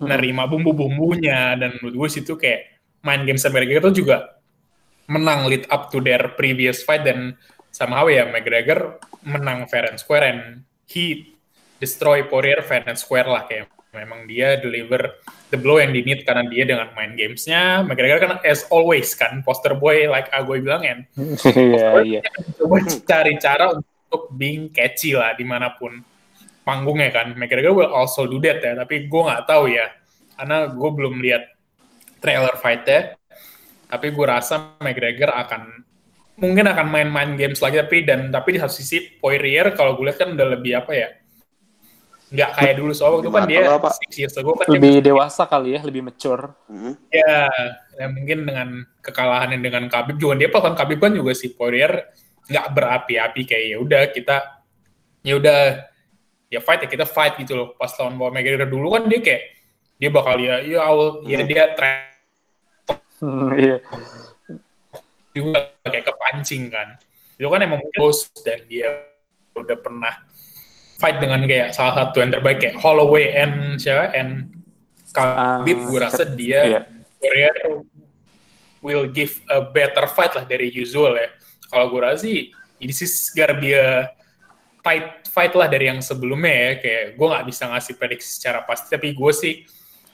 nerima 0.00 0.46
bumbu-bumbunya. 0.46 1.58
Dan 1.58 1.76
menurut 1.82 2.06
gue 2.06 2.08
situ 2.08 2.38
kayak 2.38 2.80
main 3.02 3.26
game 3.26 3.36
sama 3.36 3.58
McGregor 3.60 3.90
tuh 3.90 4.06
juga 4.06 4.38
menang 5.10 5.50
lead 5.50 5.66
up 5.68 5.90
to 5.90 5.98
their 5.98 6.32
previous 6.38 6.86
fight. 6.86 7.02
Dan 7.02 7.34
somehow 7.74 8.06
ya 8.06 8.30
McGregor 8.30 9.02
menang 9.26 9.66
fair 9.68 9.90
and 9.90 9.98
square 10.00 10.24
and 10.24 10.64
he 10.86 11.34
destroy 11.82 12.24
Poirier 12.24 12.62
fair 12.62 12.86
and 12.86 12.96
square 12.96 13.26
lah 13.28 13.44
kayak 13.44 13.68
memang 13.90 14.26
dia 14.30 14.58
deliver 14.62 15.18
the 15.50 15.58
blow 15.58 15.82
yang 15.82 15.90
di 15.90 16.06
need 16.06 16.22
karena 16.22 16.46
dia 16.46 16.62
dengan 16.62 16.94
main 16.94 17.18
gamesnya. 17.18 17.82
McGregor 17.82 18.18
kan 18.22 18.32
as 18.46 18.62
always 18.70 19.10
kan 19.18 19.42
poster 19.42 19.74
boy 19.74 20.06
like 20.06 20.30
Agoy 20.30 20.62
bilang 20.62 20.82
kan. 20.82 20.98
Iya, 21.60 21.88
iya. 22.06 22.20
coba 22.56 22.82
cari 22.86 23.34
cara 23.42 23.74
untuk 23.74 24.30
being 24.34 24.70
catchy 24.70 25.14
lah 25.18 25.34
di 25.34 25.42
mana 25.42 25.74
pun 25.74 25.98
panggungnya 26.62 27.10
kan. 27.10 27.34
McGregor 27.34 27.74
will 27.74 27.92
also 27.92 28.30
do 28.30 28.38
that 28.42 28.62
ya 28.62 28.78
tapi 28.78 29.10
gue 29.10 29.22
nggak 29.22 29.44
tahu 29.46 29.70
ya. 29.70 29.90
Karena 30.38 30.70
gue 30.70 30.90
belum 30.94 31.14
lihat 31.20 31.42
trailer 32.22 32.54
fightnya. 32.62 33.18
Tapi 33.90 34.06
gue 34.14 34.26
rasa 34.26 34.78
McGregor 34.78 35.34
akan 35.34 35.82
mungkin 36.40 36.64
akan 36.72 36.86
main-main 36.88 37.36
games 37.36 37.60
lagi 37.60 37.76
tapi 37.76 38.06
dan 38.06 38.32
tapi 38.32 38.56
di 38.56 38.58
satu 38.62 38.72
sisi 38.72 39.20
Poirier 39.20 39.76
kalau 39.76 39.92
gue 39.98 40.08
lihat 40.08 40.18
kan 40.24 40.32
udah 40.32 40.46
lebih 40.56 40.72
apa 40.72 40.92
ya 40.96 41.08
nggak 42.30 42.50
kayak 42.54 42.74
dulu 42.78 42.92
soal 42.94 43.18
waktu 43.18 43.30
kan 43.34 43.42
dia 43.50 43.66
six 43.98 44.10
years 44.14 44.34
ago 44.38 44.54
kan 44.54 44.70
Lebih 44.70 45.02
dia, 45.02 45.10
dewasa 45.10 45.50
kali 45.50 45.74
ya, 45.74 45.80
lebih 45.82 46.06
mature. 46.06 46.54
Mhm. 46.70 46.92
ya, 47.10 47.50
ya 47.98 48.06
mungkin 48.06 48.38
dengan 48.46 48.68
kekalahan 49.02 49.50
yang 49.58 49.62
dengan 49.66 49.84
Khabib 49.90 50.14
juga 50.14 50.38
dia 50.38 50.48
kan 50.48 50.78
Khabib 50.78 51.02
kan 51.02 51.10
juga 51.10 51.34
si 51.34 51.50
Poirier 51.50 52.06
nggak 52.46 52.66
berapi-api 52.70 53.42
kayak 53.46 53.66
ya 53.74 53.76
udah 53.82 54.02
kita 54.14 54.36
ya 55.26 55.34
udah 55.36 55.58
ya 56.50 56.58
fight 56.62 56.82
ya 56.82 56.88
kita 56.90 57.06
fight 57.06 57.34
gitu 57.38 57.54
loh 57.54 57.68
pas 57.74 57.90
lawan 57.98 58.14
Paul 58.14 58.30
McGregor 58.34 58.66
dulu 58.66 58.94
kan 58.94 59.06
dia 59.10 59.20
kayak 59.22 59.42
dia 60.00 60.10
bakal 60.10 60.38
ya 60.38 60.58
ya 60.62 60.80
awal 60.86 61.22
ya 61.26 61.42
dia 61.42 61.74
try 61.74 62.06
Hmm, 63.20 63.52
Iya. 63.52 63.84
juga 65.36 65.76
kayak 65.84 66.08
kepancing 66.08 66.72
kan 66.72 66.96
itu 67.36 67.44
kan 67.44 67.60
emang 67.60 67.84
bos 67.92 68.32
dan 68.40 68.64
dia 68.64 69.12
udah 69.52 69.76
pernah 69.76 70.24
fight 71.00 71.16
dengan 71.16 71.40
kayak 71.48 71.72
salah 71.72 72.04
satu 72.04 72.20
yang 72.20 72.30
terbaik 72.36 72.60
kayak 72.60 72.76
Holloway 72.76 73.32
and 73.32 73.80
siapa? 73.80 74.12
And 74.12 74.52
Khabib 75.10 75.78
Ah, 75.80 75.86
gue 75.88 75.98
rasa 75.98 76.22
dia 76.28 76.60
Iya. 76.62 76.80
Poirier 77.20 77.56
will 78.80 79.08
give 79.12 79.40
a 79.48 79.64
better 79.64 80.04
fight 80.08 80.32
lah 80.36 80.44
dari 80.44 80.68
usual 80.70 81.16
ya. 81.16 81.32
Kalau 81.72 81.88
gue 81.88 82.00
rasa 82.04 82.28
sih 82.28 82.52
this 82.80 83.00
is 83.00 83.32
gonna 83.32 83.56
be 83.56 83.72
a 83.72 84.12
fight 84.80 85.24
fight 85.28 85.52
lah 85.56 85.66
dari 85.66 85.88
yang 85.88 86.04
sebelumnya 86.04 86.52
ya. 86.52 86.70
Kayak 86.80 87.04
gue 87.16 87.26
nggak 87.26 87.46
bisa 87.48 87.62
ngasih 87.72 87.94
prediksi 87.96 88.28
secara 88.36 88.64
pasti 88.68 88.92
tapi 88.92 89.16
gue 89.16 89.32
sih 89.32 89.54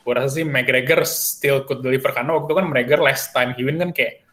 gue 0.07 0.13
rasa 0.15 0.39
sih 0.39 0.47
McGregor 0.47 1.03
still 1.03 1.67
could 1.67 1.83
deliver. 1.83 2.15
Karena 2.15 2.39
waktu 2.39 2.47
itu 2.47 2.55
kan 2.55 2.67
McGregor 2.71 3.01
last 3.03 3.35
time 3.35 3.55
he 3.59 3.67
win 3.67 3.83
kan 3.83 3.91
kayak 3.91 4.26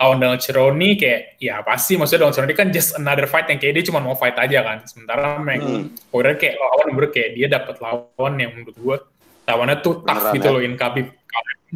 lawan 0.00 0.16
Donald 0.16 0.40
Cerrone 0.40 0.96
kayak 0.96 1.36
ya 1.36 1.60
pasti 1.60 2.00
maksudnya 2.00 2.24
Donald 2.24 2.36
Cerrone 2.40 2.56
kan 2.56 2.72
just 2.72 2.96
another 2.96 3.28
fight 3.28 3.44
yang 3.52 3.60
kayak 3.60 3.76
dia 3.76 3.84
cuma 3.92 4.00
mau 4.00 4.16
fight 4.16 4.32
aja 4.40 4.64
kan. 4.64 4.80
Sementara 4.88 5.36
Mac 5.36 5.60
Hmm. 5.60 5.92
Poirier 6.08 6.40
kayak 6.40 6.56
lawan 6.56 6.86
menurut 6.96 7.12
kayak 7.12 7.36
dia 7.36 7.46
dapat 7.52 7.76
lawan 7.84 8.32
yang 8.40 8.56
menurut 8.56 8.76
gue 8.80 8.96
lawannya 9.44 9.76
tuh 9.84 10.00
tough 10.00 10.32
Beneran, 10.32 10.34
gitu 10.40 10.46
ya? 10.48 10.54
loh 10.56 10.62
in 10.64 10.74
Khabib 10.80 11.06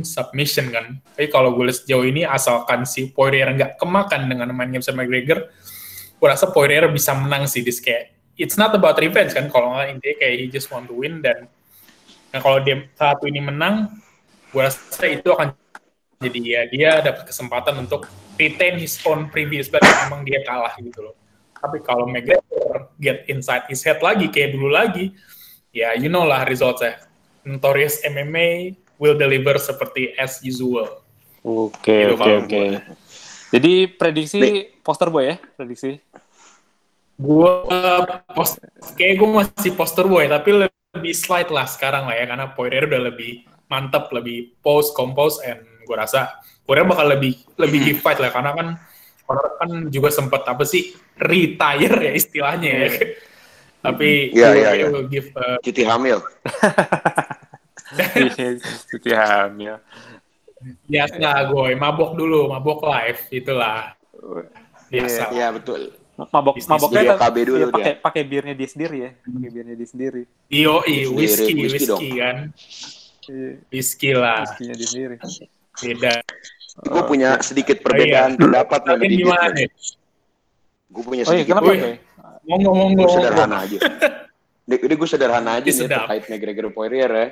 submission 0.02 0.66
kan. 0.72 0.98
Tapi 1.14 1.28
kalau 1.28 1.52
gue 1.52 1.68
lihat 1.68 1.84
sejauh 1.84 2.02
ini 2.08 2.24
asalkan 2.24 2.88
si 2.88 3.12
Poirier 3.12 3.46
nggak 3.52 3.76
kemakan 3.76 4.26
dengan 4.26 4.50
main 4.56 4.72
game 4.72 4.80
sama 4.80 5.04
McGregor 5.04 5.52
gue 6.16 6.28
rasa 6.32 6.48
Poirier 6.48 6.88
bisa 6.88 7.12
menang 7.12 7.44
sih 7.44 7.60
dis. 7.60 7.76
Kayak 7.84 8.08
it's 8.40 8.56
not 8.56 8.72
about 8.72 8.96
revenge 8.96 9.36
kan. 9.36 9.52
Kalau 9.52 9.76
nggak 9.76 10.00
intinya 10.00 10.16
kayak 10.16 10.34
he 10.40 10.46
just 10.48 10.72
want 10.72 10.88
to 10.88 10.96
win 10.96 11.20
dan 11.20 11.44
nah 12.32 12.40
kalau 12.42 12.58
dia 12.64 12.82
satu 12.96 13.28
ini 13.28 13.38
menang 13.38 13.94
gue 14.50 14.62
rasa 14.64 15.06
itu 15.06 15.28
akan 15.28 15.52
jadi 16.24 16.40
ya 16.40 16.60
dia 16.72 16.90
dapat 17.04 17.28
kesempatan 17.28 17.84
untuk 17.84 18.08
retain 18.40 18.80
his 18.80 18.96
own 19.04 19.28
previous 19.28 19.68
belt 19.68 19.84
yang 19.84 20.00
emang 20.08 20.20
dia 20.24 20.40
kalah 20.42 20.72
gitu 20.80 21.10
loh. 21.10 21.14
Tapi 21.60 21.80
kalau 21.80 22.08
McGregor 22.08 22.92
get 23.00 23.24
inside 23.28 23.64
his 23.68 23.80
head 23.84 24.00
lagi 24.00 24.28
kayak 24.28 24.56
dulu 24.56 24.72
lagi 24.72 25.12
ya 25.74 25.92
you 25.96 26.08
know 26.08 26.24
lah 26.24 26.44
resultnya 26.44 27.00
notorious 27.44 28.00
MMA 28.04 28.76
will 28.96 29.16
deliver 29.18 29.60
seperti 29.60 30.16
as 30.16 30.40
usual. 30.40 31.04
Oke, 31.44 32.08
Gitu 32.08 32.16
oke, 32.16 32.30
oke. 32.48 32.62
Jadi 33.52 33.72
prediksi 33.86 34.40
poster 34.80 35.12
boy 35.12 35.24
ya, 35.28 35.36
prediksi. 35.54 36.00
gue 37.14 37.52
post 38.34 38.58
kayak 38.98 39.22
gue 39.22 39.28
masih 39.30 39.70
poster 39.78 40.02
boy 40.02 40.26
tapi 40.26 40.66
lebih 40.66 41.14
slide 41.14 41.46
lah 41.46 41.62
sekarang 41.62 42.10
lah 42.10 42.18
ya 42.18 42.26
karena 42.26 42.50
Poirier 42.50 42.90
udah 42.90 43.02
lebih 43.06 43.46
mantap 43.70 44.10
lebih 44.10 44.50
post 44.58 44.98
compose 44.98 45.38
and 45.46 45.62
gue 45.84 45.96
rasa 45.96 46.40
Poirier 46.64 46.88
bakal 46.88 47.12
lebih 47.12 47.36
lebih 47.60 47.78
give 47.84 48.00
fight 48.00 48.16
lah 48.18 48.32
karena 48.32 48.56
kan 48.56 48.68
Conor 49.24 49.56
kan 49.56 49.70
juga 49.88 50.12
sempat 50.12 50.44
apa 50.44 50.64
sih 50.68 50.92
retire 51.16 51.96
ya 52.08 52.12
istilahnya 52.12 52.70
ya 52.84 52.88
tapi 53.84 54.32
Iya, 54.32 54.48
gue 54.48 54.56
iya, 54.56 54.68
kayak 54.72 54.76
iya. 54.80 54.86
will 54.88 55.06
give 55.12 55.28
uh, 55.36 55.56
Cuti 55.60 55.82
hamil. 55.84 56.18
Cuti 58.88 59.10
hamil. 59.12 59.76
biasa 60.88 61.52
gue 61.52 61.76
mabok 61.76 62.16
dulu 62.16 62.48
mabok 62.48 62.88
live 62.88 63.20
itulah 63.28 63.92
biasa 64.88 65.28
Iya 65.36 65.52
betul. 65.52 65.92
Mabok 66.14 66.54
Bisnis 66.56 66.70
maboknya 66.78 67.00
dia 67.02 67.10
kan 67.12 67.18
KB 67.28 67.36
dulu 67.44 67.56
dia 67.58 67.68
pakai 67.74 67.94
pakai 67.98 68.22
birnya 68.22 68.54
dia 68.54 68.68
sendiri 68.70 68.96
ya, 69.02 69.10
pakai 69.18 69.50
birnya 69.50 69.74
dia 69.74 69.88
sendiri. 69.90 70.22
Iyo, 70.46 70.74
whisky 71.10 71.52
whisky, 71.58 71.84
dong. 71.90 72.00
kan, 72.14 72.36
Iya, 73.26 73.50
whisky 73.74 74.10
lah, 74.14 74.46
Whiskey-nya 74.46 74.74
dia 74.78 74.88
sendiri. 74.88 75.16
Beda. 75.76 76.14
Gue 76.84 77.02
punya 77.06 77.38
sedikit 77.38 77.78
Oh, 77.78 77.82
perbedaan 77.86 78.34
iya. 78.34 78.40
pendapat 78.42 78.80
nih 78.98 79.08
gimana? 79.16 79.46
Gue 80.90 81.02
punya 81.02 81.22
Oh 81.22 81.30
iya, 81.30 81.42
sedikit 81.42 81.50
kenapa 81.54 81.70
Wih. 81.70 81.80
Boy? 81.80 81.94
Monggo, 82.44 82.70
monggo, 82.72 83.00
gue 83.00 83.12
sederhana 83.14 83.56
aja. 83.62 83.78
Ini, 84.64 84.76
ini 84.80 84.94
gue 84.94 85.08
sederhana 85.08 85.50
aja 85.56 85.64
nih 85.64 85.88
terkait 85.88 86.24
McGregor 86.28 86.66
Poirier 86.70 87.10
ya. 87.10 87.26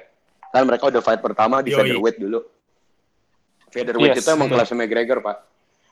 Kan 0.48 0.62
mereka 0.64 0.88
udah 0.88 1.00
fight 1.00 1.20
pertama 1.20 1.60
di 1.60 1.72
Yoi. 1.72 1.78
featherweight 1.80 2.18
dulu. 2.18 2.40
Featherweight 3.68 4.14
Yes. 4.14 4.24
itu 4.24 4.30
emang 4.30 4.48
kelasnya 4.48 4.76
McGregor 4.78 5.18
pak. 5.20 5.36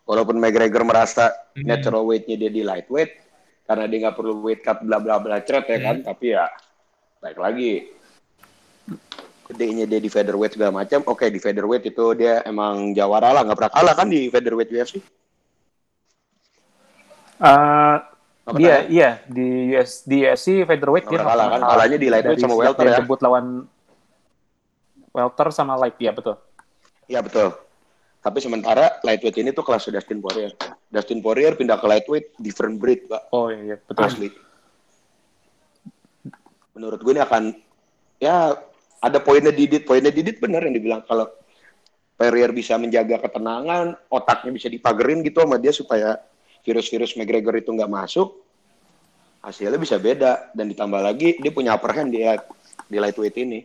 Walaupun 0.04 0.36
McGregor 0.36 0.82
merasa 0.82 1.32
Hmm. 1.52 1.64
natural 1.64 2.02
weight-nya 2.02 2.36
dia 2.36 2.50
di 2.50 2.60
lightweight 2.60 3.12
karena 3.64 3.84
dia 3.86 3.98
nggak 4.02 4.16
perlu 4.16 4.40
weight 4.40 4.60
cut 4.60 4.80
bla 4.80 4.98
bla 4.98 5.16
bla 5.16 5.40
cret 5.40 5.64
ya 5.64 5.78
kan. 5.80 5.96
Tapi 6.02 6.26
ya 6.32 6.44
baik 7.20 7.36
lagi 7.36 7.72
gedenya 9.50 9.84
dia 9.90 10.00
di 10.00 10.06
featherweight 10.06 10.54
segala 10.54 10.82
macam. 10.82 11.02
Oke 11.10 11.26
di 11.28 11.42
featherweight 11.42 11.84
itu 11.90 12.04
dia 12.14 12.46
emang 12.46 12.94
jawara 12.94 13.34
lah 13.34 13.42
nggak 13.42 13.58
pernah 13.58 13.72
kalah 13.74 13.94
kan 13.98 14.06
di 14.06 14.30
featherweight 14.30 14.70
UFC. 14.70 15.02
Nggak 17.40 18.60
dia 18.60 18.68
ya? 18.68 18.78
iya 18.86 19.10
di 19.26 19.74
US 19.74 20.06
di 20.06 20.16
UFC 20.22 20.62
featherweight 20.64 21.06
Nggak 21.10 21.18
dia 21.18 21.26
kalah 21.26 21.46
kan? 21.50 21.60
Kalahnya 21.66 21.98
di 21.98 22.08
lightweight 22.08 22.40
sama 22.40 22.56
welter 22.56 22.86
ya. 22.86 22.98
debut 23.02 23.20
lawan 23.20 23.46
welter 25.10 25.48
sama 25.50 25.74
light 25.74 25.98
ya 25.98 26.14
betul. 26.14 26.38
Iya 27.10 27.20
betul. 27.26 27.50
Tapi 28.20 28.38
sementara 28.38 29.00
lightweight 29.00 29.40
ini 29.40 29.50
tuh 29.50 29.64
kelas 29.64 29.88
Dustin 29.88 30.20
Poirier. 30.20 30.52
Dustin 30.92 31.24
Poirier 31.24 31.56
pindah 31.56 31.80
ke 31.80 31.86
lightweight 31.88 32.36
different 32.36 32.76
breed, 32.76 33.08
Pak. 33.08 33.32
Oh 33.32 33.48
iya, 33.48 33.74
iya 33.74 33.76
betul. 33.80 34.04
Asli. 34.04 34.28
Menurut 36.76 37.00
gue 37.00 37.12
ini 37.16 37.22
akan 37.24 37.42
ya 38.20 38.52
ada 39.00 39.18
poinnya 39.18 39.50
Didit, 39.50 39.88
poinnya 39.88 40.12
Didit 40.12 40.38
benar 40.38 40.64
yang 40.68 40.76
dibilang 40.76 41.02
kalau 41.08 41.26
Poirier 42.20 42.52
bisa 42.52 42.76
menjaga 42.76 43.16
ketenangan, 43.16 43.96
otaknya 44.12 44.52
bisa 44.52 44.68
dipagerin 44.68 45.24
gitu 45.24 45.40
sama 45.40 45.56
dia 45.56 45.72
supaya 45.72 46.20
virus-virus 46.60 47.16
McGregor 47.16 47.56
itu 47.56 47.72
nggak 47.72 47.88
masuk. 47.88 48.36
Hasilnya 49.40 49.80
bisa 49.80 49.96
beda 49.96 50.52
dan 50.52 50.68
ditambah 50.68 51.00
lagi 51.00 51.40
dia 51.40 51.48
punya 51.48 51.72
upper 51.72 51.96
hand 51.96 52.12
di 52.12 52.20
di 52.92 52.96
lightweight 53.00 53.36
ini. 53.40 53.64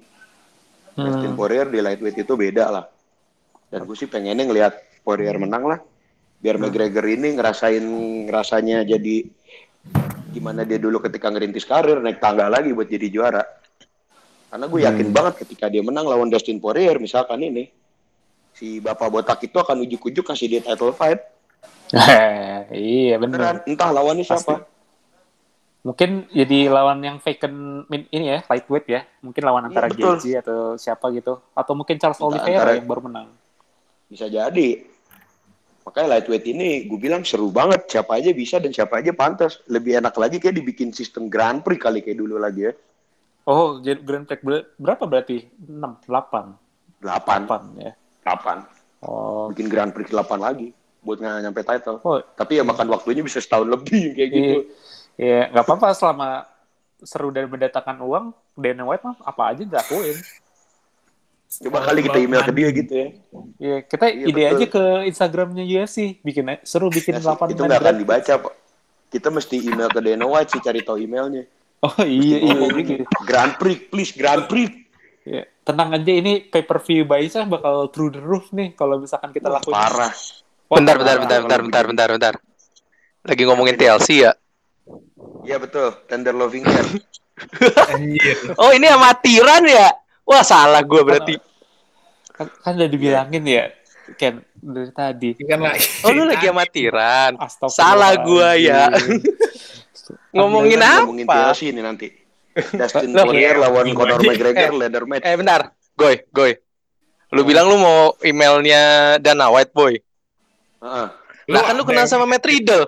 Dustin 0.95 1.35
Hmm. 1.35 1.35
Poirier 1.35 1.67
di 1.67 1.83
lightweight 1.83 2.23
itu 2.23 2.33
beda 2.39 2.71
lah. 2.71 2.87
Dan 3.67 3.83
gue 3.83 3.97
sih 3.99 4.07
pengennya 4.07 4.47
ngelihat 4.47 5.03
Poirier 5.03 5.35
menang 5.35 5.67
lah. 5.67 5.79
Biar 6.39 6.55
McGregor 6.55 7.03
ini 7.11 7.35
ngerasain 7.35 7.83
rasanya 8.31 8.87
jadi 8.87 9.27
gimana 10.31 10.63
dia 10.63 10.79
dulu 10.79 11.03
ketika 11.03 11.27
ngerintis 11.27 11.67
karir 11.67 11.99
naik 11.99 12.23
tangga 12.23 12.47
lagi 12.47 12.71
buat 12.71 12.87
jadi 12.87 13.11
juara. 13.11 13.43
Karena 14.55 14.71
gue 14.71 14.87
yakin 14.87 15.11
banget 15.11 15.43
ketika 15.43 15.67
dia 15.67 15.83
menang 15.83 16.07
lawan 16.07 16.31
Dustin 16.31 16.63
Poirier 16.63 16.95
misalkan 16.95 17.43
ini 17.43 17.67
si 18.55 18.79
bapak 18.79 19.11
botak 19.11 19.43
itu 19.43 19.59
akan 19.59 19.83
ujuk-ujuk 19.83 20.23
kasih 20.23 20.47
dia 20.47 20.61
title 20.63 20.95
fight. 20.95 21.19
iya 22.71 23.19
Beneran, 23.19 23.59
benar. 23.59 23.67
entah 23.67 23.91
lawannya 23.91 24.23
siapa. 24.23 24.63
Mungkin 25.83 26.31
jadi 26.31 26.71
lawan 26.71 27.03
yang 27.03 27.19
vacant 27.19 27.83
ini 27.91 28.31
ya 28.31 28.47
lightweight 28.47 28.87
ya. 28.87 29.03
Mungkin 29.19 29.43
lawan 29.43 29.67
Iya, 29.67 29.75
antara 29.75 29.87
betul. 29.91 30.15
Gaethje 30.15 30.31
atau 30.39 30.59
siapa 30.79 31.11
gitu. 31.11 31.35
Atau 31.51 31.75
mungkin 31.75 31.99
Charles 31.99 32.15
Entah 32.15 32.27
Oliveira 32.31 32.55
antara- 32.63 32.79
yang 32.79 32.87
baru 32.87 33.01
menang. 33.11 33.27
Bisa 34.07 34.31
jadi. 34.31 34.69
Makanya 35.83 36.15
lightweight 36.15 36.47
ini 36.47 36.87
gue 36.87 36.95
bilang 36.95 37.27
seru 37.27 37.51
banget. 37.51 37.91
Siapa 37.91 38.23
aja 38.23 38.31
bisa 38.31 38.63
dan 38.63 38.71
siapa 38.71 39.03
aja 39.03 39.11
pantas. 39.11 39.59
Lebih 39.67 39.99
enak 39.99 40.15
lagi 40.15 40.39
kayak 40.39 40.55
dibikin 40.55 40.95
sistem 40.95 41.27
Grand 41.27 41.59
Prix 41.59 41.75
kali 41.75 41.99
kayak 41.99 42.23
dulu 42.23 42.39
lagi 42.39 42.71
ya. 42.71 42.73
Oh, 43.45 43.77
Grand 43.77 44.25
Prix 44.25 44.41
ber- 44.41 44.73
berapa 44.81 45.05
berarti? 45.05 45.45
6, 45.61 46.01
8. 46.09 46.57
8. 47.01 47.45
8 47.45 47.77
ya. 47.77 47.91
8. 48.25 48.65
Oh, 49.05 49.53
Bikin 49.53 49.69
Grand 49.69 49.93
Prix 49.93 50.09
8 50.09 50.41
lagi. 50.41 50.73
Buat 51.05 51.21
nggak 51.21 51.41
nyampe 51.45 51.61
title. 51.61 52.01
oh 52.01 52.17
Tapi 52.33 52.57
ya 52.57 52.65
makan 52.65 52.89
waktunya 52.89 53.21
bisa 53.21 53.37
setahun 53.37 53.69
lebih 53.69 54.11
kayak 54.17 54.29
gitu. 54.33 54.55
Iya, 55.15 55.53
nggak 55.53 55.63
apa-apa 55.63 55.93
selama 55.93 56.49
seru 57.05 57.29
dan 57.29 57.45
mendatangkan 57.45 58.01
uang, 58.01 58.25
Dana 58.57 58.83
White 58.83 59.05
mah 59.05 59.15
apa 59.21 59.53
aja 59.53 59.61
dilakuin. 59.61 60.17
Coba 61.55 61.85
kali 61.85 62.03
kita 62.03 62.17
email 62.19 62.41
ke 62.41 62.51
dia 62.51 62.69
gitu 62.73 62.93
ya. 62.97 63.07
Iya, 63.61 63.77
kita 63.85 64.05
Iya, 64.09 64.25
ide 64.27 64.41
betul. 64.41 64.51
aja 64.57 64.65
ke 64.67 64.83
Instagramnya 65.07 65.63
UFC, 65.63 66.17
bikin 66.19 66.57
seru 66.65 66.89
bikin 66.89 67.15
Ya 67.15 67.21
sih, 67.21 67.29
8 67.29 67.53
itu 67.53 67.61
nggak 67.61 67.79
akan 67.79 67.95
dibaca, 67.95 68.33
Pak. 68.49 68.53
Kita 69.13 69.29
mesti 69.29 69.55
email 69.61 69.87
ke 69.93 70.01
Dana 70.01 70.25
White 70.25 70.57
sih 70.57 70.59
cari 70.59 70.81
tahu 70.81 70.97
emailnya. 70.99 71.45
Oh 71.85 72.01
iya 72.01 72.37
iya 72.41 72.55
iya 72.65 72.81
gitu. 72.81 73.05
Grand 73.29 73.53
Prix, 73.61 73.77
please 73.93 74.11
Grand 74.17 74.49
Prix. 74.49 74.73
Iya. 75.25 75.49
tenang 75.65 75.97
aja 75.97 76.13
ini 76.13 76.45
pay 76.45 76.61
per 76.61 76.77
view 76.85 77.09
Baisa 77.09 77.41
bakal 77.49 77.89
through 77.89 78.13
the 78.13 78.21
roof 78.21 78.53
nih 78.53 78.77
kalau 78.77 79.01
misalkan 79.01 79.33
kita 79.33 79.49
lakuin. 79.49 79.73
parah. 79.73 80.13
Wah, 80.69 80.77
bentar, 80.77 80.95
bentar, 81.01 81.17
bentar, 81.17 81.39
bentar, 81.41 81.61
bentar, 81.65 81.83
bentar, 81.89 82.09
bentar. 82.13 82.33
Lagi 83.25 83.41
ngomongin 83.49 83.73
TLC 83.73 84.29
ya? 84.29 84.31
Iya 85.41 85.57
betul, 85.57 85.89
Tender 86.05 86.37
Loving 86.37 86.65
Care. 86.69 86.89
Anjir. 87.89 88.37
Oh 88.61 88.69
ini 88.69 88.85
amatiran 88.85 89.65
ya? 89.65 89.89
Wah 90.21 90.45
salah 90.45 90.85
gue 90.85 91.01
berarti. 91.01 91.33
Kan, 92.29 92.45
kan 92.61 92.77
udah 92.77 92.89
dibilangin 92.89 93.41
ya, 93.49 93.65
Ken 94.13 94.45
dari 94.53 94.91
tadi. 94.93 95.29
Kan 95.41 95.65
lagi. 95.65 95.81
Oh 96.05 96.13
lu 96.13 96.29
lagi 96.29 96.45
amatiran. 96.49 97.37
Salah 97.69 98.21
gua 98.21 98.53
ya. 98.57 98.89
Ngomongin 100.31 100.79
Ngomongin 100.79 101.25
apa? 101.25 101.51
TLC 101.51 101.61
ini 101.71 101.81
nanti. 101.81 102.07
Dustin 102.55 103.11
Loh, 103.11 103.27
Poirier 103.27 103.59
lawan 103.59 103.91
Conor 103.91 104.19
Eh, 104.19 104.31
McGregor 104.31 104.71
leather 104.75 105.03
match. 105.03 105.23
Eh 105.23 105.35
bentar, 105.35 105.75
Goy, 105.93 106.23
Goy. 106.31 106.55
Lu 107.35 107.43
Oh. 107.43 107.45
bilang 107.45 107.67
lu 107.67 107.75
mau 107.75 108.15
emailnya 108.21 108.81
Dana 109.19 109.51
White 109.51 109.75
Boy. 109.75 109.99
Heeh. 110.79 111.07
Lah 111.45 111.61
kan 111.61 111.75
lu 111.75 111.83
kenal 111.83 112.07
sama 112.07 112.23
Matt 112.23 112.41
Riddle. 112.41 112.87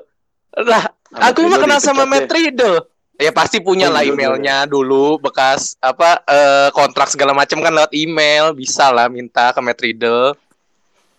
Lah, 0.55 0.87
aku 1.11 1.45
mah 1.45 1.59
kenal 1.59 1.77
sama 1.77 2.07
Matt 2.07 2.31
Riddle. 2.31 2.79
Ya 3.17 3.33
pasti 3.33 3.57
punya 3.57 3.89
Oh, 3.89 3.93
lah 3.93 4.05
iya, 4.05 4.13
emailnya 4.13 4.63
dulu 4.63 5.17
bekas 5.17 5.73
apa 5.77 6.21
eh, 6.23 6.69
kontrak 6.71 7.09
segala 7.09 7.33
macam 7.33 7.59
kan 7.59 7.73
lewat 7.73 7.91
email 7.91 8.53
bisa 8.53 8.87
lah 8.87 9.09
minta 9.09 9.49
ke 9.51 9.59
Matt 9.59 9.81
Riddle. 9.81 10.37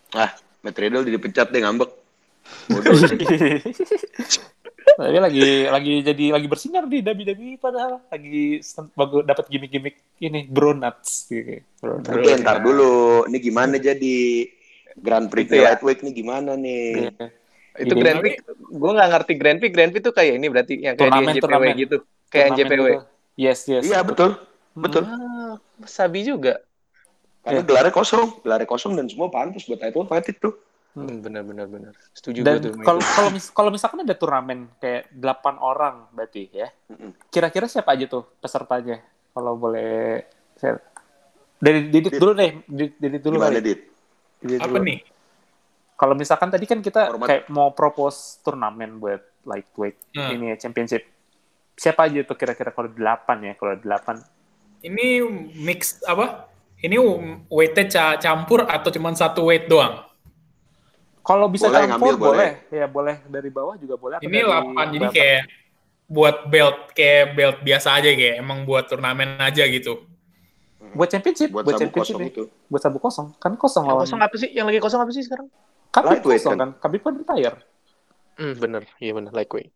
Ah, 0.09 0.31
Matt 0.63 0.79
Riddle 0.79 1.03
dipecat 1.03 1.51
deh 1.51 1.59
ngambek. 1.59 1.91
Bodoh. 2.71 2.97
Tapi 4.89 5.19
lagi 5.19 5.41
lagi 5.65 5.93
jadi 6.01 6.25
lagi 6.31 6.47
bersinar 6.47 6.83
di 6.85 6.99
WWE 6.99 7.57
padahal 7.57 8.01
lagi 8.05 8.63
bagus 8.93 9.21
dapat 9.23 9.45
gimmick-gimmick 9.47 9.95
ini 10.19 10.45
bro 10.45 10.71
nuts 10.71 11.27
gitu. 11.27 11.61
Bro 11.79 12.01
ntar 12.39 12.59
dulu. 12.59 13.25
Ini 13.25 13.37
gimana 13.37 13.75
jadi 13.75 14.47
Grand 14.95 15.27
Prix 15.27 15.47
Itu 15.47 15.55
ya. 15.55 15.63
lightweight 15.71 16.01
nih 16.01 16.13
gimana 16.13 16.51
nih? 16.53 17.11
Iya. 17.11 17.25
Itu 17.79 17.93
Ini- 17.95 18.01
Grand 18.03 18.19
Prix, 18.19 18.33
gue 18.59 18.91
nggak 18.91 19.09
ngerti 19.09 19.33
Grand 19.35 19.57
Prix. 19.57 19.71
Grand 19.71 19.91
Prix 19.91 20.03
tuh 20.03 20.11
kayak 20.11 20.33
ini 20.35 20.47
berarti 20.47 20.73
yang 20.75 20.95
kayak 20.95 21.07
Turnamen, 21.07 21.23
di 21.25 21.31
NJPW 21.31 21.47
turnamen. 21.47 21.75
gitu. 21.77 21.97
Kayak 22.27 22.45
NJPW. 22.51 22.67
gitu. 22.67 23.01
Yes, 23.39 23.59
yes. 23.65 23.83
Iya 23.87 23.99
betul, 24.03 24.29
betul. 24.75 25.03
Ah, 25.07 25.55
sabi 25.85 26.27
juga. 26.27 26.59
Karena 27.39 27.63
Iya. 27.63 27.67
gelarnya 27.71 27.93
kosong, 27.95 28.27
gelarnya 28.43 28.67
kosong 28.67 28.91
dan 28.93 29.07
semua 29.07 29.31
pantas 29.31 29.63
buat 29.63 29.79
title 29.79 30.03
fight 30.03 30.27
itu. 30.27 30.51
Hmm, 30.91 31.21
benar 31.21 31.43
benar 31.43 31.65
benar. 31.65 31.93
Setuju 32.11 32.39
gue 32.39 32.45
Dan 32.45 32.55
tuh. 32.59 32.73
kalau 32.81 32.99
kalau 32.99 33.29
mis- 33.29 33.51
kalau 33.51 33.69
misalkan 33.69 34.01
ada 34.01 34.13
turnamen 34.13 34.67
kayak 34.75 35.07
8 35.11 35.55
orang 35.55 36.09
berarti 36.09 36.49
ya. 36.49 36.67
Kira-kira 37.27 37.65
siapa 37.65 37.93
aja 37.93 38.05
tuh 38.05 38.25
pesertanya? 38.37 38.97
Kalau 39.29 39.53
boleh 39.55 40.25
saya 40.55 40.81
dari 41.55 41.87
Didit 41.87 42.09
Dit. 42.09 42.19
dulu 42.19 42.31
deh, 42.33 42.51
Didit, 42.65 42.93
Didit 42.97 43.21
dulu 43.21 43.37
Gimana, 43.37 43.53
kali. 43.53 43.61
Dit? 43.61 43.79
Didit 44.39 44.59
Apa 44.59 44.71
dulu. 44.73 44.85
nih? 44.85 44.99
Kalau 45.93 46.13
misalkan 46.15 46.49
tadi 46.49 46.65
kan 46.65 46.79
kita 46.79 47.01
Format. 47.07 47.27
kayak 47.27 47.43
mau 47.49 47.69
propose 47.69 48.39
turnamen 48.39 48.97
buat 48.97 49.19
lightweight 49.45 49.97
Hmm. 50.15 50.31
ini 50.31 50.45
ya 50.49 50.57
championship. 50.57 51.05
Siapa 51.75 52.09
aja 52.09 52.23
tuh 52.23 52.33
kira-kira 52.33 52.71
kalau 52.71 52.89
8 52.89 53.05
ya? 53.41 53.53
Kalau 53.53 53.77
8 53.77 54.19
Ini 54.81 55.19
mix 55.55 55.99
apa? 56.01 56.47
Ini 56.79 56.95
weight-nya 57.45 57.85
ca- 57.85 58.17
campur 58.17 58.63
atau 58.63 58.87
cuma 58.89 59.11
satu 59.11 59.43
weight 59.43 59.67
doang? 59.67 60.07
Kalau 61.29 61.45
bisa 61.45 61.69
Boleh, 61.69 61.85
campur 61.85 61.93
ngambil, 61.93 62.15
boleh. 62.17 62.49
Ya 62.73 62.85
boleh 62.89 63.15
dari 63.29 63.49
bawah 63.53 63.77
juga 63.77 64.01
boleh. 64.01 64.17
Ini 64.17 64.41
dari 64.41 64.49
8 64.49 64.93
jadi 64.97 65.07
kayak 65.13 65.41
buat 66.09 66.49
belt 66.49 66.77
kayak 66.97 67.25
belt 67.37 67.57
biasa 67.61 68.01
aja 68.01 68.09
kayak 68.17 68.41
emang 68.41 68.65
buat 68.65 68.89
turnamen 68.89 69.37
aja 69.37 69.69
gitu. 69.69 70.09
buat 70.89 71.05
championship, 71.05 71.53
Buat 71.53 71.69
buat, 71.69 71.77
sabu 71.77 71.81
championship 71.85 72.17
kosong 72.17 72.33
itu. 72.33 72.43
Buat 72.65 72.81
sabu 72.81 72.97
kosong. 72.97 73.27
Kan 73.37 73.53
kosong 73.61 73.85
Yang 73.85 73.93
lawan. 73.93 74.05
kosong 74.09 74.19
apa 74.25 74.35
sih? 74.41 74.49
Yang 74.49 74.65
lagi 74.73 74.79
kosong 74.81 75.01
apa 75.05 75.11
sih 75.13 75.21
sekarang? 75.21 75.47
Lightweight 75.93 76.41
kosong 76.41 76.53
kan? 76.57 76.59
kan. 76.65 76.69
Khabib 76.81 77.01
kan 77.05 77.13
retire. 77.13 77.55
Hmm, 78.41 78.53
bener. 78.57 78.83
Iya 78.97 79.11
bener. 79.13 79.29
Lightweight. 79.29 79.69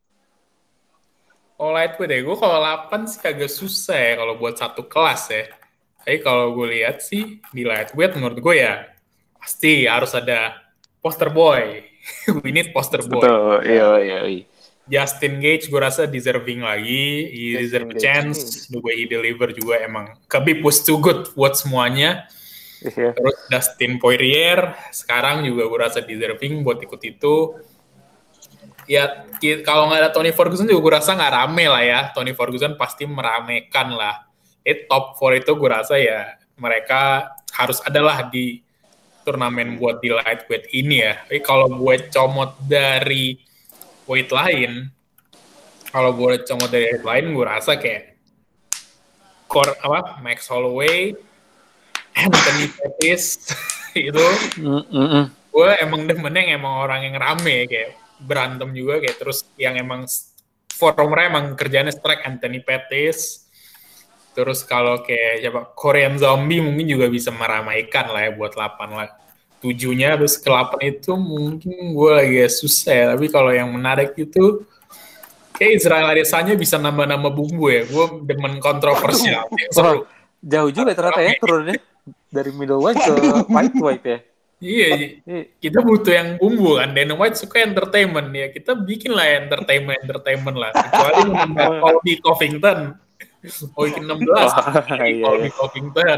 Kalau 1.53 1.69
lightweight 1.69 2.11
ya, 2.17 2.19
gue 2.25 2.37
kalau 2.41 2.57
8 2.65 3.05
sih 3.05 3.21
agak 3.21 3.51
susah 3.53 3.99
ya 4.01 4.13
kalau 4.17 4.33
buat 4.41 4.57
satu 4.57 4.89
kelas 4.89 5.21
ya. 5.29 5.53
Tapi 6.01 6.17
kalau 6.25 6.57
gue 6.57 6.81
lihat 6.81 7.05
sih 7.05 7.37
di 7.53 7.61
lightweight 7.61 8.17
menurut 8.17 8.41
gue 8.41 8.55
ya 8.57 8.89
pasti 9.37 9.85
harus 9.85 10.17
ada 10.17 10.62
poster 11.03 11.27
boy. 11.27 11.83
We 12.41 12.55
need 12.55 12.71
poster 12.71 13.03
boy. 13.03 13.27
Iya, 13.67 13.89
iya, 13.99 14.19
iya. 14.23 14.43
Justin 14.83 15.39
Gage 15.39 15.71
gue 15.71 15.79
rasa 15.79 16.07
deserving 16.07 16.63
lagi. 16.63 17.27
He 17.31 17.43
Justin 17.55 17.63
deserve 17.63 17.87
a 17.87 17.95
Gage. 17.95 18.03
chance. 18.03 18.39
The 18.71 18.79
way 18.79 19.03
he 19.03 19.05
deliver 19.07 19.51
juga 19.51 19.83
emang 19.83 20.15
Khabib 20.31 20.63
was 20.63 20.83
too 20.83 20.99
good 20.99 21.31
buat 21.35 21.55
semuanya. 21.59 22.27
Iya. 22.83 23.15
Terus 23.15 23.37
Dustin 23.47 23.95
Poirier 23.95 24.75
sekarang 24.91 25.47
juga 25.47 25.67
gue 25.67 25.79
rasa 25.79 25.99
deserving 26.03 26.63
buat 26.67 26.83
ikut 26.83 27.01
itu. 27.03 27.35
Ya 28.83 29.23
kalau 29.63 29.87
nggak 29.87 29.99
ada 30.03 30.11
Tony 30.11 30.35
Ferguson 30.35 30.67
juga 30.67 30.83
gue 30.83 30.93
rasa 30.99 31.15
nggak 31.15 31.31
rame 31.31 31.65
lah 31.71 31.83
ya. 31.83 31.99
Tony 32.11 32.35
Ferguson 32.35 32.75
pasti 32.75 33.07
meramekan 33.07 33.95
lah. 33.95 34.27
Eh 34.67 34.83
top 34.87 35.15
4 35.15 35.43
itu 35.43 35.51
gue 35.55 35.69
rasa 35.71 35.95
ya 35.95 36.35
mereka 36.59 37.31
harus 37.55 37.79
adalah 37.87 38.27
di 38.27 38.62
turnamen 39.23 39.79
buat 39.79 40.03
di 40.03 40.11
lightweight 40.11 40.69
ini 40.75 41.03
ya. 41.03 41.17
Tapi 41.25 41.39
kalau 41.41 41.67
gue 41.71 41.95
comot 42.11 42.55
dari 42.63 43.39
weight 44.05 44.29
lain, 44.29 44.91
kalau 45.89 46.11
gue 46.13 46.43
comot 46.43 46.69
dari 46.69 46.93
weight 46.93 47.07
lain 47.07 47.25
gue 47.33 47.45
rasa 47.47 47.79
kayak 47.79 48.19
core 49.47 49.75
apa 49.81 50.19
Max 50.21 50.45
Holloway, 50.51 51.15
Anthony 52.13 52.69
Pettis 52.69 53.41
itu 53.93 54.25
Mm, 54.57 54.81
mm, 54.89 55.07
mm. 55.13 55.25
gue 55.53 55.69
emang 55.85 56.09
demennya 56.09 56.41
yang 56.49 56.65
emang 56.65 56.81
orang 56.81 57.05
yang 57.05 57.15
rame 57.21 57.69
kayak 57.69 57.93
berantem 58.17 58.73
juga 58.73 58.97
kayak 59.05 59.21
terus 59.21 59.45
yang 59.53 59.77
emang 59.77 60.09
forumnya 60.73 61.29
emang 61.29 61.53
kerjanya 61.53 61.93
strike 61.93 62.25
Anthony 62.25 62.65
Pettis 62.65 63.42
terus 64.33 64.65
kalau 64.65 65.05
kayak 65.05 65.45
siapa 65.45 65.61
Korean 65.77 66.17
Zombie 66.17 66.59
mungkin 66.59 66.89
juga 66.89 67.07
bisa 67.07 67.29
meramaikan 67.29 68.09
lah 68.09 68.27
ya 68.27 68.31
buat 68.33 68.57
8 68.57 68.89
lah. 68.89 69.09
Tujuhnya 69.61 70.19
terus 70.19 70.35
ke 70.41 70.49
8 70.51 70.81
itu 70.83 71.15
mungkin 71.15 71.95
gue 71.95 72.11
lagi 72.11 72.37
susah 72.49 72.93
ya. 72.93 73.05
Tapi 73.15 73.31
kalau 73.31 73.53
yang 73.53 73.71
menarik 73.71 74.17
itu 74.17 74.65
kayak 75.55 75.79
Israel 75.79 76.11
Adesanya 76.11 76.57
bisa 76.57 76.75
nambah-nambah 76.81 77.31
bumbu 77.31 77.71
ya. 77.71 77.85
Gue 77.87 78.25
demen 78.27 78.59
kontroversial. 78.59 79.47
Seru. 79.71 80.03
Jauh 80.43 80.71
juga 80.75 80.91
ternyata 80.91 81.21
ya 81.23 81.39
turunnya. 81.39 81.79
Dari 82.33 82.51
middleweight 82.51 82.97
ke 82.99 83.13
lightweight 83.47 84.03
ya. 84.03 84.19
iya 84.63 84.87
Iya. 85.27 85.41
kita 85.59 85.79
butuh 85.83 86.11
yang 86.11 86.29
bumbu 86.41 86.81
kan. 86.81 86.91
Dana 86.91 87.15
White 87.15 87.39
suka 87.39 87.63
entertainment. 87.63 88.27
Ya 88.35 88.51
kita 88.51 88.75
bikin 88.75 89.15
lah 89.15 89.45
entertainment 89.47 90.01
entertainment 90.03 90.57
lah. 90.59 90.71
Kecuali 90.75 91.21
menambah 91.29 91.67
Colby 91.79 92.13
Covington 92.19 92.79
oh 93.75 93.83
bikin 93.83 94.03
16 94.05 94.29
Wah, 94.29 94.51
Colby 94.87 95.19
iya, 95.19 95.29
iya. 95.35 95.49
Covington 95.51 96.17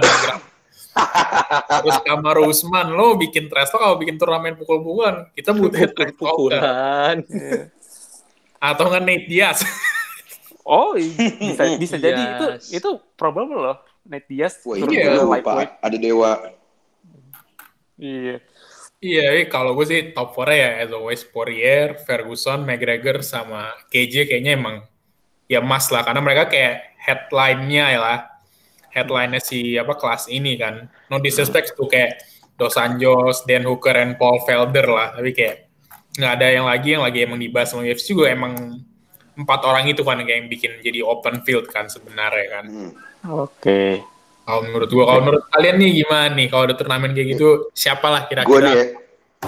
terus 1.81 1.97
Kamar 2.01 2.37
Usman 2.39 2.87
lo 2.91 3.15
bikin 3.15 3.51
trash 3.51 3.69
talk 3.69 3.81
kalau 3.81 3.97
bikin 3.97 4.15
turnamen 4.15 4.55
pukul-pukulan 4.55 5.27
kita 5.33 5.51
butuh 5.51 5.91
trash 5.91 6.15
talker 6.15 6.51
Pukulan. 6.55 7.15
atau 8.57 8.83
nggak 8.87 9.03
Nate 9.03 9.27
Diaz 9.27 9.59
Oh, 10.65 10.97
bisa 10.97 11.61
bisa 11.83 11.95
jadi 12.01 12.17
itu 12.17 12.47
itu 12.73 12.89
probable 13.13 13.61
loh. 13.61 13.77
Nate 14.01 14.25
Diaz 14.25 14.57
Wah, 14.65 14.73
Iya. 14.81 15.21
lupa. 15.21 15.77
Ada 15.77 15.93
dewa. 15.93 16.41
Iya. 18.01 18.41
Iya, 18.97 19.25
eh, 19.37 19.45
kalau 19.45 19.77
gue 19.77 19.85
sih 19.85 20.01
top 20.09 20.33
4 20.33 20.49
ya 20.57 20.69
as 20.81 20.89
always 20.89 21.21
Poirier, 21.21 22.01
Ferguson, 22.01 22.65
McGregor 22.65 23.21
sama 23.21 23.77
KJ 23.93 24.25
kayaknya 24.25 24.57
emang 24.57 24.81
ya 25.45 25.61
mas 25.61 25.89
lah 25.93 26.01
karena 26.01 26.21
mereka 26.21 26.49
kayak 26.49 26.97
headline-nya 27.01 27.85
ya 27.95 27.99
lah. 28.01 28.19
Headline-nya 28.95 29.43
si 29.43 29.75
apa 29.75 29.93
kelas 29.99 30.31
ini 30.31 30.55
kan. 30.55 30.87
No 31.11 31.19
disrespect 31.19 31.75
tuh 31.75 31.85
kayak 31.91 32.23
Dos 32.55 32.79
Anjos, 32.79 33.43
Dan 33.43 33.67
Hooker, 33.67 33.99
and 33.99 34.15
Paul 34.15 34.39
Felder 34.47 34.87
lah. 34.87 35.11
Tapi 35.11 35.35
kayak 35.35 35.67
nggak 36.15 36.31
ada 36.39 36.47
yang 36.47 36.65
lagi 36.65 36.89
yang 36.95 37.03
lagi 37.03 37.19
emang 37.27 37.39
dibahas 37.43 37.75
sama 37.75 37.83
UFC 37.83 38.15
juga 38.15 38.31
emang 38.31 38.55
empat 39.35 39.67
orang 39.67 39.83
itu 39.91 39.99
kan 39.99 40.15
kayak 40.23 40.37
yang 40.39 40.47
bikin 40.47 40.71
jadi 40.79 41.03
open 41.03 41.43
field 41.43 41.67
kan 41.67 41.91
sebenarnya 41.91 42.47
kan. 42.47 42.65
Hmm. 42.71 42.91
Oke. 43.43 43.99
Kalau 44.45 44.61
menurut 44.61 44.89
gua, 44.93 45.03
kalau 45.09 45.21
menurut 45.25 45.43
kalian 45.51 45.75
nih 45.81 45.91
gimana 46.05 46.29
nih 46.37 46.47
kalau 46.47 46.63
ada 46.69 46.75
turnamen 46.77 47.11
kayak 47.11 47.27
gitu, 47.35 47.67
siapalah 47.75 48.29
Gue 48.29 48.37
nih 48.37 48.45
kira-kira? 48.47 48.69
ya, 48.71 48.85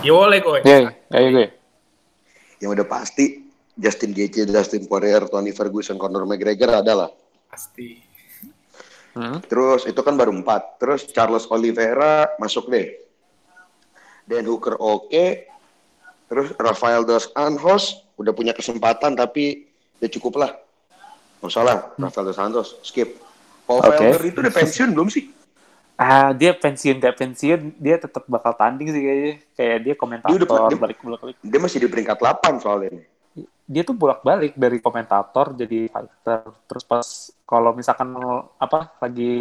Ya 0.03 0.11
boleh 0.13 0.39
gue. 0.43 0.59
Ya, 0.67 0.77
ayo 1.15 1.27
gue. 1.31 1.47
yang 2.57 2.73
udah 2.73 2.85
pasti 2.89 3.46
Justin 3.77 4.11
Gaethje, 4.11 4.43
Dustin 4.43 4.89
Poirier, 4.89 5.29
Tony 5.29 5.53
Ferguson, 5.53 5.95
Conor 5.95 6.25
McGregor 6.25 6.81
adalah. 6.81 7.13
Pasti. 7.47 8.01
Hmm. 9.13 9.41
Terus 9.45 9.85
itu 9.85 9.97
kan 10.01 10.13
baru 10.13 10.33
empat. 10.33 10.77
Terus 10.77 11.05
Charles 11.09 11.45
Oliveira 11.47 12.33
masuk 12.37 12.69
deh. 12.69 12.97
Dan 14.25 14.45
Hooker 14.45 14.77
oke. 14.77 15.27
Terus 16.27 16.51
Rafael 16.59 17.07
dos 17.07 17.31
Anjos 17.31 18.03
udah 18.19 18.33
punya 18.35 18.51
kesempatan 18.51 19.15
tapi 19.15 19.69
ya 19.97 20.09
cukup 20.11 20.43
lah. 20.43 20.51
Nggak 21.39 21.49
usah 21.53 21.63
lah, 21.63 21.77
Rafael 21.95 22.25
dos 22.27 22.41
Anjos 22.41 22.69
skip. 22.83 23.15
Paul 23.63 23.79
Oke. 23.79 23.95
Felder 23.95 24.21
itu 24.25 24.37
udah 24.41 24.53
pensiun 24.53 24.89
belum 24.91 25.07
sih? 25.07 25.27
Ah, 25.97 26.29
dia 26.29 26.53
pensiun 26.53 27.01
gak 27.01 27.17
pensiun, 27.17 27.73
dia 27.81 27.97
tetap 27.97 28.21
bakal 28.29 28.53
tanding 28.53 28.93
sih 28.93 29.01
kayaknya. 29.01 29.33
Kayak 29.57 29.77
dia 29.81 29.93
komentator 29.97 30.29
Dia 30.29 30.37
udah- 30.45 30.69
dia- 30.69 30.77
balik 30.77 30.97
balik. 31.01 31.35
Dia 31.41 31.59
masih 31.59 31.77
di 31.81 31.87
peringkat 31.89 32.17
8 32.21 32.61
soalnya. 32.61 32.91
Dia 33.67 33.83
tuh 33.83 33.99
bolak-balik 33.99 34.55
dari 34.55 34.79
komentator 34.79 35.51
jadi 35.51 35.91
fighter. 35.91 36.55
Terus 36.65 36.83
pas 36.87 37.07
kalau 37.43 37.75
misalkan 37.75 38.15
apa 38.55 38.95
lagi 39.03 39.31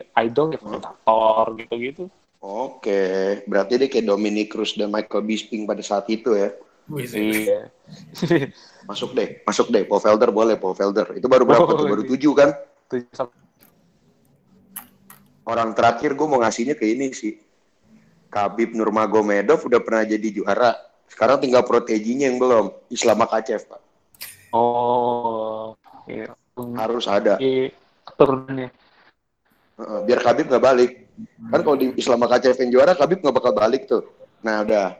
idol 0.00 0.56
ya 0.56 0.58
komentator 0.58 1.52
gitu-gitu. 1.60 2.08
Oke, 2.44 3.40
berarti 3.48 3.80
dia 3.80 3.88
kayak 3.88 4.04
Dominic 4.08 4.52
Cruz 4.52 4.76
dan 4.76 4.92
Michael 4.92 5.24
Bisping 5.24 5.64
pada 5.64 5.80
saat 5.80 6.08
itu 6.12 6.32
ya. 6.32 6.52
Sih. 7.08 7.48
Iya. 7.48 7.72
Masuk 8.88 9.16
deh, 9.16 9.40
masuk 9.48 9.72
deh. 9.72 9.88
Paul 9.88 10.04
Felder 10.04 10.28
boleh, 10.28 10.60
Paul 10.60 10.76
Felder. 10.76 11.16
Itu 11.16 11.24
baru 11.24 11.48
berapa 11.48 11.64
Oh, 11.64 11.72
tuh? 11.72 11.88
Baru 11.88 12.04
iya. 12.04 12.10
tujuh 12.12 12.32
kan? 12.36 12.52
Tujuh 12.92 13.32
Orang 15.48 15.72
terakhir 15.72 16.12
gue 16.12 16.26
mau 16.28 16.36
ngasihnya 16.40 16.76
ke 16.76 16.84
ini 16.84 17.08
sih. 17.16 17.40
Khabib 18.28 18.76
Nurmagomedov 18.76 19.64
udah 19.64 19.80
pernah 19.80 20.04
jadi 20.04 20.28
juara. 20.28 20.76
Sekarang 21.14 21.38
tinggal 21.38 21.62
proteginya 21.62 22.26
yang 22.26 22.42
belum. 22.42 22.74
Islam 22.90 23.22
Makachev, 23.22 23.62
Pak. 23.70 23.78
Oh, 24.50 25.78
iya. 26.10 26.34
Harus 26.74 27.06
ada. 27.06 27.38
Iya, 27.38 27.70
keturunannya. 28.02 28.74
Heeh, 29.78 29.98
biar 30.10 30.18
Khabib 30.26 30.50
nggak 30.50 30.64
balik. 30.66 31.06
Kan 31.54 31.60
kalau 31.62 31.78
di 31.78 31.94
Islam 31.94 32.18
Makachev 32.18 32.58
yang 32.58 32.70
juara, 32.74 32.98
Khabib 32.98 33.22
nggak 33.22 33.30
bakal 33.38 33.54
balik 33.54 33.86
tuh. 33.86 34.02
Nah, 34.42 34.66
udah. 34.66 34.98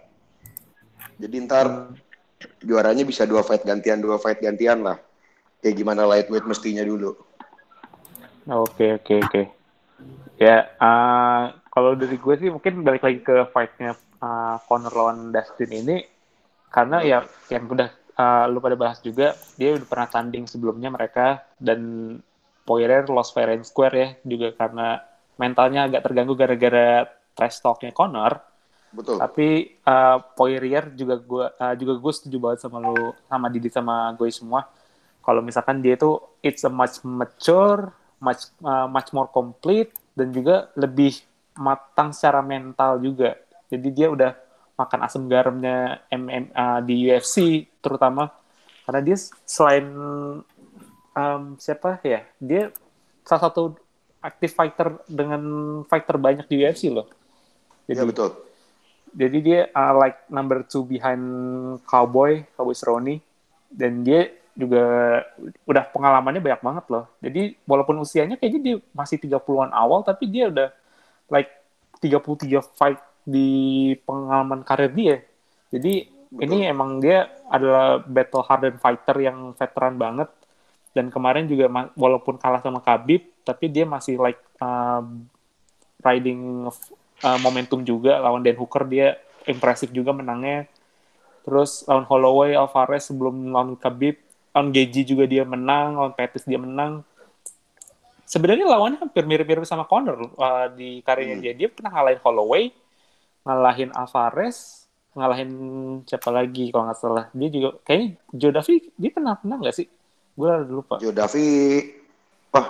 Jadi 1.18 1.34
ntar 1.50 1.90
juaranya 2.62 3.02
bisa 3.02 3.26
dua 3.26 3.42
fight 3.42 3.66
gantian, 3.66 3.98
dua 3.98 4.14
fight 4.22 4.38
gantian 4.38 4.86
lah. 4.86 5.02
Kayak 5.58 5.82
gimana 5.82 6.06
lightweight 6.06 6.46
mestinya 6.46 6.86
dulu. 6.86 7.18
Oke 8.46 9.02
oke 9.02 9.14
oke. 9.18 9.42
Ya, 10.38 10.70
eh, 10.78 11.42
kalau 11.74 11.98
dari 11.98 12.14
gue 12.14 12.34
sih 12.38 12.50
mungkin 12.54 12.86
balik 12.86 13.02
lagi 13.02 13.18
ke 13.22 13.50
fight-nya 13.50 13.98
eh, 14.24 14.56
Conor 14.64 14.92
lawan 14.96 15.18
Dustin 15.28 15.70
ini 15.70 15.96
karena 16.72 17.04
ya 17.04 17.18
yang 17.52 17.68
udah 17.68 17.88
eh, 17.92 18.44
lu 18.48 18.58
pada 18.64 18.76
bahas 18.80 18.98
juga 19.04 19.36
dia 19.60 19.76
udah 19.76 19.86
pernah 19.86 20.08
tanding 20.08 20.48
sebelumnya 20.48 20.88
mereka 20.88 21.44
dan 21.60 21.80
Poirier 22.64 23.04
lost 23.12 23.36
fair 23.36 23.52
and 23.52 23.68
square 23.68 23.92
ya 23.92 24.08
juga 24.24 24.56
karena 24.56 25.04
mentalnya 25.36 25.86
agak 25.90 26.00
terganggu 26.08 26.32
gara-gara 26.32 27.04
trash 27.36 27.60
talk-nya 27.60 27.92
Conor. 27.92 28.40
Betul. 28.94 29.18
Tapi 29.18 29.48
uh, 29.84 30.18
Poirier 30.38 30.94
juga 30.94 31.18
gue 31.18 31.44
uh, 31.50 31.74
juga 31.74 31.92
gue 31.98 32.12
setuju 32.14 32.36
banget 32.38 32.58
sama 32.64 32.78
lu 32.78 33.12
sama 33.26 33.46
Didi 33.50 33.68
sama 33.68 34.14
gue 34.14 34.30
semua. 34.30 34.70
Kalau 35.20 35.42
misalkan 35.42 35.82
dia 35.82 35.98
itu 35.98 36.16
it's 36.40 36.62
a 36.62 36.70
much 36.70 37.02
mature, 37.02 37.90
much 38.22 38.48
uh, 38.62 38.86
much 38.86 39.10
more 39.10 39.28
complete 39.28 39.90
dan 40.14 40.30
juga 40.30 40.70
lebih 40.78 41.20
matang 41.58 42.14
secara 42.14 42.40
mental 42.40 43.02
juga. 43.02 43.34
Jadi 43.74 43.88
dia 43.90 44.08
udah 44.10 44.32
makan 44.74 45.00
asam 45.06 45.30
garamnya 45.30 46.02
MMA 46.10 46.68
di 46.82 47.06
UFC 47.06 47.66
terutama 47.78 48.30
karena 48.84 49.00
dia 49.00 49.16
selain 49.46 49.86
um, 51.14 51.42
siapa 51.62 52.02
ya 52.02 52.26
dia 52.42 52.74
salah 53.22 53.48
satu 53.48 53.78
active 54.18 54.52
fighter 54.52 54.88
dengan 55.06 55.42
fighter 55.86 56.16
banyak 56.16 56.46
di 56.48 56.64
UFC 56.64 56.88
loh. 56.88 57.06
Jadi, 57.84 58.00
Ya 58.00 58.04
betul. 58.08 58.30
jadi 59.12 59.38
dia 59.44 59.60
uh, 59.76 59.94
like 60.00 60.24
number 60.32 60.64
two 60.64 60.82
behind 60.88 61.22
Cowboy, 61.84 62.48
Cowboy 62.56 62.74
Cerrone. 62.74 63.20
Dan 63.68 64.00
dia 64.06 64.32
juga 64.54 64.84
udah 65.66 65.84
pengalamannya 65.90 66.40
banyak 66.40 66.62
banget 66.62 66.84
loh. 66.88 67.04
Jadi 67.20 67.58
walaupun 67.68 68.00
usianya 68.00 68.38
kayaknya 68.40 68.60
dia 68.62 68.76
masih 68.96 69.18
30-an 69.20 69.74
awal, 69.74 70.06
tapi 70.06 70.30
dia 70.30 70.48
udah 70.48 70.72
like 71.28 71.50
33 72.00 72.62
fight 72.78 73.00
di 73.24 73.92
pengalaman 74.04 74.62
karir 74.62 74.92
dia. 74.92 75.16
Jadi 75.72 76.06
ini 76.40 76.68
emang 76.68 77.00
dia 77.00 77.30
adalah 77.48 77.98
battle 78.04 78.44
hardened 78.44 78.78
fighter 78.78 79.16
yang 79.18 79.56
veteran 79.56 79.96
banget. 79.98 80.28
Dan 80.94 81.10
kemarin 81.10 81.50
juga 81.50 81.66
walaupun 81.98 82.38
kalah 82.38 82.62
sama 82.62 82.78
Khabib, 82.78 83.26
tapi 83.42 83.66
dia 83.66 83.82
masih 83.82 84.14
like 84.14 84.38
uh, 84.62 85.02
riding 86.06 86.70
uh, 87.26 87.38
momentum 87.42 87.82
juga 87.82 88.22
lawan 88.22 88.46
Dan 88.46 88.54
Hooker 88.54 88.86
dia 88.86 89.18
impresif 89.50 89.90
juga 89.90 90.14
menangnya. 90.14 90.70
Terus 91.42 91.82
lawan 91.90 92.06
Holloway, 92.06 92.54
Alvarez 92.54 93.10
sebelum 93.10 93.50
lawan 93.50 93.74
Khabib, 93.74 94.22
lawan 94.54 94.70
Geji 94.70 95.02
juga 95.02 95.26
dia 95.26 95.42
menang, 95.42 95.98
lawan 95.98 96.14
Pettis 96.14 96.46
dia 96.46 96.62
menang. 96.62 97.02
Sebenarnya 98.24 98.64
lawannya 98.64 99.02
hampir 99.02 99.26
mirip-mirip 99.26 99.66
sama 99.66 99.84
Conor 99.84 100.30
uh, 100.38 100.70
di 100.72 101.02
karirnya 101.02 101.42
dia. 101.42 101.52
Dia 101.58 101.68
pernah 101.74 101.90
ngalahin 101.90 102.22
Holloway, 102.22 102.70
ngalahin 103.44 103.92
Alvarez, 103.92 104.88
ngalahin 105.12 105.50
siapa 106.08 106.32
lagi 106.32 106.72
kalau 106.72 106.88
nggak 106.88 106.98
salah. 106.98 107.24
Dia 107.36 107.48
juga 107.52 107.68
kayaknya 107.84 108.08
Joe 108.32 108.52
Duffy 108.52 108.90
dia 108.96 109.10
pernah 109.12 109.36
menang 109.44 109.60
nggak 109.68 109.76
sih? 109.76 109.86
Gue 110.34 110.52
lupa. 110.66 110.98
Joe 110.98 111.12
wah 112.50 112.66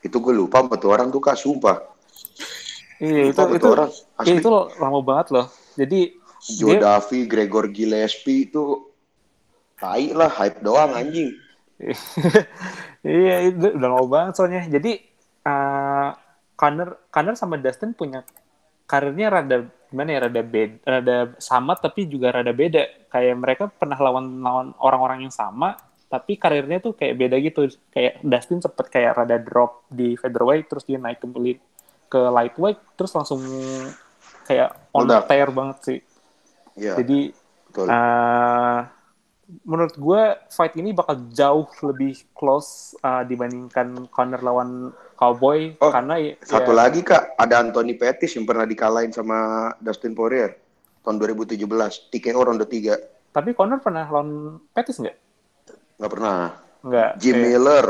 itu 0.00 0.16
gue 0.16 0.34
lupa 0.34 0.64
tuh 0.80 0.90
orang 0.94 1.12
tuh 1.12 1.20
kak, 1.20 1.36
sumpah. 1.36 1.82
Iya 3.00 3.32
itu 3.32 3.40
itu 3.56 3.68
orang. 3.68 3.90
iya, 4.24 4.34
itu 4.40 4.50
lama 4.78 5.00
banget 5.04 5.26
loh. 5.34 5.46
Jadi 5.76 6.00
Joe 6.56 6.80
dia- 6.80 7.28
Gregor 7.28 7.68
Gillespie 7.68 8.48
itu 8.48 8.88
tai 9.76 10.12
lah, 10.12 10.28
hype 10.28 10.60
doang 10.64 10.92
anjing. 10.96 11.32
iya 13.04 13.48
itu 13.48 13.72
udah 13.72 13.88
lama 13.88 14.04
banget 14.04 14.32
soalnya 14.36 14.68
jadi 14.68 15.00
uh, 15.48 16.12
Connor 16.52 17.08
Connor 17.08 17.34
sama 17.40 17.56
Dustin 17.56 17.96
punya 17.96 18.20
karirnya 18.90 19.30
rada 19.30 19.70
gimana 19.86 20.10
ya 20.10 20.20
rada 20.26 20.42
beda 20.42 20.76
rada 20.82 21.16
sama 21.38 21.78
tapi 21.78 22.10
juga 22.10 22.34
rada 22.34 22.50
beda 22.50 23.06
kayak 23.06 23.34
mereka 23.38 23.64
pernah 23.70 23.98
lawan 23.98 24.42
lawan 24.42 24.68
orang-orang 24.82 25.30
yang 25.30 25.34
sama 25.34 25.78
tapi 26.10 26.34
karirnya 26.34 26.82
tuh 26.82 26.98
kayak 26.98 27.14
beda 27.14 27.36
gitu 27.38 27.70
kayak 27.94 28.18
Dustin 28.26 28.58
sempet 28.58 28.90
kayak 28.90 29.14
rada 29.14 29.38
drop 29.38 29.86
di 29.86 30.18
featherweight 30.18 30.66
terus 30.66 30.82
dia 30.82 30.98
naik 30.98 31.22
kembali 31.22 31.54
ke 32.10 32.18
lightweight 32.18 32.82
terus 32.98 33.14
langsung 33.14 33.38
kayak 34.50 34.74
on 34.90 35.06
Meledak. 35.06 35.30
tear 35.30 35.50
banget 35.54 35.78
sih 35.86 36.00
Iya, 36.80 36.94
jadi 37.02 37.20
betul. 37.70 37.86
Uh, 37.92 38.80
menurut 39.60 39.92
gue 39.92 40.22
fight 40.48 40.74
ini 40.74 40.90
bakal 40.90 41.26
jauh 41.28 41.64
lebih 41.82 42.14
close 42.30 42.94
uh, 42.98 43.22
dibandingkan 43.22 44.06
Conor 44.08 44.40
lawan 44.40 44.70
Cowboy 45.14 45.74
Oh, 45.76 45.88
karena 45.88 46.16
ya, 46.16 46.32
Satu 46.40 46.70
ya- 46.70 46.78
lagi 46.78 47.00
kak, 47.00 47.34
ada 47.34 47.58
Anthony 47.58 47.92
Pettis 47.92 48.32
yang 48.32 48.44
pernah 48.44 48.64
dikalahin 48.64 49.10
sama 49.10 49.36
Dustin 49.76 50.12
Poirier 50.12 50.54
tahun 51.00 51.16
2017, 51.16 51.60
TKO 52.08 52.40
ronde 52.40 52.64
3. 52.64 52.96
tapi 53.30 53.50
Conor 53.52 53.78
pernah 53.78 54.04
lawan 54.04 54.28
Pettis 54.70 54.98
nggak? 54.98 55.16
Nggak 55.96 56.10
pernah. 56.10 56.38
Nggak. 56.80 57.10
Jim 57.16 57.34
Oke. 57.34 57.42
Miller. 57.44 57.86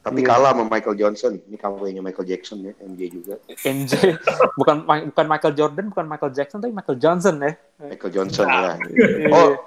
Tapi 0.00 0.20
Iya. 0.20 0.28
kalah 0.28 0.50
sama 0.50 0.64
Michael 0.66 0.96
Johnson. 0.96 1.32
Ini 1.38 1.56
kampanye 1.56 2.00
Michael 2.00 2.24
Jackson 2.24 2.58
ya, 2.62 2.72
MJ 2.80 3.00
juga. 3.10 3.36
MJ 3.62 3.92
bukan 4.58 4.76
bukan 4.84 5.26
Michael 5.26 5.52
Jordan 5.52 5.86
bukan 5.88 6.06
Michael 6.06 6.32
Jackson 6.32 6.58
tapi 6.58 6.72
Michael 6.72 6.96
Johnson 6.96 7.36
ya. 7.36 7.52
Michael 7.78 8.08
Johnson 8.10 8.46
ya. 8.54 8.72
Oh, 9.28 9.60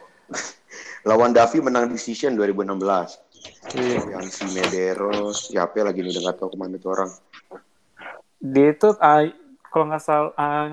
lawan 1.04 1.36
Davi 1.36 1.60
menang 1.60 1.92
decision 1.92 2.36
2016. 2.40 3.76
Iya. 3.76 4.00
Yang 4.20 4.26
si 4.32 4.46
Medeiros, 4.56 5.52
siapa 5.52 5.84
lagi 5.84 6.00
nih 6.00 6.16
udah 6.16 6.22
nggak 6.32 6.38
tahu 6.40 6.50
ke 6.56 6.58
mana 6.60 6.76
tuh 6.80 6.92
orang. 6.96 7.12
Dia 8.40 8.76
itu 8.76 8.90
uh, 8.96 9.24
kalau 9.68 9.86
nggak 9.92 10.04
salah 10.04 10.32
uh, 10.36 10.70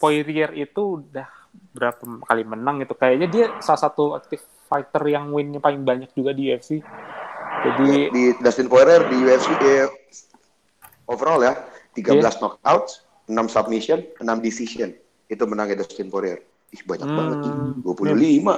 Poirier 0.00 0.50
itu 0.56 1.02
udah 1.02 1.28
berapa 1.74 2.02
kali 2.24 2.42
menang 2.46 2.82
gitu 2.82 2.94
kayaknya 2.96 3.28
dia 3.28 3.46
salah 3.60 3.90
satu 3.90 4.14
active 4.16 4.42
fighter 4.66 5.02
yang 5.06 5.34
winnya 5.34 5.58
paling 5.58 5.82
banyak 5.82 6.10
juga 6.14 6.30
di 6.30 6.50
UFC. 6.50 6.78
Jadi 7.60 8.08
Di 8.08 8.24
Dustin 8.40 8.70
Poirier 8.70 9.04
di 9.10 9.20
UFC 9.20 9.50
eh, 9.60 9.90
overall 11.04 11.42
ya, 11.42 11.52
13 11.92 12.16
Iya. 12.16 12.30
knockouts, 12.38 13.04
6 13.28 13.36
submission, 13.50 13.98
6 14.16 14.40
decision. 14.40 14.94
Itu 15.28 15.44
menangnya 15.44 15.84
Dustin 15.84 16.08
Poirier. 16.08 16.40
Ih, 16.70 16.82
banyak 16.82 17.02
Hmm. 17.04 17.16
banget 17.16 17.38
nih. 17.40 17.52
25. 17.82 18.52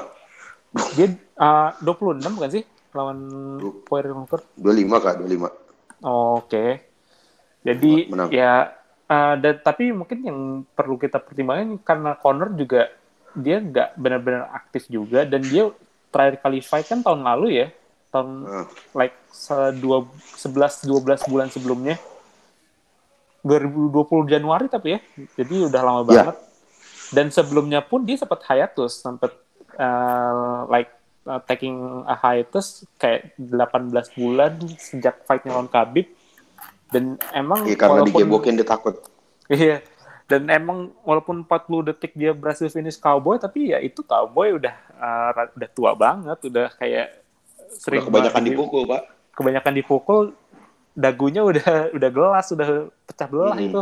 dia 0.92 1.06
uh, 1.36 1.68
26 1.78 2.32
bukan 2.32 2.50
sih 2.50 2.64
lawan 2.92 3.18
Hooker? 3.60 4.40
25 4.54 4.96
kak, 4.98 5.14
25. 5.18 5.48
Oh, 6.02 6.38
Oke. 6.38 6.80
Jadi 7.62 8.08
Menang. 8.08 8.28
ya 8.28 8.72
uh, 9.06 9.34
dan 9.34 9.54
tapi 9.58 9.90
mungkin 9.90 10.18
yang 10.20 10.38
perlu 10.68 10.96
kita 10.96 11.16
pertimbangkan 11.16 11.78
karena 11.78 12.10
Conor 12.16 12.50
juga 12.52 12.90
dia 13.32 13.56
nggak 13.58 13.94
benar-benar 13.94 14.50
aktif 14.52 14.88
juga 14.88 15.22
dan 15.22 15.40
dia 15.40 15.70
terakhir 16.08 16.36
kali 16.38 16.60
fight 16.60 16.84
kan 16.84 17.00
tahun 17.00 17.22
lalu 17.22 17.46
ya 17.54 17.66
tahun 18.10 18.28
Nah, 18.42 18.66
like 18.92 19.16
se- 19.30 19.72
dua, 19.74 20.04
11 20.34 20.84
12 20.84 21.24
bulan 21.24 21.48
sebelumnya 21.48 21.96
2020 23.40 23.94
Januari 24.28 24.66
tapi 24.66 24.88
ya 24.90 25.00
jadi 25.34 25.54
udah 25.66 25.80
lama 25.80 26.00
Ya. 26.04 26.06
banget 26.24 26.36
dan 27.12 27.28
sebelumnya 27.28 27.80
pun 27.80 28.02
dia 28.02 28.16
sempat 28.16 28.40
hiatus 28.42 28.98
sempat 28.98 29.36
uh, 29.76 30.64
like 30.66 30.90
uh, 31.24 31.38
taking 31.42 31.76
a 32.04 32.14
hiatus 32.14 32.82
kayak 32.96 33.36
18 33.38 33.92
bulan 34.12 34.52
sejak 34.76 35.22
fightnya 35.22 35.52
lawan 35.52 35.68
Khabib 35.68 36.08
Dan 36.88 37.16
emang 37.32 37.64
Iya 37.64 37.72
karena 37.74 38.04
walaupun 38.04 38.20
digebokin 38.20 38.52
dia 38.52 38.68
takut. 38.68 39.00
Iya. 39.48 39.80
Dan 40.28 40.48
emang 40.48 40.92
walaupun 41.00 41.40
40 41.40 41.88
detik 41.88 42.12
dia 42.12 42.32
berhasil 42.32 42.68
finish 42.68 42.96
cowboy, 42.96 43.36
tapi 43.36 43.72
ya 43.72 43.80
itu 43.80 44.04
cowboy 44.04 44.60
udah 44.60 44.76
uh, 44.96 45.32
udah 45.56 45.68
tua 45.72 45.96
banget, 45.96 46.36
udah 46.44 46.68
kayak 46.76 47.16
Udah 47.16 47.80
sering 47.80 48.04
kebanyakan 48.04 48.32
banget 48.36 48.44
di- 48.44 48.52
dipukul, 48.52 48.82
Pak. 48.84 49.02
kebanyakan 49.32 49.72
dipukul, 49.72 50.22
dagunya 50.92 51.40
udah 51.40 51.68
udah 51.96 52.10
gelas, 52.12 52.46
udah 52.52 52.68
pecah 53.08 53.28
belah 53.28 53.56
Mhm. 53.56 53.66
itu. 53.72 53.80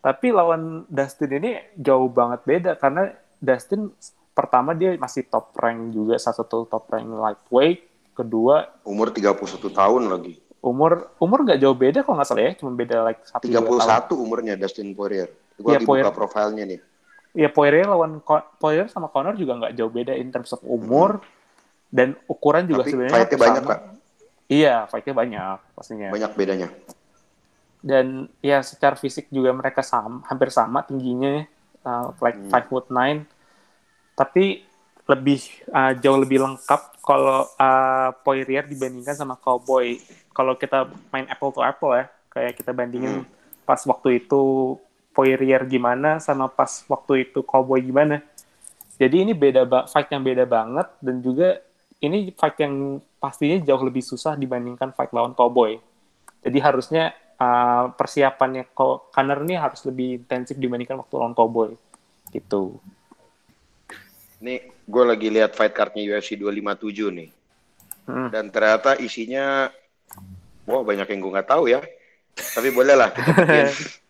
Tapi 0.00 0.26
lawan 0.30 0.88
Dustin 0.88 1.28
ini 1.30 1.50
jauh 1.76 2.08
banget 2.08 2.40
beda 2.42 2.70
karena 2.74 3.12
Dustin 3.36 3.92
pertama 4.30 4.72
dia 4.72 4.96
masih 4.96 5.24
top 5.24 5.52
rank 5.54 5.92
juga 5.92 6.16
salah 6.16 6.40
satu 6.40 6.64
top 6.64 6.88
rank 6.88 7.04
lightweight, 7.06 7.80
kedua 8.12 8.80
Umur 8.82 9.08
31 9.08 9.36
tahun 9.70 10.02
lagi. 10.08 10.40
umur 10.60 11.08
umur 11.16 11.40
nggak 11.42 11.56
jauh 11.56 11.72
beda 11.72 12.00
kalau 12.00 12.16
nggak 12.16 12.28
salah 12.28 12.44
ya, 12.44 12.52
cuma 12.52 12.72
beda 12.72 13.00
like 13.02 13.24
satu 13.24 13.44
dua 13.44 13.64
tahun. 13.80 14.12
31 14.12 14.12
umurnya 14.18 14.54
Dustin 14.56 14.92
Poirier. 14.92 15.28
Iya, 15.56 15.76
lagi 15.76 15.84
Poirier. 15.84 16.04
buka 16.04 16.12
profilnya 16.14 16.64
nih. 16.66 16.80
ya 17.32 17.48
Poirier 17.48 17.86
lawan 17.86 18.20
Co- 18.20 18.44
Poirier 18.56 18.84
sama 18.86 19.08
Conor 19.08 19.36
juga 19.36 19.56
nggak 19.56 19.72
jauh 19.72 19.88
beda 19.88 20.12
in 20.12 20.28
terms 20.28 20.50
of 20.50 20.60
umur 20.62 21.20
dan 21.88 22.12
ukuran 22.26 22.64
juga 22.64 22.84
Tapi 22.84 22.90
sebenarnya 22.90 23.12
fight-nya 23.14 23.28
hampir 23.30 23.40
banyak. 23.42 23.62
Kak. 23.64 23.80
Iya, 24.46 24.74
fight-nya 24.84 25.14
banyak 25.14 25.56
pastinya. 25.72 26.08
Banyak 26.10 26.30
bedanya. 26.34 26.68
Dan 27.80 28.28
ya 28.44 28.60
secara 28.60 28.92
fisik 28.94 29.32
juga 29.32 29.56
mereka 29.56 29.80
sama, 29.80 30.20
hampir 30.28 30.52
sama 30.52 30.84
tingginya, 30.84 31.48
uh, 31.82 32.12
like 32.20 32.36
Hmm. 32.36 32.50
five 32.52 32.66
foot 32.68 32.86
nine. 32.92 33.24
Tapi 34.14 34.64
lebih 35.08 35.40
uh, 35.72 35.96
jauh 35.98 36.20
lebih 36.20 36.38
lengkap 36.38 37.02
kalau 37.02 37.48
uh, 37.58 38.10
Poirier 38.22 38.62
dibandingkan 38.62 39.16
sama 39.16 39.34
Cowboy. 39.34 39.98
Kalau 40.30 40.54
kita 40.54 40.86
main 41.10 41.26
apple 41.26 41.50
to 41.50 41.64
apple 41.64 41.96
ya, 41.96 42.06
kayak 42.30 42.54
kita 42.54 42.70
bandingin 42.70 43.24
Hmm. 43.24 43.28
pas 43.66 43.80
waktu 43.86 44.22
itu 44.22 44.76
Poirier 45.10 45.66
gimana 45.66 46.22
sama 46.22 46.46
pas 46.46 46.84
waktu 46.86 47.26
itu 47.26 47.42
Cowboy 47.42 47.82
gimana. 47.82 48.22
Jadi 49.00 49.24
ini 49.24 49.32
beda 49.32 49.64
fight 49.88 50.12
yang 50.12 50.20
beda 50.20 50.44
banget 50.44 50.86
dan 51.00 51.24
juga 51.24 51.58
ini 51.98 52.30
fight 52.36 52.60
yang 52.60 53.00
pastinya 53.18 53.58
jauh 53.64 53.82
lebih 53.82 54.04
susah 54.04 54.36
dibandingkan 54.36 54.92
fight 54.92 55.10
lawan 55.10 55.32
Cowboy. 55.32 55.80
Jadi 56.44 56.58
harusnya 56.60 57.12
uh, 57.40 57.84
persiapannya 57.96 58.68
Conor 58.76 59.38
ini 59.48 59.56
harus 59.56 59.80
lebih 59.88 60.22
intensif 60.22 60.60
dibandingkan 60.60 61.00
waktu 61.00 61.14
lawan 61.16 61.32
Cowboy. 61.32 61.72
Gitu. 62.30 62.76
Nih, 64.44 64.70
gue 64.84 65.04
lagi 65.04 65.28
lihat 65.32 65.56
fight 65.56 65.72
cardnya 65.72 66.04
UFC 66.04 66.36
257 66.36 67.16
nih. 67.16 67.30
Hmm. 68.06 68.28
Dan 68.28 68.52
ternyata 68.52 68.96
isinya, 69.00 69.72
wah 70.68 70.82
banyak 70.84 71.08
yang 71.08 71.20
gue 71.24 71.32
nggak 71.34 71.50
tahu 71.50 71.64
ya. 71.72 71.80
Tapi 72.36 72.68
boleh 72.70 72.94
lah 72.94 73.10
kita 73.10 73.30
bikin, 73.36 73.68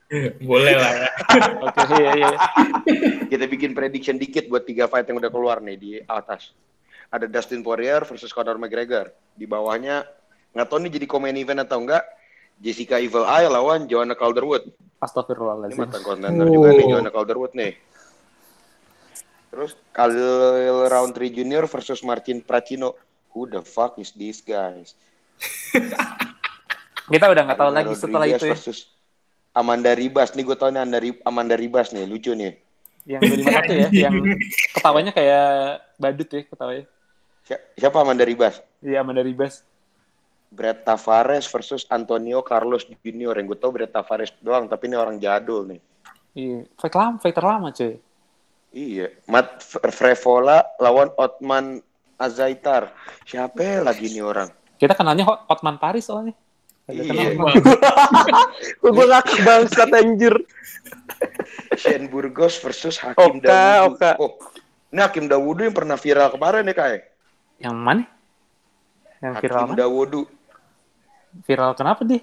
Boleh 0.50 0.74
lah 0.74 0.92
ya. 1.06 1.10
Oke, 1.70 1.82
iya, 2.02 2.12
iya. 2.18 2.30
kita 3.30 3.46
bikin 3.46 3.70
prediction 3.78 4.18
dikit 4.18 4.50
buat 4.50 4.66
tiga 4.66 4.90
fight 4.90 5.06
yang 5.06 5.22
udah 5.22 5.30
keluar 5.30 5.62
nih 5.62 5.78
di 5.78 5.90
atas. 6.02 6.50
Ada 7.10 7.30
Dustin 7.30 7.62
Poirier 7.62 8.02
versus 8.02 8.34
Conor 8.34 8.58
McGregor. 8.58 9.14
Di 9.38 9.46
bawahnya, 9.46 10.02
nggak 10.50 10.66
tahu 10.66 10.78
nih 10.82 10.92
jadi 10.98 11.06
komen 11.06 11.38
event 11.38 11.62
atau 11.62 11.78
enggak, 11.78 12.02
Jessica 12.60 12.96
Evil 12.96 13.24
Eye 13.24 13.48
lawan 13.48 13.84
Joanna 13.84 14.12
Calderwood. 14.12 14.68
Ini 14.68 15.00
Astagfirullahaladzim. 15.00 15.80
mantan 15.80 16.02
kontender 16.02 16.44
juga 16.44 16.68
nih 16.70 16.84
Oh. 16.84 16.90
Joanna 16.92 17.10
Calderwood 17.10 17.52
nih. 17.54 17.72
Terus 19.50 19.72
Khalil 19.90 20.30
Roundtree 20.86 21.32
Junior 21.32 21.64
versus 21.66 22.00
Martin 22.00 22.38
Pracino. 22.38 22.94
Who 23.30 23.46
the 23.46 23.60
fuck 23.60 23.96
is 23.96 24.12
this 24.12 24.38
guys? 24.40 24.92
Kita 27.10 27.26
udah 27.26 27.42
nggak 27.42 27.58
tahu 27.58 27.70
lagi 27.72 27.92
setelah 27.92 28.22
Rodriguez 28.22 28.38
itu 28.38 28.46
ya. 28.46 28.52
versus 28.52 28.78
Amanda 29.50 29.90
Ribas. 29.90 30.30
Nih 30.32 30.44
gue 30.44 30.54
tau 30.54 30.68
nih 30.68 30.78
Amanda, 30.78 30.98
Ri- 30.98 31.22
Amanda 31.24 31.54
Ribas 31.54 31.90
nih, 31.90 32.04
lucu 32.04 32.30
nih. 32.30 32.54
Yang 33.02 33.20
251 33.42 33.72
ya, 33.72 33.88
yang 33.90 34.14
ketawanya 34.70 35.10
kayak 35.10 35.46
badut 35.96 36.28
ya 36.28 36.40
ketawanya. 36.44 36.84
Si- 37.42 37.64
Siapa 37.76 37.96
Amanda 37.98 38.22
Ribas? 38.22 38.62
Iya, 38.78 39.00
Amanda 39.00 39.24
Ribas. 39.24 39.64
Brett 40.50 40.82
Tavares 40.82 41.46
versus 41.46 41.86
Antonio 41.86 42.42
Carlos 42.42 42.84
Junior. 43.02 43.38
Yang 43.38 43.54
gue 43.54 43.58
tau 43.62 43.70
Brett 43.70 43.94
Tavares 43.94 44.34
doang, 44.42 44.66
tapi 44.66 44.90
ini 44.90 44.98
orang 44.98 45.22
jadul 45.22 45.70
nih. 45.70 45.80
Iya, 46.34 46.66
fight 46.78 46.94
lama, 46.94 47.16
fighter 47.18 47.42
lama 47.42 47.68
cuy. 47.74 47.94
Iya, 48.70 49.06
Matt 49.26 49.66
Frevola 49.90 50.62
lawan 50.78 51.10
Otman 51.18 51.82
Azaitar. 52.14 52.94
Siapa 53.26 53.82
lagi 53.82 54.10
nih 54.10 54.22
orang? 54.22 54.46
Kita 54.78 54.94
kenalnya 54.94 55.26
Hotman 55.26 55.80
Paris 55.82 56.06
soalnya. 56.06 56.38
Iya. 56.86 57.34
Gue 58.78 59.04
ngakak 59.06 59.42
bangsat 59.42 59.90
anjir. 59.90 60.34
Shane 61.78 62.10
Burgos 62.10 62.58
versus 62.62 62.98
Hakim 62.98 63.38
Oka, 63.38 63.46
Dawudu. 63.46 63.94
Oka. 63.94 64.10
Oh, 64.18 64.38
ini 64.90 65.00
Hakim 65.02 65.26
Dawudu 65.26 65.66
yang 65.66 65.74
pernah 65.74 65.98
viral 65.98 66.30
kemarin 66.34 66.66
ya 66.66 66.74
kayak. 66.74 67.10
Yang 67.58 67.76
mana? 67.78 68.02
Yang 69.18 69.34
viral 69.42 69.58
Hakim? 69.66 69.78
Dawudu. 69.78 70.22
Viral 71.46 71.72
kenapa 71.78 72.02
deh? 72.02 72.22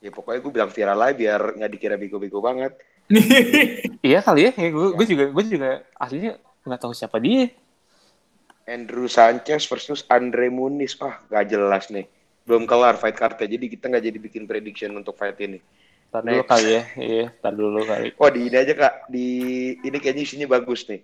Ya 0.00 0.10
pokoknya 0.10 0.40
gue 0.40 0.52
bilang 0.52 0.72
viral 0.72 1.00
aja 1.04 1.14
biar 1.14 1.40
nggak 1.60 1.70
dikira 1.76 1.96
bego-bego 2.00 2.40
banget. 2.40 2.74
Iya 4.00 4.24
kali 4.24 4.48
ya, 4.48 4.52
ya 4.56 4.70
gue, 4.72 4.96
gue 4.96 5.06
juga 5.12 5.24
gue 5.28 5.44
juga 5.44 5.70
aslinya 6.00 6.40
nggak 6.64 6.80
tahu 6.80 6.96
siapa 6.96 7.20
dia. 7.20 7.52
Andrew 8.70 9.10
Sanchez 9.10 9.66
versus 9.66 10.06
Andre 10.06 10.46
Muniz. 10.46 10.94
Wah, 11.02 11.18
gak 11.26 11.50
jelas 11.50 11.90
nih. 11.90 12.06
Belum 12.46 12.64
kelar 12.64 12.96
fight 12.96 13.18
cardnya, 13.18 13.50
jadi 13.50 13.66
kita 13.66 13.90
nggak 13.90 14.04
jadi 14.06 14.18
bikin 14.22 14.42
prediction 14.46 14.94
untuk 14.94 15.18
fight 15.18 15.36
ini. 15.42 15.58
Ntar 16.10 16.22
dulu 16.26 16.42
Next. 16.42 16.50
kali 16.50 16.70
ya, 16.70 16.82
iya, 16.98 17.26
ntar 17.38 17.54
dulu 17.54 17.80
kali. 17.86 18.06
Oh, 18.22 18.30
di 18.30 18.40
ini 18.46 18.56
aja 18.56 18.74
kak. 18.74 18.94
Di 19.10 19.26
ini 19.78 19.96
kayaknya 19.98 20.22
isinya 20.22 20.48
bagus 20.50 20.86
nih. 20.86 21.02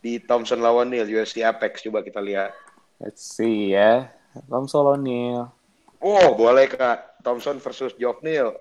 Di 0.00 0.12
Thompson 0.22 0.60
lawan 0.60 0.92
Neil, 0.92 1.08
UFC 1.08 1.40
Apex. 1.40 1.84
Coba 1.84 2.04
kita 2.04 2.20
lihat. 2.20 2.52
Let's 3.00 3.24
see 3.36 3.72
ya. 3.72 4.12
Tom 4.48 4.68
Solonil. 4.68 5.55
Oh, 5.98 6.34
boleh 6.34 6.66
kak. 6.66 7.18
Thompson 7.20 7.58
versus 7.58 7.92
Neal. 8.22 8.54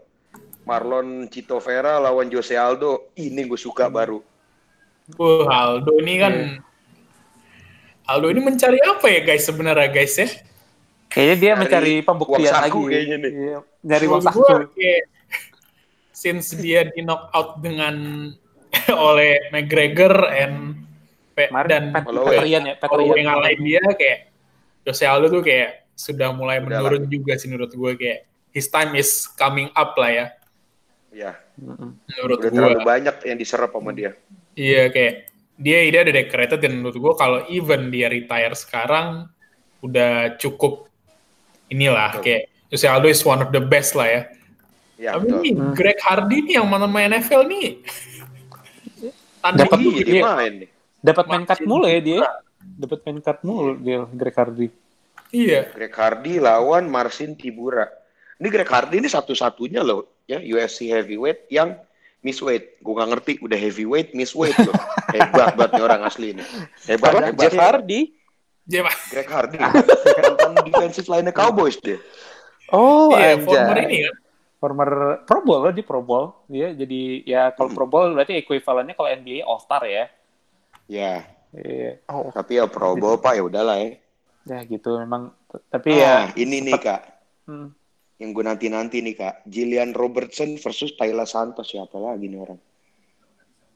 Marlon 0.66 1.30
Chito 1.30 1.62
Vera 1.62 2.02
lawan 2.02 2.26
Jose 2.28 2.58
Aldo. 2.58 3.14
Ini 3.14 3.46
gue 3.46 3.56
suka 3.56 3.86
baru. 3.88 4.18
Wah, 5.16 5.46
Aldo 5.46 6.02
ini 6.02 6.18
kan 6.18 6.34
Aldo 8.06 8.28
ini 8.30 8.42
mencari 8.42 8.82
apa 8.82 9.06
ya 9.06 9.22
guys 9.22 9.46
sebenarnya 9.46 9.90
guys 9.90 10.18
ya? 10.18 10.26
Kayaknya 11.06 11.36
dia 11.38 11.46
Nyari 11.48 11.62
mencari 11.62 11.94
pembuktian 12.02 12.54
lagi. 12.56 12.82
kayaknya 12.82 13.18
nih. 13.22 13.32
Iya, 13.32 13.58
nyari 13.82 14.06
uang 14.06 14.22
Menurut 14.22 14.34
saku. 14.34 14.42
gua 14.42 14.58
kayak, 14.74 15.02
since 16.10 16.48
dia 16.58 16.90
di 16.90 17.02
knockout 17.02 17.62
dengan 17.62 17.96
oleh 19.10 19.38
McGregor 19.50 20.14
and 20.28 20.82
Pe- 21.38 21.54
dan 21.70 21.94
Pet- 21.94 22.06
Holloway. 22.10 22.42
Peterian 22.42 22.64
ya, 22.66 22.74
kalau 22.82 23.06
Peterian. 23.06 23.14
yang 23.14 23.28
ngalahin 23.30 23.62
dia 23.62 23.82
kayak 23.94 24.20
Jose 24.82 25.06
Aldo 25.06 25.28
tuh 25.30 25.44
kayak 25.46 25.85
sudah 25.96 26.30
mulai 26.30 26.60
Udah 26.60 26.68
menurun 26.78 27.08
juga 27.08 27.34
sih 27.34 27.48
menurut 27.48 27.72
gue 27.72 27.92
kayak 27.96 28.20
his 28.52 28.68
time 28.68 28.94
is 28.94 29.10
coming 29.32 29.72
up 29.72 29.96
lah 29.96 30.12
ya 30.12 30.28
Ya, 31.10 31.32
Mm-mm. 31.56 31.96
menurut 32.06 32.38
udah 32.38 32.44
gue. 32.46 32.60
terlalu 32.60 32.80
banyak 32.84 33.16
yang 33.24 33.38
diserap 33.38 33.72
sama 33.72 33.90
dia. 33.90 34.12
Iya 34.52 34.88
kayak 34.88 35.32
dia 35.56 35.88
dia 35.88 36.04
udah 36.04 36.12
decorated 36.14 36.60
dan 36.60 36.72
menurut 36.76 36.92
gue 36.94 37.14
kalau 37.16 37.40
even 37.48 37.88
dia 37.88 38.08
retire 38.08 38.52
sekarang 38.52 39.32
udah 39.80 40.36
cukup 40.36 40.92
inilah 41.66 42.12
Betul. 42.12 42.22
kayak 42.22 42.42
Jose 42.68 42.84
Aldo 42.86 43.08
is 43.08 43.24
one 43.24 43.40
of 43.40 43.50
the 43.50 43.64
best 43.64 43.96
lah 43.96 44.04
ya. 44.06 44.22
Ya, 44.96 45.16
Tapi 45.16 45.24
betul. 45.24 45.40
nih 45.40 45.54
Hmm. 45.54 45.72
Greg 45.72 46.00
Hardy 46.00 46.38
nih 46.42 46.54
yang 46.56 46.68
mana 46.68 46.84
main 46.84 47.08
NFL 47.10 47.48
nih. 47.48 47.80
Dapat 49.56 49.78
Iya, 49.78 50.04
dia 50.04 50.12
Iya. 50.12 50.24
main 50.26 50.54
nih. 50.58 50.70
Dapat 51.00 51.26
main 51.30 51.44
card 51.46 51.62
mulu 51.64 51.86
ya 51.86 52.00
dia. 52.02 52.20
Dapat 52.76 53.00
main 53.02 53.20
card 53.22 53.40
mulu 53.40 53.72
dia 53.78 54.04
Greg 54.10 54.36
Hardy. 54.36 54.68
Iya. 55.30 55.70
Greg 55.72 55.94
Hardy 55.94 56.38
lawan 56.38 56.86
Marcin 56.86 57.34
Tibura. 57.34 57.88
Ini 58.36 58.48
Greg 58.50 58.68
Hardy 58.68 59.00
ini 59.00 59.08
satu-satunya 59.08 59.80
loh 59.80 60.22
ya 60.26 60.38
UFC 60.38 60.90
heavyweight 60.90 61.48
yang 61.50 61.80
miss 62.20 62.42
weight. 62.42 62.78
Gue 62.80 62.94
gak 62.94 63.10
ngerti 63.10 63.32
udah 63.40 63.56
heavyweight 63.56 64.14
miss 64.14 64.34
weight 64.34 64.56
loh. 64.60 64.76
hebat 65.16 65.56
banget 65.56 65.70
nih 65.78 65.84
orang 65.84 66.02
asli 66.04 66.28
ini. 66.34 66.44
Hebat, 66.86 67.12
Apa? 67.12 67.26
hebat. 67.30 67.42
Jeff 67.42 67.56
Hardy? 67.56 68.00
Dia 68.66 68.82
Greg 69.10 69.30
Hardy. 69.30 69.58
Mantan 69.62 70.52
defensive 70.66 71.08
line 71.08 71.30
Cowboys 71.30 71.78
dia. 71.78 72.02
Oh, 72.74 73.14
iya, 73.14 73.38
anjay. 73.38 73.46
former 73.46 73.78
ini 73.80 73.98
kan. 74.10 74.16
Former 74.58 74.90
Pro 75.22 75.40
Bowl 75.46 75.60
loh 75.62 75.74
di 75.74 75.84
Pro 75.86 76.02
Bowl. 76.02 76.34
Dia 76.50 76.74
jadi 76.74 77.02
ya 77.22 77.54
kalau 77.54 77.70
Hmm. 77.70 77.78
Pro 77.78 77.86
Bowl 77.86 78.10
berarti 78.12 78.34
ekuivalennya 78.36 78.98
kalau 78.98 79.10
NBA 79.12 79.46
All 79.46 79.62
Star 79.62 79.86
ya. 79.86 80.10
Ya, 80.86 81.30
Iya. 81.54 82.02
Oh, 82.10 82.34
tapi 82.34 82.58
ya 82.58 82.66
Pro 82.66 82.98
Bowl 82.98 83.16
Pak 83.16 83.38
ya 83.38 83.44
udahlah 83.46 83.78
ya. 83.80 84.02
Ya 84.46 84.62
gitu 84.64 84.98
memang. 84.98 85.34
Tapi 85.68 85.90
ya 85.96 86.30
Ah, 86.30 86.38
ini 86.38 86.62
nih 86.62 86.78
Kak, 86.78 87.02
hmm, 87.46 87.68
yang 88.18 88.30
gue 88.30 88.44
nanti-nanti 88.44 89.02
nih 89.02 89.16
Kak. 89.16 89.36
Jillian 89.44 89.92
Robertson 89.92 90.56
versus 90.56 90.94
Tyler 90.94 91.26
Santos 91.26 91.66
siapa 91.66 91.96
lagi 91.96 92.28
nih 92.28 92.40
orang? 92.40 92.60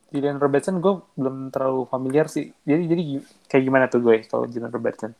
Julian 0.09 0.41
Robertson 0.41 0.77
gue 0.79 0.93
belum 1.13 1.49
terlalu 1.49 1.85
familiar 1.85 2.25
sih. 2.25 2.49
Jadi 2.63 2.83
jadi 2.85 3.03
kayak 3.45 3.63
gimana 3.63 3.85
tuh 3.85 4.01
gue 4.01 4.25
kalau 4.25 4.45
Julian 4.45 4.69
Robertson? 4.69 5.13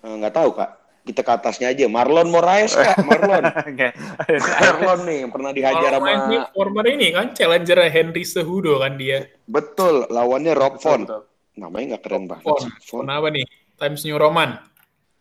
Eh, 0.00 0.14
Nggak 0.14 0.34
tahu 0.34 0.50
Kak. 0.52 0.70
kita 1.06 1.22
ke 1.22 1.32
atasnya 1.32 1.70
aja. 1.70 1.86
Marlon 1.86 2.26
Moraes 2.26 2.74
kak, 2.74 2.98
Marlon. 3.00 3.46
Oke. 3.70 3.94
Marlon 4.58 5.00
nih 5.06 5.16
yang 5.22 5.30
pernah 5.30 5.50
dihajar 5.52 5.90
sama 5.94 6.10
former 6.50 6.82
ini 6.90 7.14
kan 7.14 7.30
challenger 7.30 7.78
Henry 7.86 8.26
Sehudo 8.26 8.82
kan 8.82 8.98
dia. 8.98 9.22
betul 9.46 10.02
lawannya 10.10 10.50
Rob 10.50 10.82
Font. 10.82 11.06
Betul. 11.06 11.22
Namanya 11.54 11.94
nggak 11.94 12.02
keren 12.02 12.24
banget. 12.26 12.50
Font. 12.82 13.06
Kenapa 13.06 13.30
nih? 13.30 13.46
Times 13.76 14.02
New 14.02 14.16
Roman. 14.16 14.56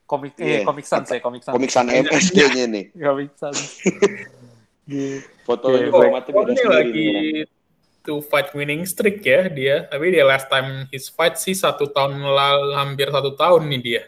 Komik 0.05 0.37
Iya. 0.37 0.61
eh, 0.61 0.63
komik 0.63 0.85
sans 0.85 1.05
ya, 1.05 1.17
komik 1.17 1.41
sans. 1.41 1.53
Komik 1.53 1.71
San 1.73 1.89
MS 1.89 2.29
kayaknya 2.29 2.65
nih. 2.69 2.85
Komik 3.05 3.31
sans. 3.35 3.57
Gitu. 4.85 5.25
Fotonya 5.43 5.81
Iya. 5.81 5.89
formatnya 5.89 6.31
Fon 6.31 6.45
beda 6.45 6.51
ini 6.51 6.61
sendiri. 6.61 6.75
lagi 6.77 7.09
two 8.05 8.21
fight 8.21 8.53
winning 8.53 8.85
streak 8.85 9.19
ya 9.21 9.49
dia. 9.49 9.75
Tapi 9.85 10.13
dia 10.13 10.21
last 10.21 10.45
time 10.45 10.85
his 10.89 11.09
fight 11.09 11.35
sih 11.35 11.57
satu 11.57 11.89
tahun 11.89 12.21
lalu, 12.21 12.77
hampir 12.77 13.09
satu 13.09 13.33
tahun 13.33 13.65
nih 13.65 13.81
dia. 13.81 14.01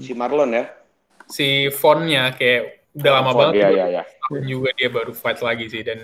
Si 0.00 0.16
Marlon 0.16 0.50
ya. 0.50 0.64
Si 1.28 1.68
Fonnya 1.70 2.32
kayak 2.32 2.88
udah 2.96 3.12
lama 3.12 3.30
Font, 3.30 3.40
banget. 3.44 3.54
Iya 3.60 3.68
iya 3.70 3.86
iya. 3.90 4.02
tahun 4.24 4.42
juga 4.48 4.68
dia 4.72 4.88
baru 4.88 5.12
fight 5.12 5.40
lagi 5.40 5.68
sih 5.68 5.84
dan 5.84 6.00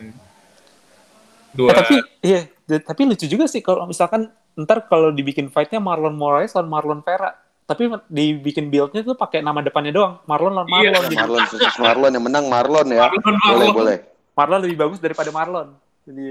Eh, 1.51 1.57
dua 1.57 1.74
tapi 1.74 1.98
iya, 2.22 2.46
tapi 2.78 3.03
lucu 3.03 3.26
juga 3.26 3.51
sih 3.51 3.59
kalau 3.59 3.82
misalkan 3.82 4.30
ntar 4.57 4.84
kalau 4.84 5.11
dibikin 5.11 5.46
fightnya 5.46 5.78
Marlon 5.78 6.12
Moraes 6.12 6.53
lawan 6.53 6.68
Marlon 6.68 7.01
Vera, 7.01 7.34
tapi 7.62 7.86
dibikin 8.07 8.66
build-nya 8.66 9.03
tuh 9.03 9.14
pakai 9.14 9.40
nama 9.40 9.61
depannya 9.61 9.90
doang, 9.90 10.18
Marlon 10.24 10.55
lawan 10.55 10.68
Iya. 10.68 10.90
Marlon. 10.90 11.03
Jadi 11.05 11.16
Marlon 11.16 11.40
versus 11.44 11.76
Marlon 11.76 12.11
yang 12.11 12.24
menang 12.24 12.44
Marlon 12.46 12.86
ya. 12.88 13.07
Marlon, 13.07 13.22
Boleh 13.22 13.38
Marlon. 13.40 13.74
boleh. 13.74 13.98
Marlon 14.32 14.61
lebih 14.61 14.76
bagus 14.78 14.98
daripada 14.98 15.30
Marlon. 15.30 15.68
Jadi 16.03 16.26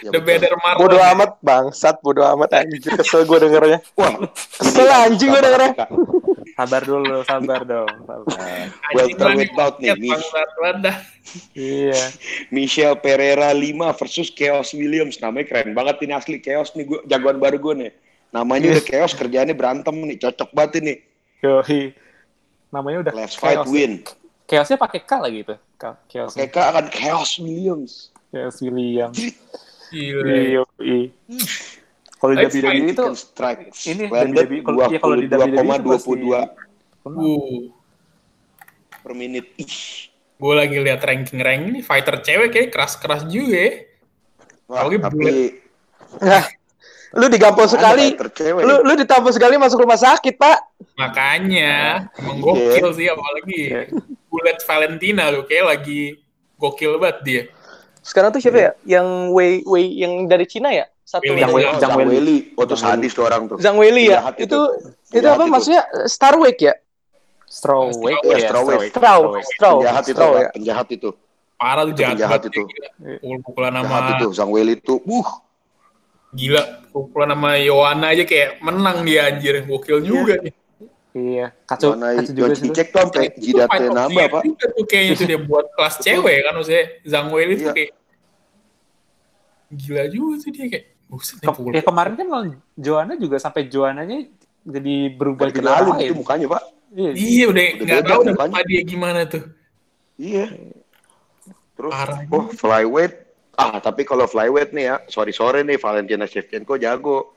Ya, 0.00 0.08
the 0.08 0.18
better 0.18 0.48
Marlon. 0.56 0.80
Bodoh 0.80 0.96
amat 1.12 1.36
bangsat, 1.38 2.00
bodoh 2.00 2.24
amat 2.24 2.56
anjir 2.56 2.88
kesel 2.96 3.28
gue 3.28 3.36
dengernya. 3.38 3.84
Wah, 3.92 4.16
Kesel 4.32 4.88
anjing 4.88 5.28
gue 5.28 5.36
dengernya. 5.38 5.76
Sabar 6.54 6.82
dulu, 6.86 7.26
sabar 7.26 7.60
dong. 7.66 7.90
Sabar. 8.06 8.70
Banget, 8.94 9.50
bout 9.58 9.74
nih, 9.82 9.90
ya. 9.90 10.94
Iya. 11.54 12.02
Michelle 12.54 12.94
Pereira 13.00 13.50
5 13.50 13.98
versus 13.98 14.30
Chaos 14.30 14.70
Williams. 14.70 15.18
Namanya 15.18 15.50
keren 15.50 15.74
banget 15.74 16.06
ini 16.06 16.12
asli 16.14 16.38
Chaos 16.38 16.70
nih 16.78 16.86
gua 16.86 17.00
jagoan 17.10 17.42
baru 17.42 17.58
gue 17.58 17.74
nih. 17.86 17.92
Namanya 18.30 18.78
udah 18.78 18.84
Chaos 18.86 19.12
kerjaannya 19.18 19.54
berantem 19.58 19.94
nih, 19.94 20.16
cocok 20.22 20.50
banget 20.54 20.72
ini. 20.82 20.94
Yoi. 21.42 21.94
Namanya 22.70 22.98
udah 23.10 23.12
Let's 23.14 23.34
fight 23.34 23.58
Chaos. 23.62 23.70
win. 23.70 23.92
Chaosnya 24.46 24.78
pakai 24.78 25.00
K 25.02 25.12
lagi 25.18 25.40
tuh. 25.42 25.58
Ka- 25.74 25.98
Chaos. 26.06 26.34
Oke 26.38 26.46
Kak 26.50 26.66
akan 26.70 26.86
Chaos 26.90 27.38
Williams. 27.42 28.14
Chaos 28.30 28.58
William. 28.62 29.10
Gila. 29.90 30.62
Yoi. 30.78 31.10
Kalau 32.24 32.32
di 32.32 32.40
WWE 32.40 32.64
fight 32.64 32.88
itu 32.88 33.04
ini 33.86 34.04
landed 34.08 34.46
WWE 34.46 34.60
kalau- 34.64 34.80
iya, 34.86 34.98
kalau 34.98 35.14
di 35.14 35.26
WWE 35.26 35.60
itu 35.60 35.84
22,22 35.84 36.40
Uh, 37.04 37.68
per 38.98 39.12
menit. 39.12 39.52
Ih. 39.56 40.08
gue 40.34 40.50
lagi 40.52 40.76
lihat 40.78 40.98
ranking-ranking 40.98 41.70
nih 41.70 41.84
fighter 41.84 42.18
cewek 42.18 42.48
kayak 42.50 42.68
keras-keras 42.68 43.22
juga 43.24 43.54
ya. 43.54 43.72
Wah, 44.64 44.82
Apalagi 44.82 44.96
tapi 44.98 45.24
Nah, 46.16 46.44
lu 47.14 47.26
digampol 47.28 47.66
sekali. 47.66 48.16
Lu 48.58 48.82
lu 48.82 48.92
ditampol 48.94 49.30
sekali 49.30 49.54
masuk 49.54 49.78
rumah 49.78 49.96
sakit, 49.96 50.34
Pak. 50.34 50.58
Makanya, 50.96 52.08
emang 52.14 52.38
Iya. 52.38 52.44
gokil 52.46 52.88
sih 52.94 53.06
apalagi. 53.06 53.60
Bullet 54.26 54.58
Valentina 54.60 55.28
tuh 55.28 55.44
kayak 55.44 55.66
lagi 55.66 56.00
gokil 56.56 56.96
banget 56.96 57.18
dia. 57.22 57.42
Sekarang 58.00 58.30
tuh 58.30 58.40
siapa 58.40 58.58
ya? 58.58 58.70
Yang 58.84 59.06
Wei 59.30 59.52
Wei 59.64 59.86
yang 59.96 60.24
dari 60.24 60.44
Cina 60.44 60.68
ya? 60.70 60.88
Satu 61.04 61.28
Willy 61.28 61.40
Yang 61.40 61.52
Zhang 61.52 61.54
Wei- 61.54 61.68
Oh, 61.68 61.72
Zhang 61.76 61.80
Zhang 61.80 61.98
Weili. 62.00 62.10
Weili. 62.16 62.36
Oh, 62.56 62.64
tuh 62.64 62.78
sadis 62.80 63.12
tuh 63.12 63.24
orang 63.24 63.42
tuh. 63.44 63.56
Zhang 63.60 63.76
Weili 63.76 64.08
ya? 64.08 64.24
Jahat 64.24 64.34
Itu 64.40 64.44
itu. 64.44 64.60
itu 65.12 65.20
Jahat 65.20 65.36
apa 65.36 65.44
itu. 65.44 65.52
maksudnya 65.52 65.82
Starweight 66.08 66.58
ya? 66.58 66.74
Strawweight. 67.44 68.18
Iya, 68.24 68.34
ya, 68.34 68.48
strawweight. 68.50 68.90
Straw, 68.90 69.20
straw, 69.46 69.74
penjahat 69.78 70.04
itu, 70.10 70.18
ya. 70.26 70.48
penjahat 70.50 70.88
itu. 70.90 71.10
Parah 71.54 71.82
tuh 71.86 71.92
Itu 71.94 72.02
jahat, 72.18 72.40
itu. 72.50 72.62
Pukul-pukulan 73.22 73.70
Jahat 73.70 73.86
sama 73.86 74.10
itu, 74.18 74.26
Zhang 74.34 74.50
Weili 74.50 74.74
itu. 74.74 74.94
Uh, 75.06 75.28
gila, 76.34 76.62
pukulan 76.90 77.30
sama 77.30 77.50
Yohana 77.62 78.06
aja 78.10 78.24
kayak 78.26 78.58
menang 78.58 79.06
dia 79.06 79.30
anjir, 79.30 79.62
gokil 79.62 80.02
juga 80.02 80.34
nih. 80.42 80.50
Iya. 81.14 81.46
Kacau, 81.62 81.94
mana 81.94 82.18
kacau 82.18 82.34
juga 82.34 82.58
sih. 82.58 82.66
tuh. 82.66 82.74
Cicek 82.74 82.86
tuh 82.90 82.98
sampai 83.06 83.24
Itu 83.30 83.38
jidatnya 83.54 83.86
nambah, 83.86 84.24
Pak. 84.34 84.40
tuh 84.74 84.84
kayaknya 84.90 85.12
tuh 85.14 85.26
dia 85.30 85.38
buat 85.38 85.66
kelas 85.78 85.94
cewek 86.02 86.36
kan 86.42 86.52
maksudnya 86.58 86.84
Zhang 87.06 87.28
Weili 87.30 87.54
tuh 87.54 87.70
Iya. 87.70 87.74
kayak 87.78 87.92
gila 89.70 90.04
juga 90.10 90.34
sih 90.42 90.50
dia 90.50 90.66
kayak 90.70 90.84
buset 91.14 91.38
Ke- 91.38 91.54
ya 91.70 91.82
kemarin 91.86 92.14
kan 92.18 92.26
Joanna 92.74 93.14
juga 93.14 93.38
sampai 93.38 93.70
Joananya 93.70 94.26
jadi 94.64 94.94
berubah 95.14 95.52
jadi 95.52 95.62
orang 95.62 96.00
itu 96.02 96.16
mukanya, 96.16 96.46
Pak. 96.50 96.62
Iya. 96.94 97.10
Iya 97.14 97.44
udah 97.52 97.64
nggak 97.84 98.02
tahu 98.06 98.20
muka 98.32 98.60
dia 98.66 98.80
gimana 98.82 99.20
tuh. 99.28 99.44
Iya. 100.18 100.46
Terus, 101.74 101.90
Parah 101.90 102.18
oh 102.30 102.48
flyweight. 102.50 103.14
Ah, 103.54 103.78
tapi 103.78 104.02
kalau 104.02 104.26
flyweight 104.26 104.74
nih 104.74 104.84
ya, 104.90 104.96
sorry-sorry 105.06 105.62
nih, 105.62 105.78
Valentina 105.78 106.26
Shevchenko 106.26 106.74
jago. 106.74 107.34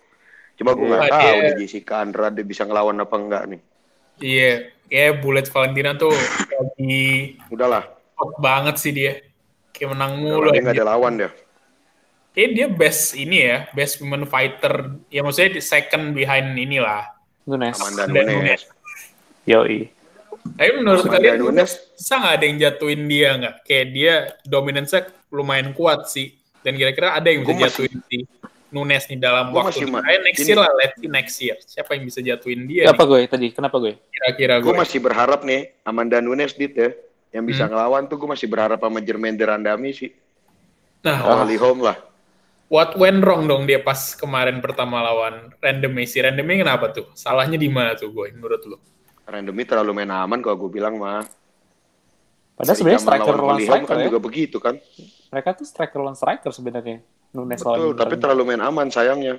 Cuma 0.57 0.73
gue 0.73 0.89
nggak 0.89 1.05
Iya, 1.05 1.13
tahu 1.13 1.21
dia- 1.21 1.41
nih 1.45 1.53
Jessica 1.61 1.95
Andrade 2.01 2.41
bisa 2.41 2.65
ngelawan 2.65 2.97
apa 2.97 3.15
enggak 3.17 3.43
nih. 3.53 3.61
Iya, 4.17 4.51
kayak 4.89 5.13
Bullet 5.21 5.47
Valentina 5.49 5.91
tuh 5.93 6.13
lagi 6.49 7.37
Udahlah, 7.53 7.85
hot 8.17 8.33
banget 8.41 8.75
sih 8.81 8.89
dia. 8.89 9.21
Kayak 9.69 9.93
menang 9.93 10.11
mulu. 10.17 10.49
dia 10.49 10.61
nggak 10.65 10.73
ada 10.81 10.85
lawan 10.89 11.13
dia. 11.21 11.29
Kayak 12.37 12.51
dia 12.53 12.67
best 12.69 13.17
ini 13.17 13.37
ya, 13.41 13.65
best 13.73 13.97
women 13.97 14.29
fighter. 14.29 14.93
Ya 15.09 15.25
maksudnya 15.25 15.57
di 15.57 15.61
second 15.63 16.13
behind 16.13 16.53
inilah. 16.53 17.09
Nunes. 17.43 17.73
Amanda 17.73 18.05
Nunes. 18.05 18.61
Yoi. 19.43 19.89
Tapi 20.47 20.69
menurut 20.75 21.01
Amanda 21.01 21.17
kalian 21.17 21.41
Nunes. 21.41 21.71
bisa 21.97 22.13
nggak 22.13 22.33
ada 22.37 22.45
yang 22.45 22.57
jatuhin 22.61 23.01
dia 23.09 23.29
nggak? 23.35 23.55
Kayak 23.65 23.87
dia 23.89 24.13
dominance 24.45 24.93
lumayan 25.27 25.73
kuat 25.73 26.05
sih. 26.07 26.37
Dan 26.61 26.77
kira-kira 26.77 27.17
ada 27.17 27.25
yang 27.25 27.41
bisa 27.41 27.49
Gua 27.49 27.57
masih- 27.57 27.89
jatuhin 27.89 27.97
si 28.05 28.17
Nunes 28.67 29.03
nih 29.07 29.17
dalam 29.17 29.45
Gua 29.49 29.65
waktu. 29.65 29.81
masih 29.87 29.97
Kayak 29.97 30.21
next 30.21 30.37
ini- 30.37 30.49
year 30.51 30.59
lah, 30.59 30.71
let's 30.75 30.95
see 30.95 31.09
next 31.09 31.35
year. 31.41 31.57
Siapa 31.57 31.89
yang 31.95 32.03
bisa 32.05 32.19
jatuhin 32.21 32.61
dia 32.67 32.83
Apa 32.85 33.01
gue 33.01 33.25
tadi? 33.25 33.47
Kenapa 33.49 33.81
gue? 33.81 33.97
kira-kira 34.11 34.61
Gue 34.61 34.75
gue? 34.75 34.77
masih 34.77 34.99
berharap 35.01 35.41
nih 35.41 35.73
Amanda 35.81 36.21
Nunes 36.21 36.53
dit 36.53 36.69
ya, 36.69 36.91
yang 37.31 37.47
bisa 37.47 37.65
Hmm. 37.65 37.73
ngelawan 37.73 38.05
tuh 38.05 38.19
gue 38.19 38.29
masih 38.29 38.45
berharap 38.45 38.77
sama 38.77 38.99
Jermaine 38.99 39.39
Derandami 39.39 39.89
sih. 39.89 40.11
Nah, 41.01 41.17
Oh, 41.23 41.35
Holly 41.41 41.55
Holm 41.55 41.81
lah. 41.81 41.95
What 42.67 42.95
went 42.95 43.23
wrong 43.23 43.47
dong 43.47 43.63
dia 43.63 43.79
pas 43.79 44.13
kemarin 44.13 44.59
pertama 44.59 44.99
lawan 44.99 45.51
Random 45.57 45.91
Messi? 45.91 46.19
Randomnya 46.19 46.63
kenapa 46.63 46.91
tuh? 46.91 47.07
Salahnya 47.13 47.55
di 47.55 47.67
mana 47.67 47.95
tuh 47.95 48.11
gue 48.11 48.31
menurut 48.31 48.61
lu? 48.63 48.77
Randomly 49.27 49.67
terlalu 49.67 49.91
main 49.91 50.11
aman 50.11 50.39
kalau 50.39 50.55
gue 50.55 50.71
bilang 50.71 50.95
mah. 50.95 51.27
Padahal 52.57 52.73
sebenarnya 52.73 53.01
striker 53.03 53.35
lawan 53.35 53.59
striker 53.59 53.85
kan 53.85 53.97
ya. 54.01 54.05
juga 54.07 54.19
begitu 54.23 54.57
kan. 54.57 54.75
Mereka 55.29 55.49
tuh 55.59 55.65
striker 55.67 55.99
lawan 55.99 56.15
striker 56.15 56.49
sebenarnya. 56.49 57.03
Nunes 57.35 57.59
Betul, 57.59 57.91
lawan 57.91 57.99
tapi 57.99 58.15
terlalu 58.17 58.41
main 58.47 58.63
aman 58.63 58.87
sayangnya. 58.87 59.35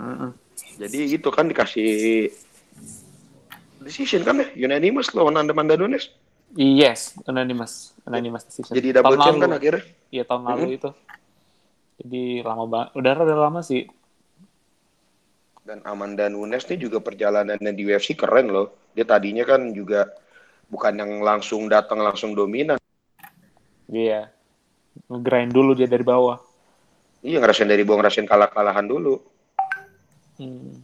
Mm-mm. 0.00 0.32
Jadi 0.80 1.20
itu 1.20 1.28
kan 1.28 1.44
dikasih 1.46 2.32
decision 3.80 4.24
kan 4.24 4.40
ya, 4.40 4.48
unanimous 4.68 5.12
lawan 5.12 5.36
Amanda 5.36 5.76
Nunes. 5.76 6.08
Yes, 6.56 7.14
unanimous, 7.24 7.94
unanimous 8.02 8.42
decision. 8.42 8.74
Jadi 8.74 8.98
double 8.98 9.14
Tahun 9.14 9.20
champ 9.22 9.36
lalu. 9.36 9.42
kan 9.44 9.50
akhirnya. 9.54 9.82
Iya 10.10 10.22
tahun 10.26 10.42
lalu 10.42 10.64
Mhm. 10.66 10.76
itu. 10.80 10.90
Jadi 12.00 12.40
lama 12.40 12.64
banget. 12.64 12.88
Udah 12.96 13.12
udah 13.20 13.38
lama 13.48 13.60
sih. 13.60 13.84
Dan 15.60 15.84
Amanda 15.84 16.26
Nunes 16.32 16.64
nih 16.64 16.80
juga 16.80 17.04
perjalanannya 17.04 17.72
di 17.76 17.82
UFC 17.84 18.16
keren 18.16 18.48
loh. 18.48 18.72
Dia 18.96 19.04
tadinya 19.04 19.44
kan 19.44 19.70
juga 19.76 20.08
bukan 20.72 20.96
yang 20.96 21.12
langsung 21.20 21.68
datang 21.68 22.00
langsung 22.00 22.32
dominan. 22.32 22.80
Iya. 23.92 24.32
Ngegrind 25.12 25.52
dulu 25.52 25.76
dia 25.76 25.86
dari 25.86 26.02
bawah. 26.02 26.40
Iya 27.20 27.36
ngerasain 27.44 27.68
dari 27.68 27.84
bawah 27.84 28.00
ngerasain 28.00 28.24
kalah-kalahan 28.24 28.88
dulu. 28.88 29.20
Hmm. 30.40 30.80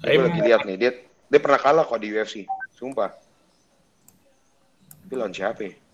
Tapi 0.00 0.16
Gue 0.16 0.24
lagi 0.24 0.40
lihat 0.40 0.60
nih, 0.64 0.76
dia 0.80 0.90
dia 1.28 1.40
pernah 1.42 1.60
kalah 1.60 1.84
kok 1.84 2.00
di 2.00 2.08
UFC. 2.08 2.48
Sumpah. 2.72 3.12
Itu 5.04 5.14
lawan 5.20 5.36
siapa 5.36 5.60
ya? 5.60 5.85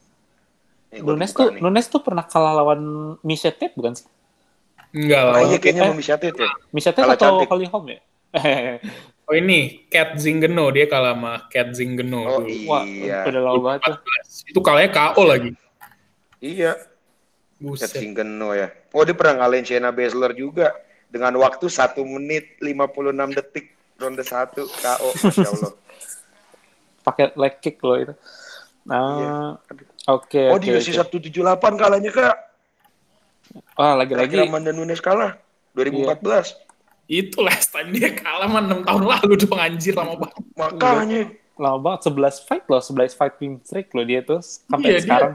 Gua 1.01 1.17
Nunes 1.17 1.33
tuh 1.33 1.49
nih. 1.49 1.61
Nunes 1.65 1.87
tuh 1.89 2.01
pernah 2.05 2.25
kalah 2.29 2.53
lawan 2.61 2.81
Misha 3.25 3.49
Tate 3.49 3.73
bukan 3.73 3.97
sih? 3.97 4.05
Enggak 4.93 5.23
lah. 5.25 5.35
Oh 5.41 5.43
iya 5.49 5.57
kayaknya 5.57 5.83
Eh. 5.83 5.89
mau 5.89 5.97
bisa 5.97 6.21
ya. 6.21 6.93
Kalah 6.93 7.17
atau 7.17 7.25
cantik. 7.41 7.49
Holly 7.49 7.67
Holm 7.73 7.85
ya? 7.89 8.01
Oh 9.23 9.39
ini 9.39 9.87
Cat 9.87 10.19
Zingeno 10.19 10.67
dia 10.75 10.91
kalah 10.91 11.15
sama 11.15 11.47
Cat 11.47 11.73
Zingeno 11.79 12.27
Oh 12.27 12.43
dulu. 12.43 12.69
Wah, 12.69 12.83
iya. 12.85 13.23
udah 13.23 13.41
lama 13.41 13.61
banget 13.63 13.81
tuh. 13.87 13.97
Itu 14.51 14.61
kalahnya 14.61 14.91
KO 14.91 15.23
lagi. 15.25 15.51
Iya. 16.43 16.75
Cat 16.75 17.63
Buset. 17.63 17.97
Singeno 17.97 18.51
ya. 18.53 18.69
Oh 18.91 19.07
dia 19.07 19.15
pernah 19.15 19.47
ngalahin 19.47 19.63
Shayna 19.65 19.95
Baszler 19.95 20.35
juga 20.35 20.75
dengan 21.07 21.39
waktu 21.39 21.71
1 21.71 22.03
menit 22.03 22.59
56 22.61 23.39
detik 23.39 23.67
ronde 23.97 24.27
1 24.27 24.53
KO. 24.59 25.09
Masya 25.15 25.49
Allah. 25.49 25.73
Pakai 27.07 27.25
leg 27.39 27.55
kick 27.63 27.79
loh 27.81 27.97
itu. 27.97 28.15
Iya. 28.85 28.99
Ah, 28.99 29.51
oke 30.07 30.43
Oh 30.49 30.57
oke. 30.57 30.63
di 30.63 30.71
UFC 30.71 30.95
oke. 30.95 31.19
178 31.21 31.43
kalahnya 31.77 32.11
kak. 32.11 32.37
Oh, 33.75 33.95
lagi-lagi 33.95 34.33
Terakhir 34.33 34.49
Amanda 34.49 34.71
Nunes 34.71 34.99
kalah. 34.99 35.37
2014. 35.75 36.57
Itu 37.05 37.41
last 37.41 37.69
time 37.69 37.93
dia 37.93 38.11
kalah 38.11 38.47
mah 38.47 38.63
6 38.63 38.85
tahun 38.85 39.03
lalu 39.05 39.33
dong 39.39 39.59
anjir 39.59 39.93
lama 39.93 40.15
banget. 40.17 40.43
Makanya 40.55 41.21
lama 41.55 41.79
banget 41.81 42.01
11 42.09 42.41
fight 42.43 42.65
loh, 42.67 42.81
11 42.81 43.13
fight 43.13 43.35
win 43.39 43.61
streak 43.61 43.93
loh 43.93 44.03
dia 44.03 44.21
tuh 44.23 44.41
sampai 44.41 44.89
Iya, 44.89 44.93
dia- 44.93 45.05
sekarang. 45.05 45.35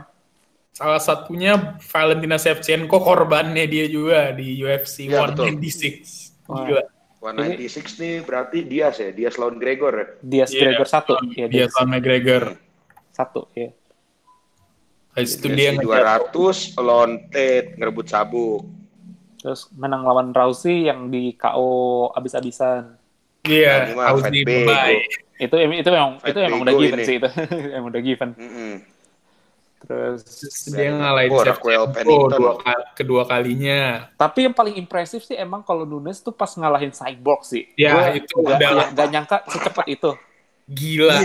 Salah 0.72 1.02
satunya 1.02 1.52
Valentina 1.84 2.38
Shevchenko 2.38 3.02
korbannya 3.02 3.66
dia 3.66 3.86
juga 3.88 4.30
di 4.30 4.58
UFC 4.58 5.10
Iya, 5.10 5.26
betul. 5.26 5.58
196. 5.58 6.38
Wah. 6.46 6.66
Gila. 6.66 6.84
196 7.18 7.98
nih 7.98 8.14
berarti 8.22 8.58
Diaz 8.62 8.96
ya, 8.96 9.10
Diaz 9.10 9.36
lawan 9.36 9.58
Gregor 9.58 9.90
ya. 9.92 10.06
Dia 10.22 10.46
Iya, 10.46 10.62
Gregor 10.70 10.86
satu, 10.88 11.14
ya 11.34 11.50
Dia 11.50 11.66
dia 11.66 11.66
sama 11.68 11.98
McGregor. 11.98 12.44
satu, 13.10 13.50
ya. 13.58 13.74
Habis 15.18 15.34
itu 15.34 15.48
dia 15.50 15.74
di 15.74 15.82
ngejar 15.82 16.30
200 16.30 16.78
lawan 16.78 17.12
Tate 17.34 17.74
ngerebut 17.76 18.06
sabuk. 18.06 18.62
Terus 19.42 19.66
menang 19.74 20.06
lawan 20.06 20.30
Rousey 20.30 20.86
yang 20.86 21.10
di 21.10 21.34
KO 21.34 21.70
abis-abisan. 22.14 22.94
Iya, 23.42 23.96
mah 23.96 24.14
Auzi 24.14 24.46
bye. 24.46 25.02
Itu 25.38 25.56
itu 25.58 25.90
memang 25.90 26.22
itu 26.22 26.38
emang 26.38 26.62
bego 26.62 26.66
udah 26.70 26.74
given 26.78 27.00
ini. 27.00 27.08
sih 27.08 27.16
itu. 27.18 27.30
emang 27.76 27.88
udah 27.90 28.02
given. 28.02 28.30
Mm-mm. 28.38 28.74
Terus 29.78 30.22
Dia 30.74 30.90
ngalahin 30.90 31.30
Oh, 31.32 31.46
Shevchenko 31.46 32.28
dua 32.34 32.54
kedua 32.98 33.22
kalinya. 33.30 34.10
tapi 34.18 34.50
yang 34.50 34.56
paling 34.58 34.74
impresif 34.74 35.22
sih 35.22 35.38
emang 35.38 35.62
kalau 35.62 35.86
Nunes 35.86 36.18
tuh 36.20 36.34
pas 36.34 36.50
ngalahin 36.50 36.90
Cyborg 36.90 37.46
sih. 37.46 37.70
Ya, 37.78 37.94
Gua 37.94 38.06
itu 38.18 38.34
udah 38.42 38.58
nggak 38.92 39.08
nyangka 39.14 39.38
secepat 39.48 39.86
itu. 39.86 40.12
Gila. 40.68 41.22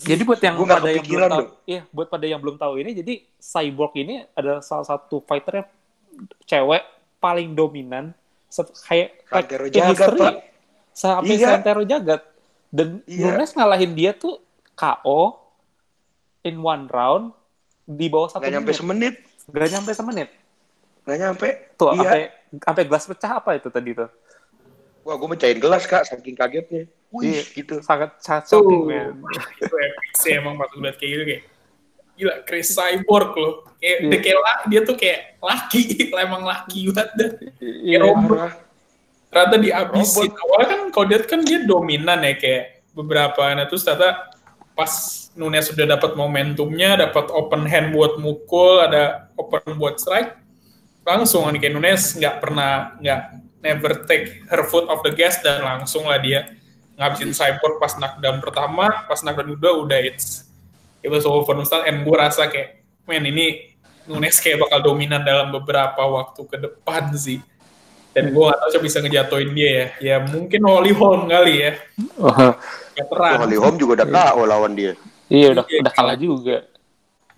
Jadi 0.00 0.22
buat 0.24 0.40
yang 0.40 0.56
pada 0.64 0.88
yang 0.88 1.04
belum 1.04 1.28
tahu, 1.28 1.44
iya 1.68 1.82
buat 1.92 2.08
pada 2.08 2.24
yang 2.24 2.40
belum 2.40 2.56
tahu 2.56 2.80
ini, 2.80 2.90
jadi 2.96 3.14
Cyborg 3.36 3.92
ini 4.00 4.24
adalah 4.32 4.64
salah 4.64 4.86
satu 4.88 5.20
fighter 5.28 5.60
yang 5.60 5.68
cewek 6.48 6.82
paling 7.20 7.52
dominan 7.52 8.16
kayak 8.88 9.28
Santero 9.28 9.66
Jagat. 9.68 10.08
Pak. 10.16 10.34
sampai 10.90 11.34
Iya. 11.36 11.46
Santero 11.52 11.82
Jagat 11.84 12.22
dan 12.72 13.04
Iya. 13.04 13.36
Nunes 13.36 13.52
ngalahin 13.52 13.92
dia 13.92 14.16
tuh 14.16 14.40
KO 14.72 15.36
in 16.48 16.56
one 16.58 16.88
round 16.88 17.36
di 17.84 18.08
bawah 18.08 18.32
satu 18.32 18.40
Nggak 18.40 18.52
nyampe 18.56 18.72
menit. 18.72 18.80
semenit. 18.80 19.14
Gak 19.50 19.68
nyampe 19.74 19.90
semenit. 19.92 20.28
Nggak 21.04 21.18
nyampe. 21.18 21.48
Tuh, 21.76 21.90
iya. 21.92 21.98
sampai 22.00 22.20
sampai 22.62 22.82
gelas 22.88 23.04
pecah 23.04 23.32
apa 23.36 23.50
itu 23.58 23.68
tadi 23.68 23.90
tuh? 23.92 24.10
Wah, 25.02 25.16
gue 25.16 25.28
mecahin 25.32 25.58
gelas, 25.58 25.88
Kak, 25.88 26.04
saking 26.06 26.36
kagetnya. 26.36 26.84
Wih, 27.10 27.26
Iya. 27.32 27.42
gitu. 27.54 27.74
Sangat 27.80 28.18
sangat 28.18 28.46
shocking, 28.48 28.86
man. 28.86 29.18
itu 29.58 29.74
epic 29.74 30.10
sih 30.16 30.32
emang 30.32 30.54
pas 30.54 30.68
gue 30.68 30.78
liat 30.78 30.94
kayak 30.94 31.10
gitu 31.10 31.24
kayak 31.26 31.42
gila 32.14 32.34
Chris 32.44 32.68
Cyborg 32.70 33.32
loh 33.34 33.54
kayak 33.76 33.96
Iya. 33.98 34.08
dia 34.08 34.18
kayak 34.20 34.38
dia 34.68 34.80
tuh 34.84 34.94
kayak 34.94 35.20
laki 35.38 35.80
emang 36.20 36.42
laki 36.44 36.78
banget 36.88 37.08
dah 37.16 37.30
Iya. 37.58 37.98
robot. 38.00 38.28
Parah. 38.30 38.54
ternyata 39.30 39.56
dihabisin 39.58 40.30
awalnya 40.34 40.66
kan 40.68 40.80
kalau 40.90 41.06
dia 41.06 41.18
kan 41.22 41.40
dia 41.40 41.58
dominan 41.62 42.18
ya 42.20 42.34
kayak 42.34 42.64
beberapa 42.92 43.42
nah 43.54 43.64
terus 43.64 43.82
ternyata 43.82 44.26
pas 44.72 44.90
Nunes 45.32 45.66
sudah 45.66 45.86
dapat 45.88 46.14
momentumnya 46.14 46.98
dapat 47.00 47.30
open 47.30 47.62
hand 47.62 47.90
buat 47.90 48.18
mukul 48.18 48.82
ada 48.82 49.30
open 49.34 49.78
buat 49.78 49.96
strike 49.96 50.34
langsung 51.02 51.46
nih 51.48 51.62
kayak 51.62 51.74
Nunes 51.74 52.02
nggak 52.12 52.36
pernah 52.38 52.98
nggak 52.98 53.20
never 53.62 53.92
take 54.04 54.42
her 54.46 54.62
foot 54.62 54.86
off 54.86 55.00
the 55.00 55.10
gas 55.10 55.38
dan 55.40 55.62
langsung 55.62 56.04
lah 56.04 56.18
dia 56.18 56.50
ngabisin 57.00 57.32
Cyborg 57.32 57.80
pas 57.80 57.96
knockdown 57.96 58.44
pertama 58.44 59.08
pas 59.08 59.24
knockdown 59.24 59.56
kedua 59.56 59.72
udah 59.80 59.98
it's 60.04 60.44
it 61.00 61.08
was 61.08 61.24
over 61.24 61.56
start 61.64 61.88
and 61.88 62.04
gue 62.04 62.12
rasa 62.12 62.44
kayak 62.52 62.84
men 63.08 63.24
ini 63.24 63.70
Nunes 64.10 64.42
kayak 64.42 64.66
bakal 64.66 64.82
dominan 64.82 65.22
dalam 65.22 65.54
beberapa 65.54 66.02
waktu 66.02 66.42
ke 66.42 66.56
depan 66.58 67.14
sih. 67.14 67.38
Dan 68.10 68.34
gue 68.34 68.42
gak 68.42 68.58
tau 68.58 68.68
siapa 68.74 68.82
bisa 68.82 68.98
ngejatuhin 68.98 69.54
dia 69.54 69.70
ya. 69.70 69.86
Ya 70.02 70.16
mungkin 70.18 70.66
Holly 70.66 70.90
Holm 70.90 71.30
kali 71.30 71.62
ya. 71.62 71.72
Oh, 72.18 72.26
Wah, 72.26 72.58
veteran 72.98 73.38
Holly 73.38 73.58
Holm 73.60 73.78
juga 73.78 74.02
udah 74.02 74.08
KO 74.10 74.42
lawan 74.50 74.74
dia. 74.74 74.98
iya 75.30 75.54
udah 75.54 75.62
Iya, 75.62 75.78
udah 75.86 75.94
kalah 75.94 76.16
juga. 76.18 76.66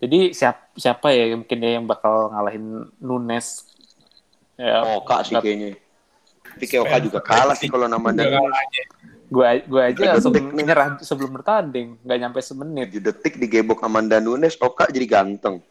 Jadi 0.01 0.33
siapa 0.33 0.73
siapa 0.73 1.13
ya 1.13 1.37
mungkin 1.37 1.57
dia 1.61 1.77
yang 1.77 1.85
bakal 1.85 2.33
ngalahin 2.33 2.89
Nunes? 2.97 3.69
Ya, 4.57 4.81
Oka 4.97 5.21
sih 5.29 5.37
kayaknya. 5.37 5.77
Tapi 6.57 6.65
kayak 6.65 6.83
Oka 6.89 6.97
juga 7.05 7.21
kalah 7.21 7.57
sih 7.59 7.69
kalau 7.69 7.85
nama 7.85 8.09
dan 8.17 8.33
Gua 9.33 9.57
gua 9.65 9.83
aja 9.89 10.13
langsung 10.13 10.37
detik 10.37 10.53
nih. 10.53 10.65
nyerah 10.69 10.89
sebelum 11.01 11.31
bertanding, 11.33 11.97
nggak 12.05 12.19
nyampe 12.21 12.39
semenit. 12.45 12.93
7 12.93 13.01
detik 13.01 13.35
digebok 13.41 13.81
Amanda 13.81 14.21
Nunes, 14.21 14.61
Oka 14.61 14.85
jadi 14.87 15.09
ganteng. 15.09 15.65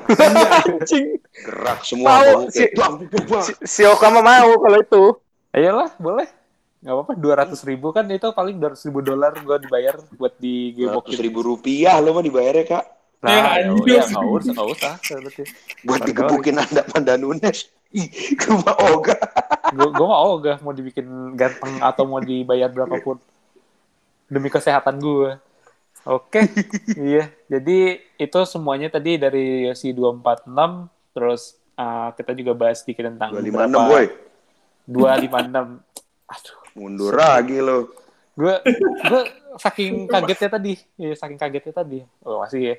Anjing. 0.00 1.18
Gerak 1.28 1.80
semua 1.82 2.22
kayak 2.22 2.38
si- 2.48 2.70
bang, 2.72 2.94
bang, 3.04 3.24
bang. 3.26 3.42
Si, 3.42 3.52
si 3.66 3.82
Oka 3.82 4.06
mah 4.08 4.22
mau 4.22 4.50
kalau 4.56 4.78
itu. 4.78 5.04
Ayolah, 5.50 5.90
boleh. 5.98 6.28
Nggak 6.80 6.94
apa-apa, 6.96 7.12
dua 7.12 7.34
ratus 7.36 7.60
ribu 7.60 7.90
kan 7.90 8.06
itu 8.08 8.30
paling 8.30 8.56
dua 8.56 8.72
ratus 8.72 8.86
ribu 8.86 9.02
dolar 9.02 9.36
gua 9.42 9.58
dibayar 9.58 9.98
buat 10.14 10.32
digebok 10.38 11.04
Ratus 11.04 11.20
ribu 11.20 11.42
rupiah 11.42 11.98
lo 11.98 12.14
mah 12.14 12.22
dibayarnya 12.22 12.64
kak 12.64 12.84
Nah, 13.20 13.60
Ya, 13.60 13.68
ya, 13.68 14.00
ya, 14.00 14.02
nggak 14.08 14.24
usah, 14.32 14.52
nggak 14.56 14.68
usah. 14.72 15.44
buat 15.84 16.00
digebukin 16.08 16.56
anda 16.56 16.88
Amanda 16.88 17.20
Nunes. 17.20 17.68
Ih, 17.98 18.08
rumah 18.46 18.76
Oga. 18.94 19.18
Gua, 19.70 19.88
gua 19.94 20.06
mau 20.06 20.26
ogah 20.38 20.58
mau 20.62 20.74
dibikin 20.74 21.06
ganteng 21.38 21.78
atau 21.78 22.02
mau 22.06 22.18
dibayar 22.18 22.70
berapapun 22.70 23.18
demi 24.26 24.50
kesehatan 24.50 24.98
gua. 24.98 25.38
Oke, 26.06 26.48
iya. 26.96 27.28
Jadi 27.50 28.00
itu 28.16 28.38
semuanya 28.48 28.88
tadi 28.88 29.20
dari 29.20 29.68
si 29.76 29.92
246 29.92 31.12
terus 31.12 31.60
uh, 31.76 32.08
kita 32.16 32.32
juga 32.32 32.52
bahas 32.56 32.80
sedikit 32.80 33.10
tentang 33.10 33.36
256 33.36 33.90
boy. 33.90 34.04
256. 34.88 35.82
Aduh, 36.30 36.58
Mundur 36.78 37.14
lagi 37.18 37.58
lo. 37.58 37.90
gue 38.40 38.56
gue 39.10 39.22
saking 39.60 40.08
kagetnya 40.08 40.48
tadi, 40.48 40.72
ya, 40.96 41.12
saking 41.12 41.36
kagetnya 41.36 41.74
tadi. 41.76 41.98
Oh 42.24 42.40
masih 42.40 42.72
ya. 42.72 42.76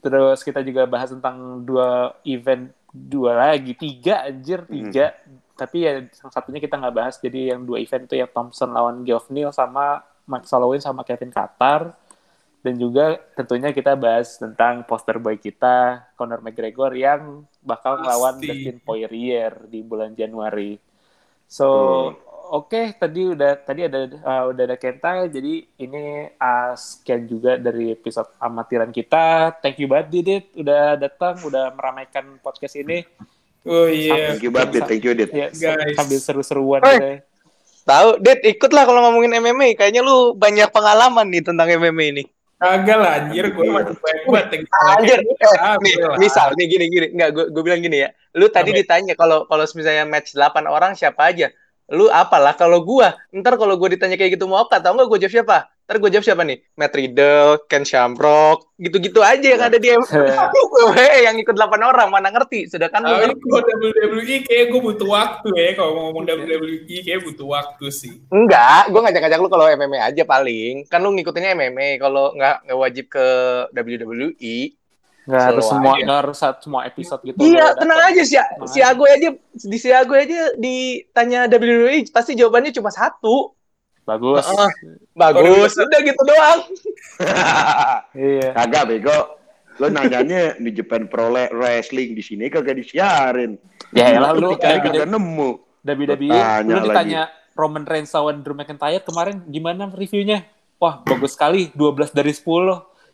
Terus 0.00 0.40
kita 0.40 0.64
juga 0.64 0.88
bahas 0.88 1.12
tentang 1.12 1.60
dua 1.60 2.16
event 2.24 2.72
dua 2.90 3.50
lagi 3.50 3.72
tiga 3.78 4.26
anjir 4.26 4.66
tiga. 4.66 5.14
Tapi 5.54 5.76
ya 5.84 5.92
salah 6.14 6.34
satunya 6.34 6.60
kita 6.60 6.76
nggak 6.80 6.94
bahas. 6.94 7.16
Jadi 7.20 7.52
yang 7.52 7.64
dua 7.64 7.78
event 7.78 8.08
itu 8.08 8.16
ya 8.18 8.26
Thompson 8.26 8.72
lawan 8.72 9.04
Geoff 9.06 9.28
Neal 9.30 9.52
sama 9.52 10.02
Max 10.26 10.48
Holloway 10.50 10.80
sama 10.80 11.04
Kevin 11.06 11.30
Qatar. 11.30 11.94
Dan 12.60 12.76
juga 12.76 13.16
tentunya 13.32 13.72
kita 13.72 13.96
bahas 13.96 14.36
tentang 14.36 14.84
poster 14.84 15.16
boy 15.16 15.40
kita 15.40 16.12
Conor 16.12 16.44
McGregor 16.44 16.92
yang 16.92 17.48
bakal 17.64 18.04
melawan 18.04 18.36
Pasti. 18.36 18.52
Dustin 18.52 18.76
Poirier 18.84 19.64
di 19.64 19.80
bulan 19.80 20.12
Januari. 20.12 20.76
So 21.48 21.68
Hmm. 22.12 22.29
Oke, 22.50 22.98
tadi 22.98 23.30
udah 23.30 23.62
tadi 23.62 23.86
ada 23.86 24.10
uh, 24.10 24.50
udah 24.50 24.62
ada 24.66 24.74
Kenta, 24.74 25.22
jadi 25.30 25.70
ini 25.78 26.02
uh, 26.34 26.74
sekian 26.74 27.22
juga 27.30 27.54
dari 27.54 27.94
episode 27.94 28.26
amatiran 28.42 28.90
kita. 28.90 29.54
Thank 29.62 29.78
you 29.78 29.86
banget 29.86 30.10
Didit 30.10 30.44
udah 30.58 30.98
datang, 30.98 31.38
udah 31.46 31.70
meramaikan 31.70 32.42
podcast 32.42 32.74
ini. 32.74 33.06
oh 33.62 33.86
iya 33.86 34.34
Thank 34.34 34.42
you 34.42 34.50
banget, 34.50 34.82
Dit. 34.82 34.82
thank 34.90 35.04
you, 35.06 35.14
Dit. 35.14 35.30
Ya, 35.30 35.46
Guys. 35.54 35.94
sambil 35.94 36.18
seru-seruan 36.18 36.82
Oi. 36.82 36.90
gitu 36.90 37.06
ya. 37.06 37.18
Tahu, 37.86 38.08
Dit, 38.18 38.42
ikut 38.42 38.70
lah 38.74 38.82
kalau 38.82 39.00
ngomongin 39.06 39.30
MMA. 39.38 39.78
Kayaknya 39.78 40.02
lu 40.02 40.34
banyak 40.34 40.74
pengalaman 40.74 41.30
nih 41.30 41.46
tentang 41.46 41.70
MMA 41.70 42.06
ini. 42.18 42.24
kagak 42.60 42.98
lah 43.00 43.24
anjir 43.24 43.56
gue 43.56 43.64
masih 43.72 43.96
banyak 43.96 44.24
banget 44.28 44.68
Anjir, 44.92 45.16
eh, 45.24 45.58
Ah, 45.64 45.80
nih, 45.80 45.96
misal 46.20 46.52
nih 46.60 46.66
gini 46.68 46.84
gini, 46.92 47.06
enggak 47.16 47.30
gue 47.32 47.44
gue 47.54 47.62
bilang 47.64 47.80
gini 47.80 48.04
ya. 48.04 48.12
Lu 48.36 48.52
tadi 48.52 48.74
Apa? 48.74 48.78
ditanya 48.84 49.14
kalau 49.16 49.48
kalau 49.48 49.64
misalnya 49.64 50.04
match 50.04 50.36
8 50.36 50.68
orang 50.68 50.92
siapa 50.92 51.30
aja? 51.30 51.48
Lu 51.90 52.06
apalah 52.06 52.54
kalau 52.54 52.86
gua, 52.86 53.18
ntar 53.34 53.58
kalau 53.58 53.74
gua 53.74 53.90
ditanya 53.90 54.14
kayak 54.14 54.38
gitu 54.38 54.46
mau 54.46 54.62
apa, 54.62 54.78
tau 54.78 54.94
nggak 54.94 55.10
gue 55.10 55.18
jawab 55.26 55.34
siapa? 55.34 55.58
Ntar 55.90 55.98
gue 55.98 56.10
jawab 56.14 56.22
siapa 56.22 56.42
nih? 56.46 56.62
Matt 56.78 56.94
Riddle, 56.94 57.66
Ken 57.66 57.82
Shamrock, 57.82 58.70
gitu-gitu 58.78 59.26
aja 59.26 59.42
yang 59.42 59.58
ada 59.58 59.74
di 59.74 59.90
WWE 59.90 61.10
yang 61.26 61.34
ikut 61.42 61.50
8 61.50 61.82
orang, 61.82 62.14
mana 62.14 62.30
ngerti? 62.30 62.70
Sedangkan 62.70 63.02
lu 63.02 63.18
Tapi 63.18 63.34
kalau 63.42 63.90
WWE 63.90 64.36
kayak 64.46 64.64
gue 64.70 64.80
butuh 64.86 65.08
waktu 65.10 65.48
ya 65.50 65.74
kalau 65.74 65.90
mau 65.98 66.02
ngomong 66.14 66.30
WWE 66.30 66.96
kayak 67.02 67.26
butuh 67.26 67.46
waktu 67.50 67.86
sih. 67.90 68.22
Enggak, 68.30 68.86
gue 68.86 69.00
ngajak-ngajak 69.02 69.38
lu 69.42 69.50
kalau 69.50 69.66
MMA 69.66 69.98
aja 69.98 70.22
paling. 70.22 70.86
Kan 70.86 71.02
lu 71.02 71.10
ngikutinnya 71.10 71.58
MMA, 71.58 71.98
kalau 71.98 72.30
nggak 72.38 72.70
nggak 72.70 72.78
wajib 72.78 73.10
ke 73.10 73.26
WWE. 73.74 74.78
Nggak 75.28 75.42
harus 75.46 75.64
semua 75.68 75.92
aja. 75.92 76.02
nggak 76.04 76.18
harus 76.24 76.36
satu- 76.38 76.62
semua 76.64 76.80
episode 76.84 77.20
gitu. 77.22 77.38
Iya, 77.38 77.66
tenang 77.76 78.00
aja 78.00 78.22
si 78.24 78.36
Tenang 78.36 78.66
si 78.66 78.78
aja. 78.80 78.90
Agoy 78.90 79.10
aja 79.12 79.28
di 79.52 79.76
si 79.78 79.88
Agoy 79.90 80.18
aja 80.24 80.40
ditanya 80.56 81.40
WWE 81.46 81.96
pasti 82.08 82.32
jawabannya 82.34 82.72
cuma 82.72 82.88
satu. 82.88 83.52
Bagus. 84.02 84.42
Heeh. 84.42 84.70
Bagus, 85.12 85.72
udah 85.76 86.00
gitu 86.02 86.22
doang. 86.24 86.60
Iya. 88.16 88.48
Kagak 88.56 88.84
bego. 88.88 89.18
Lo 89.78 89.88
nanyanya 89.88 90.60
di 90.60 90.70
Japan 90.72 91.08
Pro 91.08 91.32
Wrestling 91.32 92.12
di 92.12 92.20
sini 92.20 92.52
kagak 92.52 92.76
disiarin. 92.76 93.56
Ya 93.96 94.12
elah 94.12 94.36
lu 94.36 94.52
Dicari 94.52 94.76
WWE 94.76 94.84
kagak 94.84 95.08
nemu. 95.08 95.50
WWE 95.80 96.28
Tanya 96.28 96.74
lu 96.76 96.80
ditanya 96.84 97.22
Roman 97.56 97.84
Reigns 97.84 98.12
lawan 98.12 98.44
Drew 98.44 98.52
McIntyre 98.52 99.00
kemarin 99.00 99.40
gimana 99.48 99.88
reviewnya? 99.88 100.44
Wah, 100.80 101.04
bagus 101.04 101.36
sekali, 101.36 101.68
12 101.76 102.12
dari 102.12 102.32
10. 102.32 102.40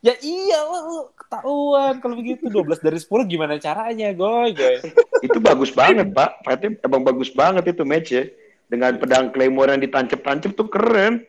Ya 0.04 0.14
iya 0.20 0.58
lu 0.68 1.08
ketahuan 1.16 1.98
kalau 2.00 2.14
begitu 2.20 2.46
12 2.48 2.84
dari 2.84 2.98
10 3.00 3.08
gimana 3.26 3.54
caranya, 3.56 4.12
goy, 4.12 4.52
goy. 4.52 4.78
Itu 5.24 5.38
bagus 5.40 5.72
banget, 5.72 6.12
Pak. 6.12 6.44
Fightnya 6.44 6.80
emang 6.84 7.02
bagus 7.02 7.32
banget 7.32 7.64
itu 7.72 7.82
match 7.82 8.10
ya. 8.12 8.24
Dengan 8.66 8.98
pedang 8.98 9.30
Claymore 9.30 9.72
yang 9.74 9.82
ditancap-tancap 9.82 10.52
tuh 10.58 10.68
keren. 10.68 11.22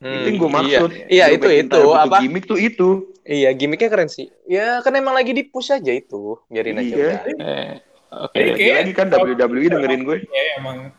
Hmm, 0.00 0.16
itu 0.16 0.26
yang 0.32 0.36
gue 0.40 0.48
iya. 0.48 0.56
maksud. 0.56 0.90
Iya, 1.12 1.24
Drew 1.36 1.36
itu 1.36 1.48
itu 1.68 1.82
apa? 1.92 2.16
Gimmick 2.24 2.44
tuh 2.48 2.58
itu. 2.60 2.88
Iya, 3.24 3.52
gimmicknya 3.52 3.88
keren 3.92 4.08
sih. 4.08 4.32
Ya 4.48 4.80
kan 4.80 4.96
emang 4.96 5.12
lagi 5.12 5.36
di 5.36 5.44
push 5.44 5.72
aja 5.72 5.92
itu. 5.92 6.40
Biarin 6.48 6.80
aja 6.80 6.88
Iya. 6.88 7.10
Eh, 7.36 7.72
Oke. 8.10 8.34
Jadi 8.34 8.50
kayak- 8.58 8.76
Lagi 8.82 8.92
kan 8.96 9.06
WWE 9.12 9.66
dengerin 9.70 10.02
gue. 10.02 10.18
ya 10.26 10.44
emang 10.58 10.90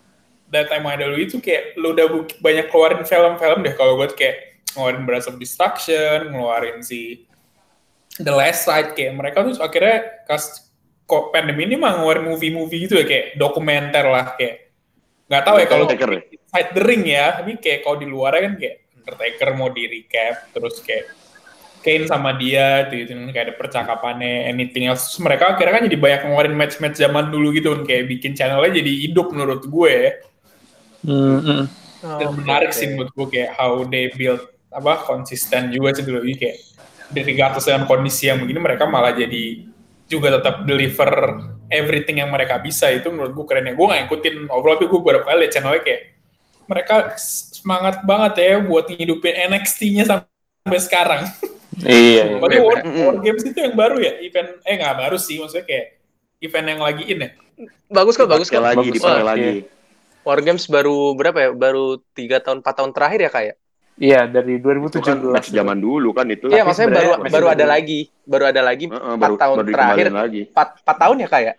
that 0.51 0.67
time 0.67 0.85
idol 0.87 1.15
itu 1.15 1.39
kayak 1.39 1.75
lu 1.79 1.91
udah 1.95 2.07
banyak 2.39 2.67
keluarin 2.71 3.03
film-film 3.03 3.59
deh 3.63 3.73
kalau 3.75 3.99
gue 3.99 4.07
kayak 4.15 4.50
ngeluarin 4.75 5.03
Brass 5.07 5.25
of 5.27 5.37
Destruction, 5.37 6.31
ngeluarin 6.31 6.81
si 6.81 7.25
The 8.19 8.33
Last 8.33 8.67
Ride 8.67 8.91
kayak 8.95 9.13
mereka 9.15 9.43
tuh 9.47 9.55
akhirnya 9.59 10.25
kas 10.27 10.69
kok 11.07 11.31
pandemi 11.35 11.67
ini 11.67 11.75
mah 11.75 11.99
ngeluarin 11.99 12.27
movie-movie 12.31 12.87
gitu 12.87 12.95
ya 12.99 13.05
kayak 13.07 13.25
dokumenter 13.35 14.05
lah 14.07 14.35
kayak 14.35 14.71
nggak 15.31 15.43
tahu 15.47 15.55
ya 15.59 15.67
kalau 15.67 15.85
Undertaker 15.87 16.11
ya? 16.11 16.21
Fight 16.51 16.69
the 16.75 16.83
Ring 16.83 17.03
ya 17.07 17.25
tapi 17.39 17.55
kayak 17.59 17.79
kalau 17.87 17.97
di 17.99 18.07
luar 18.07 18.35
kan 18.39 18.55
kayak 18.59 18.75
Undertaker 18.99 19.49
mau 19.55 19.69
di 19.71 19.83
recap 19.87 20.51
terus 20.51 20.79
kayak 20.83 21.05
Kane 21.81 22.05
sama 22.05 22.37
dia 22.37 22.85
gitu, 22.93 23.09
gitu 23.09 23.33
kayak 23.33 23.45
ada 23.49 23.55
percakapannya 23.57 24.53
anything 24.53 24.85
else 24.85 25.17
Terus 25.17 25.25
mereka 25.25 25.57
akhirnya 25.57 25.73
kan 25.81 25.83
jadi 25.89 25.97
banyak 25.97 26.21
ngeluarin 26.29 26.53
match-match 26.55 27.01
zaman 27.01 27.33
dulu 27.33 27.49
gitu 27.57 27.73
kan 27.73 27.81
kayak 27.89 28.05
bikin 28.05 28.37
channelnya 28.37 28.69
jadi 28.77 28.91
hidup 29.09 29.33
menurut 29.33 29.65
gue 29.65 29.95
Hmm, 31.01 31.41
hmm. 31.41 31.63
dan 32.05 32.29
Oke, 32.29 32.37
menarik 32.45 32.69
oke. 32.69 32.77
sih 32.77 32.93
menurut 32.93 33.09
gue 33.17 33.27
kayak 33.33 33.57
how 33.57 33.81
they 33.89 34.13
build 34.13 34.45
apa 34.71 35.03
konsisten 35.03 35.67
juga 35.69 35.91
sih 35.91 36.07
dulu 36.07 36.23
kayak 36.23 36.57
dari 37.11 37.35
atas 37.43 37.67
dengan 37.67 37.83
kondisi 37.83 38.31
yang 38.31 38.39
begini 38.39 38.59
mereka 38.63 38.87
malah 38.87 39.11
jadi 39.11 39.67
juga 40.07 40.39
tetap 40.39 40.63
deliver 40.63 41.11
everything 41.71 42.23
yang 42.23 42.31
mereka 42.31 42.59
bisa 42.59 42.87
itu 42.91 43.11
menurut 43.11 43.31
gue 43.35 43.45
keren 43.47 43.67
ya 43.67 43.73
gue 43.75 43.85
gak 43.87 43.99
ngikutin 44.07 44.35
overall 44.47 44.79
tapi 44.79 44.87
gue 44.87 44.99
beberapa 44.99 45.25
kali 45.27 45.47
liat 45.47 45.51
channelnya 45.51 45.81
kayak 45.83 46.01
mereka 46.71 46.95
semangat 47.19 48.03
banget 48.07 48.33
ya 48.39 48.55
buat 48.63 48.87
ngidupin 48.87 49.35
NXT-nya 49.51 50.03
sampai 50.07 50.79
sekarang. 50.79 51.27
Iya. 51.83 51.91
iya. 51.91 52.23
Berarti 52.39 52.57
Bener. 52.59 52.67
War, 52.67 52.79
War 53.11 53.17
Games 53.19 53.43
itu 53.43 53.59
yang 53.59 53.75
baru 53.75 53.97
ya 53.99 54.13
event 54.23 54.49
eh 54.63 54.75
nggak 54.79 54.95
baru 55.03 55.17
sih 55.19 55.35
maksudnya 55.39 55.67
kayak 55.67 55.85
event 56.39 56.67
yang 56.71 56.81
lagi 56.83 57.03
in 57.11 57.19
ya. 57.27 57.29
Bagus 57.91 58.15
kok, 58.15 58.31
bagus 58.31 58.47
kok. 58.47 58.63
lagi, 58.63 58.87
dipakai 58.87 59.25
lagi. 59.25 59.51
War 60.23 60.39
Games 60.39 60.63
baru 60.71 61.11
berapa 61.17 61.37
ya? 61.37 61.49
Baru 61.51 61.99
tiga 62.15 62.39
tahun, 62.39 62.63
empat 62.63 62.75
tahun 62.79 62.91
terakhir 62.95 63.19
ya 63.19 63.31
kayak? 63.31 63.55
Iya 63.99 64.25
dari 64.25 64.57
Itu 64.57 64.99
kan 65.03 65.19
2017. 65.19 65.35
match 65.35 65.49
zaman 65.51 65.77
dulu 65.77 66.09
kan 66.15 66.25
itu. 66.31 66.47
Iya, 66.47 66.63
maksudnya 66.63 66.89
baru 66.95 67.09
sebenarnya 67.11 67.33
baru 67.35 67.47
ada 67.51 67.57
baru. 67.59 67.73
lagi, 67.75 67.99
baru 68.23 68.43
ada 68.49 68.61
lagi 68.63 68.85
empat 68.87 69.19
baru, 69.19 69.35
tahun 69.37 69.55
baru 69.57 69.71
terakhir, 69.71 70.05
lagi. 70.11 70.41
empat 70.51 70.97
tahun 70.97 71.15
ya 71.21 71.27
kayak? 71.29 71.55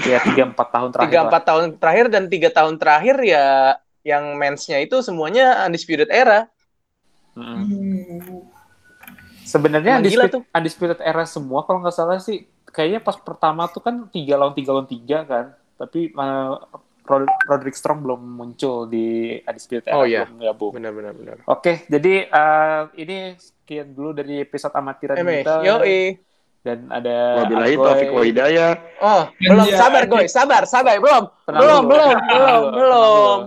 Iya 0.00 0.18
tiga 0.22 0.42
empat 0.52 0.68
tahun 0.70 0.88
terakhir. 0.94 1.06
Tiga 1.08 1.18
lah. 1.18 1.26
empat 1.28 1.42
tahun 1.46 1.64
terakhir 1.78 2.06
dan 2.12 2.22
tiga 2.30 2.48
tahun 2.52 2.74
terakhir 2.78 3.16
ya 3.24 3.46
yang 4.02 4.24
mensnya 4.36 4.78
itu 4.80 4.96
semuanya 5.04 5.64
undisputed 5.68 6.08
era. 6.08 6.48
Mm. 7.36 8.44
Sebenarnya 9.44 9.98
Emang 9.98 10.06
gila 10.06 10.24
undisputed, 10.28 10.34
tuh. 10.34 10.42
undisputed 10.56 10.98
era 11.02 11.24
semua 11.26 11.66
kalau 11.66 11.82
nggak 11.82 11.94
salah 11.94 12.18
sih 12.22 12.46
kayaknya 12.70 13.00
pas 13.02 13.18
pertama 13.18 13.66
tuh 13.66 13.82
kan 13.82 14.06
tiga 14.14 14.38
lawan 14.38 14.54
tiga 14.54 14.70
lawan 14.70 14.86
tiga 14.86 15.26
kan 15.26 15.46
tapi 15.74 16.14
uh, 16.14 16.54
Rod- 17.02 17.36
Roderick 17.44 17.74
Strong 17.74 18.00
belum 18.00 18.20
muncul 18.20 18.86
di 18.86 19.38
undisputed 19.40 19.86
era 19.86 19.94
Oh, 19.94 20.04
iya. 20.04 20.24
belum 20.24 20.40
gabung. 20.42 20.72
Benar 20.74 20.92
benar 20.92 21.12
benar. 21.12 21.36
Oke 21.44 21.84
jadi 21.86 22.28
uh, 22.28 22.92
ini 22.94 23.34
sekian 23.34 23.90
dulu 23.90 24.12
dari 24.12 24.40
episode 24.40 24.72
amatiran 24.72 25.16
Eme, 25.16 25.40
kita 25.40 25.54
yo 25.60 25.76
dan 26.60 26.92
ada 26.92 27.16
Wabillahi 27.40 27.72
Agoy. 27.72 27.84
taufiq 27.88 28.10
wa 28.10 28.22
hidayah. 28.22 28.70
Oh, 29.00 29.22
belum 29.34 29.64
Iya. 29.64 29.76
sabar 29.80 30.02
goy, 30.04 30.26
sabar, 30.28 30.62
sabar, 30.64 30.92
belum, 30.96 31.24
Tenang 31.42 31.56
belum, 31.56 31.80
dulu, 31.80 31.88
belum, 31.88 32.16
tenang 32.20 32.20
belum, 32.28 32.62
dulu, 32.62 32.76
belum. 32.76 33.38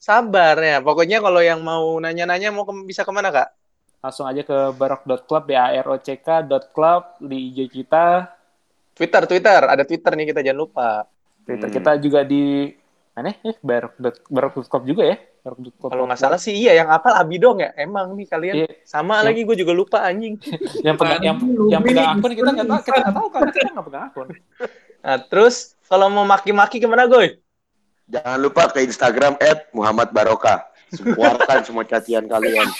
Sabar 0.00 0.54
ya. 0.56 0.76
Pokoknya 0.80 1.18
kalau 1.20 1.40
yang 1.40 1.60
mau 1.60 1.96
nanya-nanya 1.96 2.48
mau 2.48 2.64
ke- 2.64 2.84
bisa 2.84 3.04
ke 3.04 3.12
mana 3.12 3.28
kak? 3.28 3.52
langsung 4.00 4.28
aja 4.28 4.40
ke 4.40 4.52
barok.club 4.76 5.44
b 5.44 5.52
a 5.52 5.72
r 5.74 5.88
o 5.88 5.96
c 5.96 6.20
k 6.20 6.28
club 6.70 7.16
di 7.20 7.48
IG 7.48 7.72
kita 7.74 8.28
Twitter, 8.92 9.24
Twitter, 9.24 9.60
ada 9.64 9.80
Twitter 9.80 10.12
nih 10.12 10.26
kita 10.28 10.40
jangan 10.40 10.60
lupa. 10.60 10.88
Twitter 11.42 11.68
Hmm. 11.68 11.76
kita 11.76 11.92
juga 11.96 12.20
di 12.20 12.68
mana 13.14 13.30
ya 13.46 13.54
barok 13.62 13.94
barok.club 14.26 14.82
juga 14.90 15.02
ya 15.06 15.16
barok.club 15.46 15.86
Kalau 15.86 16.04
nggak 16.10 16.18
salah 16.18 16.34
sih 16.34 16.50
iya 16.50 16.74
yang 16.74 16.90
apal 16.90 17.14
Abi 17.14 17.38
dong 17.38 17.62
ya. 17.62 17.70
Emang 17.78 18.10
nih 18.18 18.26
kalian 18.26 18.54
Iya. 18.64 18.66
sama 18.82 19.22
Yang- 19.22 19.26
lagi 19.30 19.40
gue 19.46 19.56
juga 19.62 19.72
lupa 19.72 19.98
anjing. 20.02 20.34
yang 20.86 20.98
pegang 20.98 21.22
yang, 21.22 21.36
yang 21.70 21.82
pegang 21.84 22.18
akun 22.18 22.32
kita 22.34 22.50
nggak 22.50 22.66
tahu 22.66 22.80
kita 22.82 22.98
nggak 22.98 23.14
tahu 23.14 23.26
karena 23.30 23.50
kita 23.54 23.70
nggak 23.70 23.86
pegang 23.86 24.04
akun 24.10 24.28
Nah 25.04 25.16
terus 25.30 25.56
kalau 25.86 26.08
mau 26.10 26.26
maki-maki 26.26 26.82
ke 26.82 26.88
mana 26.90 27.06
goy? 27.06 27.38
Jangan 28.10 28.36
lupa 28.40 28.66
ke 28.72 28.82
Instagram 28.82 29.36
Muhammad 29.70 30.10
Barokah. 30.10 30.64
Keluarkan 30.92 31.64
semua 31.64 31.84
cacian 31.84 32.24
kalian. 32.26 32.68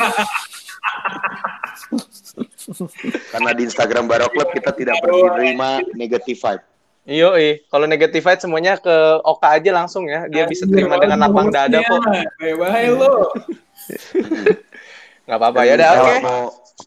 Karena 3.33 3.51
di 3.53 3.63
Instagram 3.69 4.09
Barok 4.09 4.33
Club 4.33 4.49
kita 4.57 4.71
tidak 4.73 4.97
menerima 5.05 5.69
negative 5.97 6.39
vibe. 6.41 6.65
Iyo, 7.05 7.37
eh. 7.37 7.61
kalau 7.69 7.85
negative 7.85 8.21
fight 8.21 8.41
semuanya 8.41 8.77
ke 8.77 8.89
Oka 9.21 9.53
aja 9.53 9.71
langsung 9.71 10.09
ya. 10.09 10.25
Dia 10.25 10.49
bisa 10.49 10.65
terima 10.65 10.97
dengan 10.97 11.21
lapang 11.21 11.53
dada 11.53 11.79
kok. 11.79 12.01
Bye 12.41 12.57
bye 12.57 12.89
lo. 12.89 13.29
Nggak 15.25 15.39
apa-apa 15.41 15.61
ya 15.65 15.73
udah 15.75 15.89
kalau 15.91 16.05
oke. 16.05 16.21
mau 16.21 16.41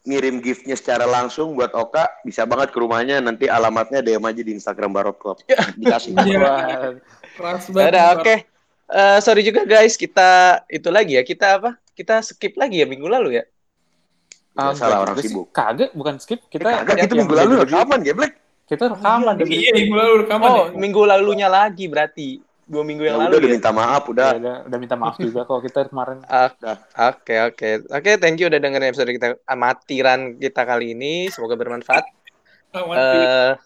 ngirim 0.04 0.38
giftnya 0.38 0.74
secara 0.74 1.04
langsung 1.04 1.54
buat 1.54 1.70
Oka, 1.70 2.06
bisa 2.22 2.42
banget 2.44 2.70
ke 2.70 2.78
rumahnya. 2.78 3.18
Nanti 3.18 3.46
alamatnya 3.46 3.98
DM 3.98 4.22
aja 4.22 4.42
di 4.42 4.52
Instagram 4.54 4.90
Barok 4.90 5.18
Club. 5.18 5.38
Dikasih. 5.80 6.14
Iya. 6.16 6.38
Wah, 6.38 6.62
Keras 7.34 7.64
Ya 7.64 7.70
banget. 7.72 7.90
udah 7.94 8.06
oke. 8.14 8.34
Eh, 8.88 9.18
sorry 9.20 9.42
juga 9.42 9.62
guys, 9.62 9.94
kita 9.94 10.62
itu 10.66 10.88
lagi 10.88 11.14
ya. 11.14 11.22
Kita 11.22 11.58
apa? 11.58 11.70
Kita 11.92 12.22
skip 12.22 12.54
lagi 12.54 12.78
ya 12.78 12.86
minggu 12.86 13.06
lalu 13.06 13.38
ya. 13.38 13.44
ah, 14.54 14.70
Biasa 14.70 14.82
lah 14.82 14.88
enggak 14.88 15.02
orang 15.04 15.16
sibuk. 15.18 15.46
kagak 15.50 15.90
bukan 15.94 16.14
skip 16.18 16.40
Eh, 16.40 16.50
kita 16.50 16.68
kagak, 16.82 17.06
itu 17.06 17.14
minggu 17.14 17.34
lalu 17.36 17.52
rekaman, 17.62 18.00
Geblek. 18.02 18.32
Kita 18.68 18.84
rekaman 18.92 19.34
iya, 19.34 19.40
dari 19.40 19.54
Iya, 19.56 19.70
minggu 19.74 19.94
lalu 19.96 20.12
rekaman 20.22 20.46
Oh, 20.46 20.56
ya. 20.68 20.76
minggu 20.76 21.00
lalunya 21.02 21.48
lagi 21.48 21.88
berarti. 21.88 22.28
Dua 22.62 22.84
minggu 22.84 23.00
Ya 23.00 23.16
yang 23.16 23.16
udah, 23.16 23.26
lalu 23.26 23.34
udah 23.34 23.48
ya. 23.48 23.54
minta 23.56 23.70
maaf, 23.72 24.02
udah. 24.04 24.28
udah, 24.36 24.56
udah 24.68 24.78
minta 24.78 24.92
maaf 24.94 25.16
juga 25.16 25.40
kalau 25.42 25.60
kita 25.60 25.88
kemarin 25.88 26.20
Ah, 26.28 26.52
Dah. 26.52 26.76
Oke 27.08 27.32
oke 27.42 27.68
oke 27.88 28.10
thank 28.20 28.36
you 28.36 28.46
udah 28.46 28.60
dengerin 28.60 28.92
episode 28.92 29.08
kita 29.08 29.40
amatiran 29.42 30.36
kita 30.36 30.62
kali 30.62 30.92
ini 30.92 31.32
semoga 31.32 31.56
bermanfaat. 31.56 32.04
Eh 32.76 33.56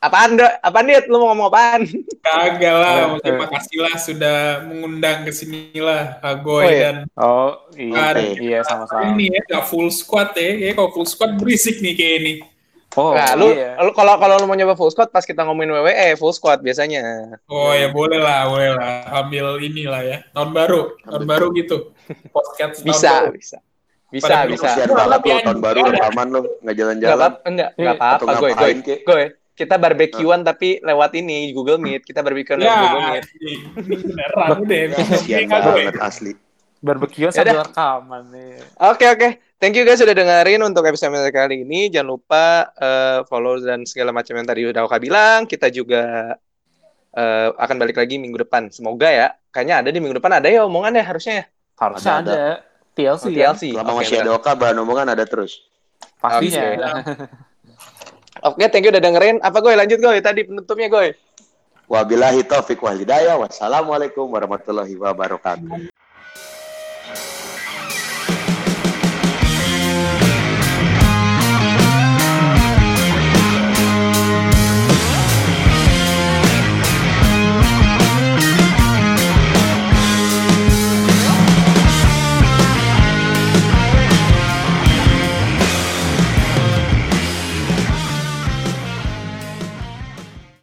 apaan 0.00 0.34
dok? 0.34 0.52
Apaan 0.58 0.88
dit? 0.88 1.04
Lu 1.06 1.20
mau 1.20 1.30
ngomong 1.30 1.48
apaan? 1.48 1.86
Kagak 2.20 2.74
lah, 2.74 2.92
eh. 3.14 3.36
makasih 3.36 3.78
lah 3.78 3.94
sudah 3.94 4.36
mengundang 4.64 5.22
ke 5.22 5.30
sini 5.30 5.76
lah 5.76 6.18
Agoy 6.20 6.56
Oh, 6.56 6.66
iya. 6.66 6.80
dan 6.82 6.96
oh 7.14 7.52
iya 7.76 8.04
Oke. 8.10 8.26
iya 8.40 8.58
sama-sama 8.64 9.12
ini 9.12 9.28
ya 9.30 9.40
gak 9.46 9.64
full 9.68 9.86
squad 9.88 10.34
ya. 10.34 10.50
Kayak 10.58 10.74
kalau 10.74 10.90
full 10.90 11.06
squad 11.06 11.36
berisik 11.38 11.78
nih 11.78 11.94
kayak 11.94 12.14
ini. 12.18 12.32
Oh 12.92 13.12
nah, 13.12 13.32
lu, 13.32 13.50
iya 13.50 13.76
lu 13.76 13.90
kalau 13.90 14.16
kalau 14.16 14.34
lu 14.34 14.44
mau 14.44 14.54
nyoba 14.54 14.72
full 14.72 14.88
squad 14.88 15.08
pas 15.08 15.22
kita 15.22 15.42
ngomongin 15.42 15.70
WWE 15.72 16.14
full 16.14 16.30
squad 16.30 16.58
biasanya. 16.58 17.36
Oh 17.46 17.70
ya 17.70 17.88
boleh 17.88 18.16
lah, 18.16 18.46
boleh 18.46 18.70
lah. 18.72 19.06
Ambil 19.16 19.58
inilah 19.60 20.02
ya. 20.02 20.18
Tahun 20.30 20.50
baru, 20.50 20.98
tahun 21.00 21.24
baru 21.24 21.46
gitu. 21.52 21.94
Podcast 22.34 22.78
tahun 22.78 22.86
Bisa 22.86 23.10
baru. 23.20 23.30
bisa. 23.32 23.58
Bisa 24.08 24.26
Pada 24.26 24.42
bisa. 24.44 24.66
Kasihan 24.66 24.88
Wah, 24.88 24.96
banget 25.06 25.20
lo 25.22 25.38
tahun 25.44 25.60
baru 25.60 25.78
anjing. 25.78 25.94
rekaman 25.94 26.26
lo, 26.26 26.38
nggak 26.40 26.50
Enggak 26.58 26.74
jalan-jalan. 26.74 27.14
apa 27.20 27.38
enggak 27.44 27.70
enggak 27.70 27.78
Iya, 27.78 27.90
apa-apa 27.94 28.30
gue 28.32 28.50
gue 28.50 28.96
gue 29.00 29.22
kita 29.52 29.74
barbekyuan 29.76 30.40
tapi 30.40 30.68
lewat 30.80 31.10
ini 31.14 31.38
Google 31.52 31.76
Meet 31.76 32.02
kita 32.02 32.20
barbekyuan 32.20 32.58
lewat 32.58 32.66
Ya, 32.66 32.80
Google 32.82 33.04
Meet. 33.06 33.24
beneran 34.02 34.48
udah. 34.62 34.82
Kasihan 34.96 35.46
banget 35.46 35.96
asli. 36.00 36.32
barbeque 36.80 37.18
Ya 37.20 37.30
sambil 37.30 37.54
udah. 37.54 37.66
rekaman 37.66 38.22
nih 38.30 38.50
Oke 38.82 39.04
oke, 39.06 39.28
thank 39.60 39.76
you 39.76 39.84
guys 39.84 40.00
sudah 40.00 40.16
dengerin 40.16 40.64
untuk 40.64 40.82
episode 40.88 41.12
kali 41.30 41.62
ini. 41.62 41.92
Jangan 41.92 42.08
lupa 42.08 42.72
eh, 42.74 43.20
follow 43.28 43.60
dan 43.60 43.84
segala 43.84 44.10
macam 44.10 44.34
yang 44.34 44.48
tadi 44.48 44.64
udah 44.66 44.82
Oka 44.88 44.96
bilang. 44.96 45.44
Kita 45.44 45.68
juga 45.68 46.34
eh, 47.12 47.48
akan 47.52 47.76
balik 47.76 48.00
lagi 48.00 48.16
minggu 48.16 48.40
depan. 48.40 48.72
Semoga 48.72 49.12
ya. 49.12 49.28
Kayaknya 49.52 49.76
ada 49.84 49.88
di 49.92 49.98
minggu 50.00 50.16
depan 50.18 50.40
ada 50.40 50.48
ya 50.48 50.64
omongan 50.64 50.96
ya 50.96 51.04
harusnya 51.04 51.34
ya. 51.44 51.44
harusnya 51.80 52.12
Ada, 52.20 52.32
ada, 52.32 52.44
TLC 52.96 53.24
Oh? 53.24 53.32
TLC. 53.32 53.62
Selama 53.72 53.90
Oke, 53.94 53.98
masih 54.02 54.16
ada 54.20 54.32
Oka, 54.36 54.52
bahan 54.56 54.76
omongan 54.82 55.06
ada 55.12 55.24
terus. 55.24 55.52
pastinya 56.20 57.00
Oke, 58.44 58.64
thank 58.72 58.84
you 58.84 58.92
udah 58.92 59.00
dengerin. 59.00 59.36
Apa 59.40 59.60
gue 59.64 59.72
lanjut 59.76 59.98
gue 60.00 60.20
tadi 60.20 60.40
penutupnya 60.44 60.88
gue. 60.92 61.16
Wabillahi 61.90 62.46
taufiq 62.46 62.78
wal 62.84 63.00
hidayah. 63.00 63.34
Wassalamualaikum 63.40 64.28
warahmatullahi 64.28 64.94
wabarakatuh. 64.94 65.90